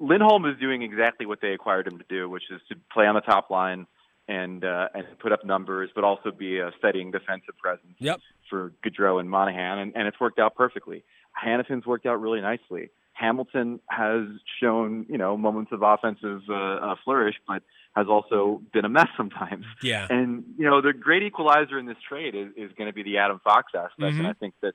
Lindholm 0.00 0.46
is 0.46 0.58
doing 0.58 0.82
exactly 0.82 1.26
what 1.26 1.40
they 1.42 1.52
acquired 1.52 1.86
him 1.86 1.98
to 1.98 2.04
do, 2.08 2.28
which 2.28 2.44
is 2.50 2.60
to 2.70 2.76
play 2.92 3.06
on 3.06 3.14
the 3.14 3.20
top 3.20 3.50
line 3.50 3.86
and 4.28 4.64
uh, 4.64 4.88
and 4.94 5.06
put 5.18 5.32
up 5.32 5.44
numbers, 5.44 5.90
but 5.94 6.04
also 6.04 6.30
be 6.30 6.58
a 6.58 6.72
steadying 6.78 7.10
defensive 7.10 7.56
presence 7.58 7.94
yep. 7.98 8.20
for 8.48 8.72
Gaudreau 8.84 9.20
and 9.20 9.30
Monahan, 9.30 9.78
and, 9.78 9.92
and 9.94 10.08
it's 10.08 10.18
worked 10.18 10.38
out 10.38 10.54
perfectly. 10.54 11.04
Hanifin's 11.40 11.84
worked 11.84 12.06
out 12.06 12.20
really 12.20 12.40
nicely. 12.40 12.90
Hamilton 13.16 13.80
has 13.88 14.24
shown, 14.60 15.06
you 15.08 15.16
know, 15.16 15.36
moments 15.36 15.72
of 15.72 15.82
offensive 15.82 16.42
uh, 16.50 16.54
uh, 16.54 16.94
flourish, 17.02 17.36
but 17.48 17.62
has 17.94 18.06
also 18.08 18.60
been 18.74 18.84
a 18.84 18.90
mess 18.90 19.08
sometimes. 19.16 19.64
Yeah. 19.82 20.06
And 20.10 20.44
you 20.58 20.64
know, 20.64 20.80
the 20.82 20.92
great 20.92 21.22
equalizer 21.22 21.78
in 21.78 21.86
this 21.86 21.96
trade 22.08 22.34
is, 22.34 22.48
is 22.56 22.72
going 22.76 22.88
to 22.88 22.92
be 22.92 23.02
the 23.02 23.18
Adam 23.18 23.40
Fox 23.42 23.72
aspect, 23.74 23.98
mm-hmm. 24.00 24.20
and 24.20 24.26
I 24.26 24.32
think 24.32 24.54
that 24.62 24.74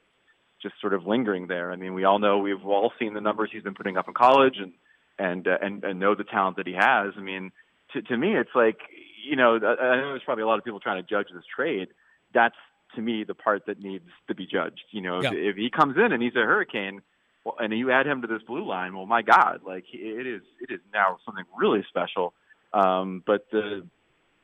just 0.61 0.75
sort 0.79 0.93
of 0.93 1.05
lingering 1.05 1.47
there. 1.47 1.71
I 1.71 1.75
mean, 1.75 1.93
we 1.93 2.03
all 2.03 2.19
know 2.19 2.37
we've 2.37 2.65
all 2.65 2.93
seen 2.99 3.13
the 3.13 3.21
numbers 3.21 3.49
he's 3.51 3.63
been 3.63 3.73
putting 3.73 3.97
up 3.97 4.07
in 4.07 4.13
college, 4.13 4.55
and 4.59 4.73
and 5.19 5.47
uh, 5.47 5.57
and, 5.61 5.83
and 5.83 5.99
know 5.99 6.15
the 6.15 6.23
talent 6.23 6.57
that 6.57 6.67
he 6.67 6.73
has. 6.73 7.13
I 7.17 7.21
mean, 7.21 7.51
to 7.93 8.01
to 8.01 8.17
me, 8.17 8.35
it's 8.37 8.55
like 8.55 8.77
you 9.27 9.35
know, 9.35 9.55
I 9.55 9.95
know 9.97 10.09
there's 10.09 10.23
probably 10.23 10.43
a 10.43 10.47
lot 10.47 10.57
of 10.57 10.63
people 10.63 10.79
trying 10.79 11.03
to 11.03 11.07
judge 11.07 11.27
this 11.33 11.43
trade. 11.53 11.89
That's 12.33 12.55
to 12.95 13.01
me 13.01 13.23
the 13.23 13.35
part 13.35 13.65
that 13.67 13.79
needs 13.79 14.09
to 14.27 14.35
be 14.35 14.47
judged. 14.47 14.83
You 14.91 15.01
know, 15.01 15.21
yeah. 15.21 15.29
if, 15.29 15.35
if 15.35 15.55
he 15.57 15.69
comes 15.69 15.95
in 15.97 16.11
and 16.11 16.23
he's 16.23 16.35
a 16.35 16.45
hurricane, 16.45 17.01
well, 17.43 17.55
and 17.59 17.77
you 17.77 17.91
add 17.91 18.05
him 18.05 18.21
to 18.21 18.27
this 18.27 18.41
blue 18.43 18.67
line, 18.67 18.95
well, 18.95 19.05
my 19.05 19.21
God, 19.21 19.61
like 19.65 19.85
it 19.93 20.27
is, 20.27 20.41
it 20.59 20.73
is 20.73 20.79
now 20.93 21.17
something 21.25 21.45
really 21.57 21.83
special. 21.89 22.33
Um, 22.73 23.23
but 23.25 23.47
the 23.51 23.83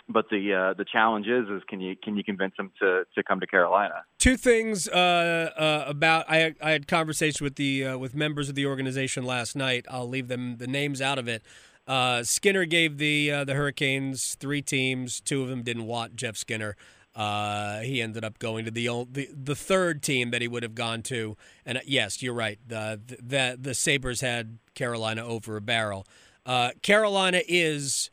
but 0.09 0.29
the 0.29 0.53
uh, 0.53 0.73
the 0.73 0.85
challenge 0.85 1.27
is 1.27 1.47
is 1.49 1.61
can 1.67 1.81
you 1.81 1.95
can 2.01 2.15
you 2.15 2.23
convince 2.23 2.53
him 2.57 2.71
to 2.79 3.03
to 3.15 3.23
come 3.23 3.39
to 3.39 3.47
Carolina? 3.47 4.03
Two 4.19 4.37
things 4.37 4.87
uh, 4.87 5.51
uh, 5.57 5.83
about 5.87 6.25
I 6.29 6.55
I 6.61 6.71
had 6.71 6.87
conversation 6.87 7.43
with 7.43 7.55
the 7.55 7.85
uh, 7.85 7.97
with 7.97 8.15
members 8.15 8.49
of 8.49 8.55
the 8.55 8.65
organization 8.65 9.23
last 9.23 9.55
night. 9.55 9.85
I'll 9.89 10.07
leave 10.07 10.27
them 10.27 10.57
the 10.57 10.67
names 10.67 11.01
out 11.01 11.19
of 11.19 11.27
it. 11.27 11.43
Uh, 11.87 12.23
Skinner 12.23 12.65
gave 12.65 12.97
the 12.97 13.31
uh, 13.31 13.43
the 13.43 13.53
Hurricanes 13.53 14.35
three 14.35 14.61
teams. 14.61 15.19
Two 15.21 15.41
of 15.41 15.49
them 15.49 15.61
didn't 15.61 15.85
want 15.85 16.15
Jeff 16.15 16.37
Skinner. 16.37 16.75
Uh, 17.17 17.79
he 17.79 17.99
ended 17.99 18.23
up 18.23 18.37
going 18.37 18.63
to 18.63 18.69
the, 18.69 18.85
the 19.11 19.27
the 19.33 19.55
third 19.55 20.03
team 20.03 20.29
that 20.29 20.39
he 20.39 20.47
would 20.47 20.61
have 20.61 20.75
gone 20.75 21.01
to. 21.01 21.35
And 21.65 21.79
uh, 21.79 21.81
yes, 21.83 22.21
you're 22.21 22.35
right. 22.35 22.59
The 22.65 23.01
the, 23.07 23.57
the 23.59 23.73
Sabres 23.73 24.21
had 24.21 24.59
Carolina 24.75 25.25
over 25.25 25.57
a 25.57 25.61
barrel. 25.61 26.05
Uh, 26.45 26.71
Carolina 26.83 27.41
is 27.47 28.11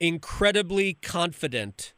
incredibly 0.00 0.94
confident 0.94 1.92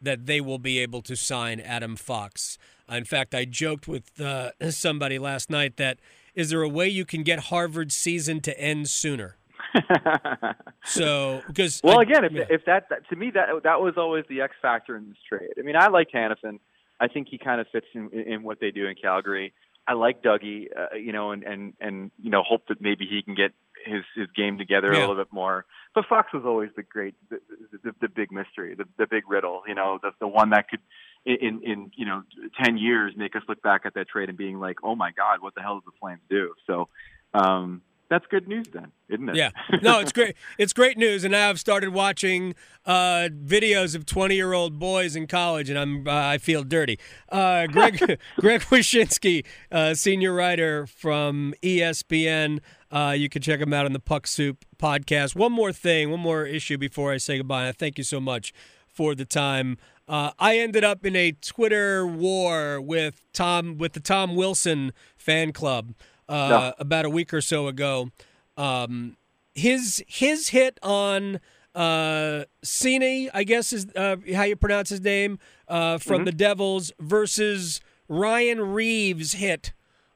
that 0.00 0.26
they 0.26 0.42
will 0.42 0.58
be 0.58 0.78
able 0.78 1.00
to 1.00 1.16
sign 1.16 1.58
Adam 1.58 1.96
Fox. 1.96 2.58
In 2.90 3.06
fact, 3.06 3.34
I 3.34 3.46
joked 3.46 3.88
with 3.88 4.20
uh, 4.20 4.50
somebody 4.70 5.18
last 5.18 5.48
night 5.48 5.78
that 5.78 6.00
is 6.34 6.50
there 6.50 6.62
a 6.62 6.68
way 6.68 6.86
you 6.86 7.06
can 7.06 7.22
get 7.22 7.44
Harvard's 7.44 7.96
season 7.96 8.40
to 8.42 8.60
end 8.60 8.90
sooner? 8.90 9.37
so 10.84 11.42
because 11.46 11.80
well, 11.82 12.00
I, 12.00 12.02
again, 12.02 12.24
if 12.24 12.32
yeah. 12.32 12.44
if 12.48 12.64
that, 12.66 12.88
that 12.90 13.08
to 13.10 13.16
me 13.16 13.30
that 13.32 13.48
that 13.64 13.80
was 13.80 13.94
always 13.96 14.24
the 14.28 14.40
X 14.40 14.54
factor 14.60 14.96
in 14.96 15.08
this 15.08 15.18
trade. 15.28 15.50
I 15.58 15.62
mean, 15.62 15.76
I 15.76 15.88
like 15.88 16.10
Hanifin. 16.10 16.58
I 17.00 17.08
think 17.08 17.28
he 17.30 17.38
kind 17.38 17.60
of 17.60 17.66
fits 17.70 17.86
in, 17.94 18.10
in 18.10 18.42
what 18.42 18.60
they 18.60 18.70
do 18.70 18.86
in 18.86 18.94
Calgary. 18.96 19.52
I 19.86 19.94
like 19.94 20.22
Dougie, 20.22 20.66
uh, 20.76 20.96
you 20.96 21.12
know, 21.12 21.30
and 21.30 21.42
and 21.44 21.72
and 21.80 22.10
you 22.22 22.30
know, 22.30 22.42
hope 22.42 22.66
that 22.68 22.80
maybe 22.80 23.06
he 23.06 23.22
can 23.22 23.34
get 23.34 23.52
his 23.86 24.02
his 24.14 24.26
game 24.36 24.58
together 24.58 24.92
Yeah. 24.92 24.98
a 24.98 25.00
little 25.00 25.16
bit 25.16 25.32
more. 25.32 25.64
But 25.94 26.04
Fox 26.08 26.32
was 26.32 26.44
always 26.44 26.70
the 26.76 26.82
great, 26.82 27.14
the, 27.30 27.38
the, 27.82 27.92
the 28.02 28.08
big 28.08 28.30
mystery, 28.30 28.74
the 28.74 28.84
the 28.98 29.06
big 29.06 29.24
riddle. 29.28 29.62
You 29.66 29.74
know, 29.74 29.98
the 30.02 30.10
the 30.20 30.28
one 30.28 30.50
that 30.50 30.68
could. 30.68 30.80
In 31.26 31.60
in 31.62 31.90
you 31.94 32.06
know 32.06 32.22
ten 32.62 32.78
years, 32.78 33.12
make 33.16 33.34
us 33.36 33.42
look 33.48 33.60
back 33.60 33.82
at 33.84 33.94
that 33.94 34.08
trade 34.08 34.28
and 34.30 34.38
being 34.38 34.60
like, 34.60 34.76
oh 34.82 34.94
my 34.94 35.10
God, 35.10 35.42
what 35.42 35.54
the 35.54 35.60
hell 35.60 35.74
did 35.74 35.84
the 35.84 35.96
Flames 36.00 36.22
do? 36.30 36.54
So, 36.66 36.88
um, 37.34 37.82
that's 38.10 38.26
good 38.26 38.48
news 38.48 38.66
then, 38.72 38.92
isn't 39.08 39.28
it? 39.28 39.36
Yeah, 39.36 39.50
no, 39.82 40.00
it's 40.00 40.12
great. 40.12 40.34
It's 40.58 40.72
great 40.72 40.96
news, 40.96 41.24
and 41.24 41.32
now 41.32 41.50
I've 41.50 41.60
started 41.60 41.90
watching 41.90 42.54
uh, 42.86 43.28
videos 43.32 43.94
of 43.94 44.06
twenty-year-old 44.06 44.78
boys 44.78 45.14
in 45.14 45.26
college, 45.26 45.68
and 45.68 45.78
I'm 45.78 46.08
uh, 46.08 46.12
I 46.12 46.38
feel 46.38 46.64
dirty. 46.64 46.98
Uh, 47.30 47.66
Greg 47.66 47.98
Greg 48.40 48.62
Wyshynski, 48.62 49.44
uh, 49.70 49.94
senior 49.94 50.32
writer 50.32 50.86
from 50.86 51.54
ESPN. 51.62 52.60
Uh, 52.90 53.14
you 53.16 53.28
can 53.28 53.42
check 53.42 53.60
him 53.60 53.72
out 53.72 53.84
on 53.84 53.92
the 53.92 54.00
Puck 54.00 54.26
Soup 54.26 54.64
podcast. 54.78 55.36
One 55.36 55.52
more 55.52 55.72
thing, 55.72 56.10
one 56.10 56.20
more 56.20 56.46
issue 56.46 56.78
before 56.78 57.12
I 57.12 57.18
say 57.18 57.36
goodbye. 57.38 57.60
And 57.60 57.68
I 57.68 57.72
thank 57.72 57.98
you 57.98 58.04
so 58.04 58.20
much 58.20 58.52
for 58.88 59.14
the 59.14 59.24
time. 59.26 59.76
Uh, 60.08 60.30
I 60.38 60.58
ended 60.58 60.84
up 60.84 61.04
in 61.04 61.14
a 61.14 61.32
Twitter 61.32 62.06
war 62.06 62.80
with 62.80 63.26
Tom 63.34 63.76
with 63.76 63.92
the 63.92 64.00
Tom 64.00 64.34
Wilson 64.34 64.92
fan 65.18 65.52
club 65.52 65.92
uh, 66.28 66.48
No. 66.48 66.74
about 66.78 67.04
a 67.04 67.10
week 67.10 67.32
or 67.34 67.40
so 67.40 67.68
ago. 67.68 68.10
Um, 68.56 69.16
his 69.54 70.02
his 70.06 70.48
hit 70.48 70.78
on 70.82 71.40
uh, 71.74 72.44
Seney, 72.64 73.28
I 73.32 73.44
guess 73.44 73.72
is 73.72 73.86
uh, 73.94 74.16
how 74.34 74.42
you 74.42 74.56
pronounce 74.56 74.88
his 74.88 75.00
name, 75.00 75.38
uh, 75.68 75.98
from 75.98 76.22
Mhm. 76.22 76.24
the 76.26 76.32
Devils 76.32 76.92
versus 76.98 77.80
Ryan 78.08 78.60
Reaves' 78.60 79.32
hit 79.34 79.72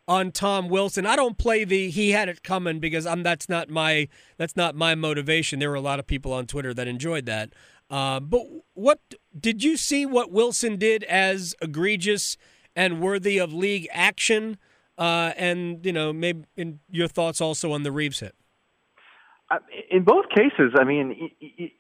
on 0.09 0.33
Tom 0.33 0.69
Wilson. 0.69 1.07
I 1.07 1.15
don't 1.15 1.39
play 1.39 1.63
the 1.65 1.89
he 1.91 2.11
had 2.11 2.29
it 2.29 2.43
coming 2.43 2.81
because 2.81 3.07
I'm 3.07 3.23
that's 3.23 3.49
not 3.49 3.69
my 3.71 4.09
that's 4.39 4.57
not 4.57 4.75
my 4.75 4.95
motivation. 4.97 5.61
There 5.61 5.71
were 5.71 5.77
a 5.77 5.81
lot 5.81 6.01
of 6.01 6.07
people 6.07 6.33
on 6.33 6.47
Twitter 6.47 6.75
that 6.75 6.89
enjoyed 6.89 7.27
that. 7.27 7.51
Uh, 7.89 8.19
but 8.21 8.43
what 8.75 8.99
did 9.39 9.63
you 9.63 9.77
see 9.77 10.05
what 10.07 10.33
Wilson 10.33 10.77
did 10.77 11.05
as 11.05 11.55
egregious 11.63 12.37
and 12.75 13.01
worthy 13.01 13.39
of 13.39 13.53
league 13.53 13.87
action? 13.93 14.57
Uh, 14.99 15.33
and 15.37 15.85
you 15.85 15.93
know, 15.93 16.13
maybe 16.13 16.45
in 16.57 16.81
your 16.91 17.09
thoughts 17.09 17.41
also 17.41 17.73
on 17.73 17.83
the 17.83 17.93
Reaves 17.93 18.21
hit. 18.21 18.35
Uh, 19.51 19.59
In 19.91 20.05
both 20.05 20.27
cases, 20.31 20.73
I 20.79 20.85
mean, 20.85 21.31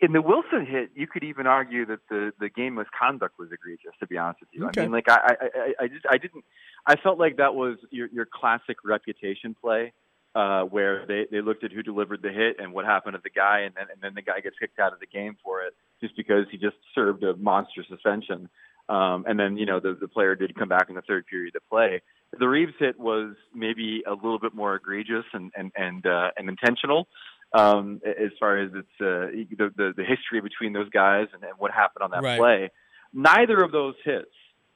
in 0.01 0.13
the 0.13 0.21
Wilson 0.23 0.67
hit, 0.67 0.91
you 0.95 1.07
could 1.07 1.25
even 1.25 1.47
argue 1.47 1.87
that 1.87 2.01
the 2.09 2.33
the 2.41 2.49
game 2.49 2.75
misconduct 2.75 3.39
was 3.39 3.51
egregious. 3.53 3.93
To 4.01 4.07
be 4.07 4.19
honest 4.19 4.41
with 4.41 4.49
you, 4.53 4.67
Okay. 4.67 4.83
I 4.83 4.85
mean, 4.85 4.93
like 4.93 5.09
I, 5.09 5.15
I, 5.15 5.35
I, 5.45 5.85
I 5.85 5.89
just 5.89 6.07
I 6.11 6.19
didn't. 6.19 6.45
I 6.87 6.97
felt 6.97 7.19
like 7.19 7.37
that 7.37 7.55
was 7.55 7.79
your 7.91 8.09
your 8.13 8.27
classic 8.27 8.79
reputation 8.85 9.55
play, 9.61 9.93
uh, 10.35 10.63
where 10.65 11.07
they 11.07 11.27
they 11.31 11.41
looked 11.41 11.65
at 11.65 11.73
who 11.73 11.83
delivered 11.83 12.23
the 12.23 12.31
hit 12.31 12.57
and 12.59 12.73
what 12.73 12.85
happened 12.85 13.15
to 13.15 13.21
the 13.23 13.31
guy, 13.31 13.61
and 13.61 13.75
then 13.75 13.87
and 13.93 14.01
then 14.03 14.15
the 14.15 14.23
guy 14.23 14.41
gets 14.41 14.57
kicked 14.59 14.79
out 14.79 14.93
of 14.93 15.01
the 15.01 15.07
game 15.07 15.37
for 15.45 15.63
it 15.63 15.75
just 16.01 16.17
because 16.17 16.47
he 16.51 16.59
just 16.59 16.77
served 16.95 17.23
a 17.23 17.37
monster 17.37 17.85
suspension. 17.89 18.49
Um, 18.89 19.25
and 19.27 19.39
then 19.39 19.57
you 19.57 19.67
know 19.67 19.81
the 19.81 19.97
the 20.01 20.09
player 20.09 20.35
did 20.35 20.55
come 20.55 20.69
back 20.69 20.89
in 20.89 20.95
the 20.95 21.03
third 21.03 21.27
period 21.27 21.55
to 21.55 21.61
play. 21.71 22.03
The 22.39 22.49
Reaves 22.49 22.73
hit 22.79 22.99
was 22.99 23.35
maybe 23.55 24.03
a 24.07 24.13
little 24.13 24.39
bit 24.39 24.55
more 24.55 24.75
egregious 24.75 25.25
and 25.33 25.53
and 25.57 25.73
and 25.77 26.05
uh, 26.07 26.31
and 26.37 26.49
intentional 26.49 27.09
um, 27.53 28.01
as 28.05 28.31
far 28.41 28.59
as 28.59 28.71
its 28.75 28.89
uh, 29.01 29.31
the, 29.57 29.73
the 29.77 29.93
the 29.97 30.05
history 30.05 30.41
between 30.41 30.73
those 30.73 30.89
guys 30.91 31.29
and, 31.33 31.43
and 31.43 31.53
what 31.59 31.71
happened 31.71 32.03
on 32.03 32.11
that 32.11 32.23
Right. 32.23 32.39
play. 32.39 32.71
Neither 33.13 33.63
of 33.63 33.73
those 33.73 33.95
hits 34.05 34.31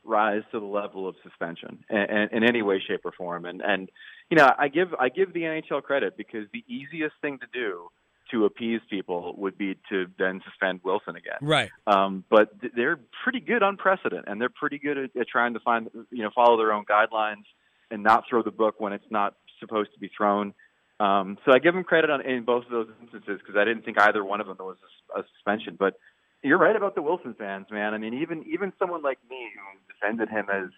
rise 0.05 0.43
to 0.53 0.61
the 0.61 0.67
level 0.67 1.09
of 1.09 1.17
suspension 1.23 1.85
in, 1.91 1.97
in, 1.97 2.29
in 2.33 2.45
any 2.45 2.63
way, 2.63 2.81
shape, 2.87 3.01
or 3.05 3.13
form. 3.13 3.45
And 3.45 3.61
and 3.63 3.91
you 4.31 4.37
know, 4.37 4.49
I 4.59 4.69
give 4.69 4.95
I 4.95 5.09
give 5.09 5.33
the 5.33 5.43
NHL 5.43 5.83
credit 5.83 6.17
because 6.17 6.47
the 6.53 6.65
easiest 6.69 7.15
thing 7.21 7.39
to 7.39 7.47
do 7.53 7.89
to 8.31 8.45
appease 8.45 8.81
people 8.91 9.35
would 9.39 9.57
be 9.57 9.77
to 9.89 10.07
then 10.19 10.41
suspend 10.49 10.81
Wilson 10.85 11.17
again. 11.17 11.39
Right. 11.41 11.71
Um, 11.87 12.25
but 12.29 12.61
th- 12.61 12.73
they're 12.75 12.99
pretty 13.23 13.41
good 13.41 13.63
on 13.63 13.77
precedent, 13.77 14.25
and 14.27 14.41
they're 14.41 14.49
pretty 14.49 14.79
good 14.79 14.99
at, 14.99 15.17
at 15.17 15.29
trying 15.29 15.55
to 15.55 15.61
find, 15.61 15.89
you 16.11 16.23
know, 16.23 16.31
follow 16.35 16.57
their 16.57 16.73
own 16.73 16.85
guidelines 16.85 17.45
and 17.91 18.03
not 18.03 18.25
throw 18.29 18.43
the 18.43 18.51
book 18.51 18.77
when 18.79 18.93
it's 18.93 19.11
not 19.11 19.35
supposed 19.61 19.93
to 19.95 20.01
be 20.01 20.11
thrown. 20.17 20.55
Um, 20.99 21.39
so 21.45 21.53
I 21.53 21.59
give 21.59 21.75
them 21.75 21.85
credit 21.85 22.11
on 22.11 22.23
in 22.23 22.45
both 22.45 22.65
of 22.65 22.71
those 22.71 22.89
instances 23.03 23.41
because 23.41 23.57
I 23.57 23.65
didn't 23.65 23.85
think 23.85 24.01
either 24.01 24.25
one 24.25 24.41
of 24.41 24.47
them 24.47 24.57
was 24.59 24.77
a, 25.15 25.21
a 25.21 25.25
suspension. 25.35 25.77
But 25.79 25.99
you're 26.43 26.59
right 26.59 26.75
about 26.75 26.95
the 26.95 27.03
Wilson 27.03 27.35
fans, 27.39 27.67
man. 27.71 27.95
I 27.95 27.99
mean, 27.99 28.15
even 28.15 28.45
even 28.51 28.73
someone 28.79 29.03
like 29.03 29.19
me 29.29 29.51
who 29.55 29.95
defended 29.95 30.29
him 30.31 30.47
as 30.51 30.71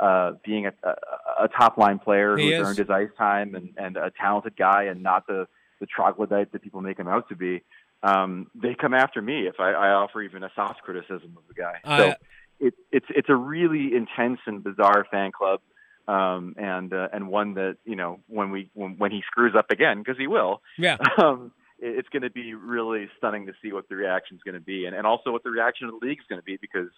uh, 0.00 0.32
being 0.44 0.66
a, 0.66 0.72
a, 0.82 1.44
a 1.44 1.48
top 1.48 1.78
line 1.78 1.98
player 1.98 2.36
He 2.36 2.50
who's 2.50 2.66
earned 2.66 2.78
his 2.78 2.90
ice 2.90 3.10
time 3.16 3.54
and, 3.54 3.74
and 3.76 3.96
a 3.96 4.10
talented 4.18 4.56
guy 4.56 4.84
and 4.84 5.02
not 5.02 5.26
the 5.26 5.46
the 5.80 5.86
troglodyte 5.86 6.52
that 6.52 6.62
people 6.62 6.80
make 6.80 6.98
him 6.98 7.08
out 7.08 7.28
to 7.30 7.36
be. 7.36 7.62
Um, 8.02 8.50
they 8.54 8.74
come 8.74 8.94
after 8.94 9.20
me 9.20 9.46
if 9.46 9.60
I, 9.60 9.72
I 9.72 9.88
offer 9.90 10.22
even 10.22 10.42
a 10.44 10.50
soft 10.54 10.82
criticism 10.82 11.36
of 11.36 11.42
the 11.48 11.54
guy. 11.54 11.80
So 11.98 12.14
it, 12.60 12.74
it's 12.92 13.06
it's 13.10 13.28
a 13.28 13.34
really 13.36 13.94
intense 13.94 14.40
and 14.46 14.62
bizarre 14.62 15.06
fan 15.10 15.32
club, 15.32 15.60
um, 16.08 16.54
and 16.58 16.92
uh, 16.92 17.08
and 17.12 17.28
one 17.28 17.54
that 17.54 17.76
you 17.84 17.96
know 17.96 18.20
when 18.26 18.50
we 18.50 18.70
when, 18.74 18.96
when 18.98 19.10
he 19.10 19.22
screws 19.26 19.54
up 19.56 19.70
again 19.70 19.98
because 19.98 20.16
he 20.18 20.26
will, 20.26 20.62
Yeah. 20.78 20.96
um, 21.22 21.52
it- 21.78 21.98
it's 21.98 22.08
going 22.10 22.22
to 22.22 22.30
be 22.30 22.52
really 22.54 23.08
stunning 23.16 23.46
to 23.46 23.52
see 23.62 23.72
what 23.72 23.88
the 23.88 23.96
reaction 23.96 24.36
is 24.36 24.42
going 24.42 24.54
to 24.54 24.60
be, 24.60 24.84
and, 24.84 24.94
and 24.94 25.06
also 25.06 25.32
what 25.32 25.42
the 25.42 25.50
reaction 25.50 25.88
of 25.88 25.98
the 25.98 26.06
league 26.06 26.18
is 26.18 26.26
going 26.28 26.40
to 26.40 26.44
be 26.44 26.58
because 26.58 26.90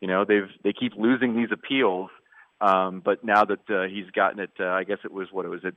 you 0.00 0.08
know 0.08 0.24
they've 0.26 0.48
they 0.62 0.72
keep 0.74 0.92
losing 0.96 1.34
these 1.36 1.48
appeals. 1.52 2.10
Um, 2.60 3.02
but 3.04 3.22
now 3.22 3.44
that 3.44 3.68
uh, 3.68 3.82
he's 3.82 4.10
gotten 4.12 4.40
it, 4.40 4.50
uh, 4.58 4.68
I 4.68 4.84
guess 4.84 4.98
it 5.04 5.12
was 5.12 5.28
what 5.30 5.44
it 5.44 5.48
was, 5.48 5.60
uh, 5.64 5.70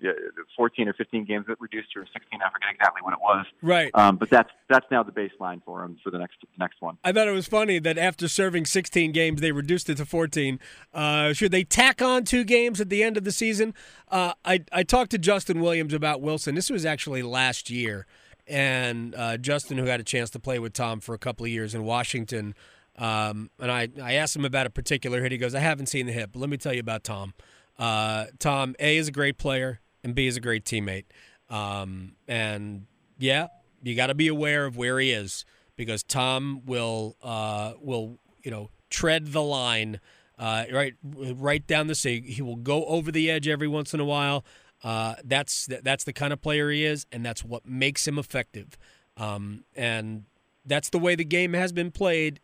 14 0.55 0.87
or 0.87 0.93
15 0.93 1.25
games 1.25 1.45
that 1.47 1.59
reduced 1.59 1.91
to 1.93 2.01
16. 2.01 2.21
I 2.33 2.49
forget 2.51 2.69
exactly 2.73 3.01
what 3.01 3.13
it 3.13 3.19
was. 3.19 3.45
Right. 3.61 3.91
Um, 3.93 4.15
but 4.15 4.29
that's 4.29 4.49
that's 4.69 4.85
now 4.89 5.03
the 5.03 5.11
baseline 5.11 5.61
for 5.65 5.83
him 5.83 5.97
for 6.01 6.09
the 6.09 6.17
next 6.17 6.37
next 6.57 6.81
one. 6.81 6.97
I 7.03 7.11
thought 7.11 7.27
it 7.27 7.33
was 7.33 7.47
funny 7.47 7.79
that 7.79 7.97
after 7.97 8.29
serving 8.29 8.65
16 8.65 9.11
games, 9.11 9.41
they 9.41 9.51
reduced 9.51 9.89
it 9.89 9.97
to 9.97 10.05
14. 10.05 10.59
Uh, 10.93 11.33
should 11.33 11.51
they 11.51 11.65
tack 11.65 12.01
on 12.01 12.23
two 12.23 12.45
games 12.45 12.79
at 12.79 12.89
the 12.89 13.03
end 13.03 13.17
of 13.17 13.25
the 13.25 13.31
season? 13.31 13.73
Uh, 14.09 14.33
I, 14.45 14.63
I 14.71 14.83
talked 14.83 15.11
to 15.11 15.17
Justin 15.17 15.59
Williams 15.59 15.93
about 15.93 16.21
Wilson. 16.21 16.55
This 16.55 16.69
was 16.69 16.85
actually 16.85 17.23
last 17.23 17.69
year. 17.69 18.05
And 18.47 19.13
uh, 19.15 19.37
Justin, 19.37 19.77
who 19.77 19.85
had 19.85 19.99
a 19.99 20.03
chance 20.03 20.31
to 20.31 20.39
play 20.39 20.57
with 20.57 20.73
Tom 20.73 21.01
for 21.01 21.13
a 21.13 21.19
couple 21.19 21.45
of 21.45 21.51
years 21.51 21.75
in 21.75 21.83
Washington, 21.83 22.55
um, 22.99 23.49
and 23.59 23.71
I, 23.71 23.87
I 24.03 24.13
asked 24.15 24.35
him 24.35 24.45
about 24.45 24.67
a 24.67 24.69
particular 24.69 25.23
hit. 25.23 25.31
He 25.31 25.37
goes, 25.37 25.55
I 25.55 25.59
haven't 25.59 25.87
seen 25.87 26.05
the 26.05 26.11
hit, 26.11 26.33
but 26.33 26.39
let 26.39 26.49
me 26.49 26.57
tell 26.57 26.73
you 26.73 26.81
about 26.81 27.03
Tom. 27.03 27.33
Uh, 27.79 28.25
Tom, 28.39 28.75
A, 28.77 28.97
is 28.97 29.07
a 29.07 29.11
great 29.11 29.37
player, 29.37 29.79
and 30.03 30.13
B, 30.13 30.27
is 30.27 30.35
a 30.35 30.41
great 30.41 30.65
teammate. 30.65 31.05
Um, 31.49 32.17
and 32.27 32.85
yeah, 33.17 33.47
you 33.81 33.95
got 33.95 34.07
to 34.07 34.15
be 34.15 34.27
aware 34.27 34.65
of 34.65 34.75
where 34.75 34.99
he 34.99 35.11
is 35.11 35.45
because 35.77 36.03
Tom 36.03 36.61
will 36.65 37.15
uh, 37.23 37.73
will 37.81 38.19
you 38.43 38.51
know 38.51 38.69
tread 38.89 39.27
the 39.27 39.41
line 39.41 40.01
uh, 40.37 40.65
right 40.71 40.93
right 41.03 41.65
down 41.65 41.87
the 41.87 41.95
sea. 41.95 42.21
He 42.21 42.41
will 42.41 42.57
go 42.57 42.83
over 42.85 43.11
the 43.11 43.31
edge 43.31 43.47
every 43.47 43.67
once 43.67 43.93
in 43.93 44.01
a 44.01 44.05
while. 44.05 44.43
Uh, 44.83 45.15
that's 45.23 45.67
that's 45.81 46.03
the 46.03 46.13
kind 46.13 46.33
of 46.33 46.41
player 46.41 46.69
he 46.69 46.83
is, 46.83 47.05
and 47.13 47.25
that's 47.25 47.45
what 47.45 47.65
makes 47.65 48.05
him 48.05 48.19
effective. 48.19 48.77
Um, 49.15 49.63
and 49.75 50.25
that's 50.65 50.89
the 50.89 50.99
way 50.99 51.15
the 51.15 51.25
game 51.25 51.53
has 51.53 51.71
been 51.71 51.91
played. 51.91 52.41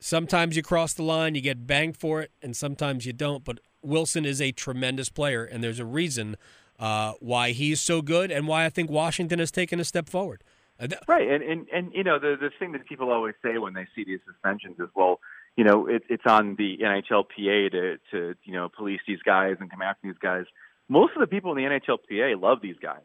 Sometimes 0.00 0.56
you 0.56 0.62
cross 0.62 0.92
the 0.92 1.02
line, 1.02 1.34
you 1.34 1.40
get 1.40 1.66
banged 1.66 1.96
for 1.96 2.20
it, 2.20 2.30
and 2.40 2.56
sometimes 2.56 3.04
you 3.04 3.12
don't. 3.12 3.44
But 3.44 3.60
Wilson 3.82 4.24
is 4.24 4.40
a 4.40 4.52
tremendous 4.52 5.08
player, 5.08 5.44
and 5.44 5.62
there's 5.62 5.80
a 5.80 5.84
reason 5.84 6.36
uh, 6.78 7.14
why 7.20 7.50
he's 7.50 7.80
so 7.80 8.02
good, 8.02 8.30
and 8.30 8.46
why 8.46 8.64
I 8.64 8.68
think 8.70 8.90
Washington 8.90 9.38
has 9.38 9.50
taken 9.50 9.80
a 9.80 9.84
step 9.84 10.08
forward. 10.08 10.44
Uh, 10.80 10.86
Right, 11.08 11.28
and 11.28 11.42
and 11.42 11.66
and 11.72 11.92
you 11.92 12.04
know 12.04 12.18
the 12.18 12.36
the 12.40 12.50
thing 12.58 12.72
that 12.72 12.86
people 12.86 13.10
always 13.10 13.34
say 13.42 13.58
when 13.58 13.74
they 13.74 13.86
see 13.96 14.04
these 14.04 14.20
suspensions 14.26 14.78
is, 14.78 14.88
well, 14.94 15.20
you 15.56 15.64
know, 15.64 15.88
it, 15.88 16.04
it's 16.08 16.26
on 16.26 16.54
the 16.56 16.78
NHLPA 16.78 17.72
to 17.72 17.98
to 18.12 18.34
you 18.44 18.52
know 18.52 18.68
police 18.68 19.00
these 19.06 19.22
guys 19.24 19.56
and 19.58 19.70
come 19.70 19.82
after 19.82 20.06
these 20.06 20.18
guys. 20.20 20.44
Most 20.88 21.14
of 21.16 21.20
the 21.20 21.26
people 21.26 21.50
in 21.50 21.56
the 21.56 21.64
NHLPA 21.64 22.40
love 22.40 22.58
these 22.62 22.78
guys. 22.80 23.02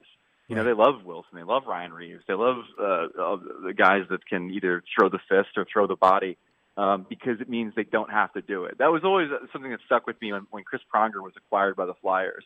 You 0.50 0.58
know, 0.58 0.66
they 0.66 0.74
love 0.74 1.04
Wilson, 1.06 1.32
they 1.36 1.44
love 1.44 1.64
Ryan 1.66 1.94
Reaves, 1.94 2.22
they 2.28 2.34
love 2.34 2.58
uh, 2.78 3.08
the 3.64 3.74
guys 3.76 4.02
that 4.10 4.28
can 4.28 4.52
either 4.52 4.84
throw 4.94 5.10
the 5.10 5.20
fist 5.30 5.58
or 5.58 5.66
throw 5.72 5.88
the 5.88 5.96
body. 5.96 6.38
Um, 6.76 7.06
because 7.08 7.40
it 7.40 7.48
means 7.48 7.74
they 7.76 7.84
don't 7.84 8.10
have 8.10 8.34
to 8.34 8.42
do 8.42 8.66
it. 8.66 8.80
That 8.80 8.92
was 8.92 9.04
always 9.04 9.30
something 9.52 9.70
that 9.70 9.80
stuck 9.86 10.08
with 10.08 10.20
me 10.20 10.34
when, 10.34 10.48
when 10.50 10.64
Chris 10.64 10.82
Pronger 10.92 11.22
was 11.22 11.34
acquired 11.38 11.76
by 11.76 11.86
the 11.86 11.94
Flyers, 12.02 12.44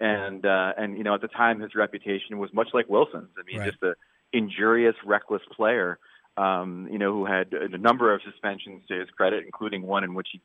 and 0.00 0.46
uh, 0.46 0.72
and 0.78 0.96
you 0.96 1.04
know 1.04 1.14
at 1.14 1.20
the 1.20 1.28
time 1.28 1.60
his 1.60 1.74
reputation 1.74 2.38
was 2.38 2.50
much 2.54 2.68
like 2.72 2.88
Wilson's. 2.88 3.28
I 3.38 3.42
mean, 3.44 3.60
Right. 3.60 3.70
just 3.70 3.82
a 3.82 3.94
injurious, 4.32 4.94
reckless 5.04 5.42
player, 5.54 5.98
um, 6.36 6.88
you 6.90 6.98
know, 6.98 7.12
who 7.12 7.26
had 7.26 7.52
a 7.52 7.78
number 7.78 8.14
of 8.14 8.20
suspensions 8.22 8.82
to 8.88 8.98
his 8.98 9.10
credit, 9.10 9.44
including 9.44 9.82
one 9.82 10.04
in 10.04 10.14
which 10.14 10.28
he 10.32 10.40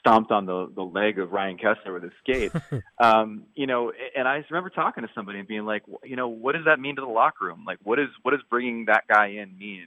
stomped 0.00 0.30
on 0.30 0.46
the 0.46 0.70
the 0.74 0.82
leg 0.82 1.18
of 1.18 1.32
Ryan 1.32 1.56
Kesler 1.56 1.94
with 1.94 2.02
his 2.02 2.12
skate. 2.22 2.52
um, 3.02 3.44
you 3.54 3.66
know, 3.66 3.92
and 4.16 4.26
I 4.28 4.38
just 4.40 4.50
remember 4.50 4.70
talking 4.70 5.02
to 5.04 5.10
somebody 5.14 5.38
and 5.38 5.48
being 5.48 5.64
like, 5.64 5.82
you 6.04 6.16
know, 6.16 6.28
what 6.28 6.54
does 6.54 6.64
that 6.66 6.80
mean 6.80 6.96
to 6.96 7.02
the 7.02 7.08
locker 7.08 7.46
room? 7.46 7.64
Like, 7.66 7.78
what 7.82 7.98
is 7.98 8.08
what 8.22 8.32
does 8.32 8.42
bringing 8.48 8.86
that 8.86 9.04
guy 9.08 9.26
in 9.26 9.56
mean? 9.58 9.86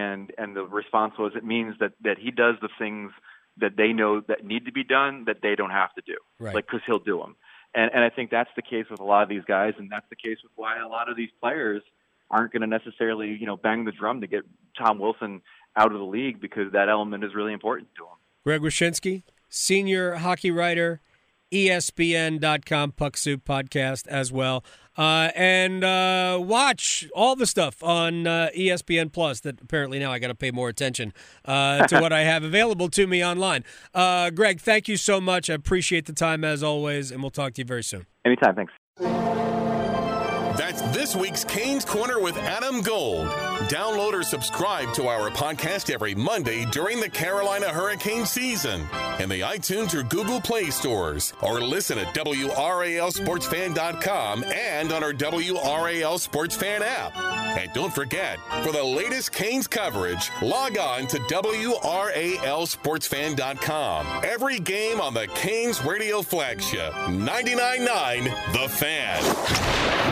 And 0.00 0.32
and 0.38 0.56
the 0.56 0.64
response 0.64 1.14
was, 1.18 1.32
it 1.36 1.44
means 1.44 1.74
that 1.80 1.92
that 2.02 2.16
he 2.18 2.30
does 2.30 2.56
the 2.62 2.70
things 2.78 3.10
that 3.58 3.76
they 3.76 3.92
know 3.92 4.20
that 4.28 4.44
need 4.52 4.64
to 4.64 4.72
be 4.72 4.84
done 4.84 5.24
that 5.26 5.38
they 5.42 5.54
don't 5.54 5.70
have 5.82 5.92
to 5.96 6.02
do, 6.06 6.16
Right. 6.38 6.54
like 6.54 6.66
because 6.66 6.80
he'll 6.86 6.98
do 7.12 7.18
them. 7.18 7.36
And 7.74 7.90
and 7.94 8.02
I 8.02 8.08
think 8.08 8.30
that's 8.30 8.50
the 8.56 8.62
case 8.62 8.86
with 8.90 9.00
a 9.00 9.04
lot 9.04 9.22
of 9.22 9.28
these 9.28 9.44
guys, 9.46 9.74
and 9.78 9.90
that's 9.90 10.08
the 10.08 10.16
case 10.16 10.38
with 10.42 10.52
why 10.56 10.78
a 10.78 10.88
lot 10.88 11.10
of 11.10 11.16
these 11.16 11.30
players 11.42 11.82
aren't 12.30 12.52
going 12.52 12.62
to 12.62 12.66
necessarily, 12.78 13.28
you 13.38 13.44
know, 13.46 13.58
bang 13.58 13.84
the 13.84 13.92
drum 13.92 14.22
to 14.22 14.26
get 14.26 14.42
Tom 14.78 14.98
Wilson 14.98 15.42
out 15.76 15.92
of 15.92 15.98
the 15.98 16.04
league 16.18 16.40
because 16.40 16.72
that 16.72 16.88
element 16.88 17.22
is 17.24 17.34
really 17.34 17.52
important 17.52 17.88
to 17.98 18.04
him. 18.04 18.16
Greg 18.44 18.62
Wyshynski, 18.62 19.22
senior 19.50 20.14
hockey 20.16 20.50
writer, 20.50 21.00
ESPN.com 21.52 22.92
Puck 22.92 23.16
Soup 23.16 23.44
podcast 23.44 24.06
as 24.08 24.32
well. 24.32 24.64
Uh, 24.96 25.30
and 25.34 25.84
uh, 25.84 26.38
watch 26.40 27.08
all 27.14 27.34
the 27.34 27.46
stuff 27.46 27.82
on 27.82 28.26
uh, 28.26 28.50
ESPN 28.56 29.12
Plus 29.12 29.40
that 29.40 29.60
apparently 29.60 29.98
now 29.98 30.12
I 30.12 30.18
got 30.18 30.28
to 30.28 30.34
pay 30.34 30.50
more 30.50 30.68
attention 30.68 31.12
uh, 31.44 31.86
to 31.86 32.00
what 32.00 32.12
I 32.12 32.20
have 32.20 32.44
available 32.44 32.88
to 32.90 33.06
me 33.06 33.24
online. 33.24 33.64
Uh, 33.94 34.30
Greg, 34.30 34.60
thank 34.60 34.88
you 34.88 34.96
so 34.96 35.20
much. 35.20 35.48
I 35.48 35.54
appreciate 35.54 36.06
the 36.06 36.12
time 36.12 36.44
as 36.44 36.62
always, 36.62 37.10
and 37.10 37.22
we'll 37.22 37.30
talk 37.30 37.54
to 37.54 37.62
you 37.62 37.66
very 37.66 37.82
soon. 37.82 38.06
Anytime, 38.24 38.54
thanks. 38.54 39.41
That's 40.56 40.80
this 40.94 41.16
week's 41.16 41.42
Canes 41.44 41.84
Corner 41.84 42.20
with 42.20 42.36
Adam 42.36 42.82
Gold. 42.82 43.26
Download 43.68 44.12
or 44.12 44.22
subscribe 44.22 44.92
to 44.94 45.08
our 45.08 45.30
podcast 45.30 45.90
every 45.90 46.14
Monday 46.14 46.64
during 46.66 47.00
the 47.00 47.08
Carolina 47.08 47.68
hurricane 47.68 48.26
season 48.26 48.82
in 49.18 49.28
the 49.30 49.40
iTunes 49.40 49.94
or 49.94 50.02
Google 50.02 50.40
Play 50.40 50.70
stores, 50.70 51.32
or 51.40 51.60
listen 51.60 51.98
at 51.98 52.14
WRALSportsFan.com 52.14 54.44
and 54.44 54.92
on 54.92 55.02
our 55.02 55.12
WRAL 55.12 56.18
Sports 56.18 56.54
Fan 56.56 56.82
app. 56.82 57.16
And 57.56 57.72
don't 57.72 57.94
forget, 57.94 58.38
for 58.62 58.72
the 58.72 58.84
latest 58.84 59.32
Canes 59.32 59.66
coverage, 59.66 60.30
log 60.42 60.76
on 60.76 61.06
to 61.08 61.16
WRALSportsFan.com. 61.18 64.06
Every 64.24 64.58
game 64.58 65.00
on 65.00 65.14
the 65.14 65.26
Canes 65.28 65.82
radio 65.84 66.20
flagship, 66.22 66.92
99.9 66.92 68.24
The 68.52 68.68
Fan. 68.68 70.11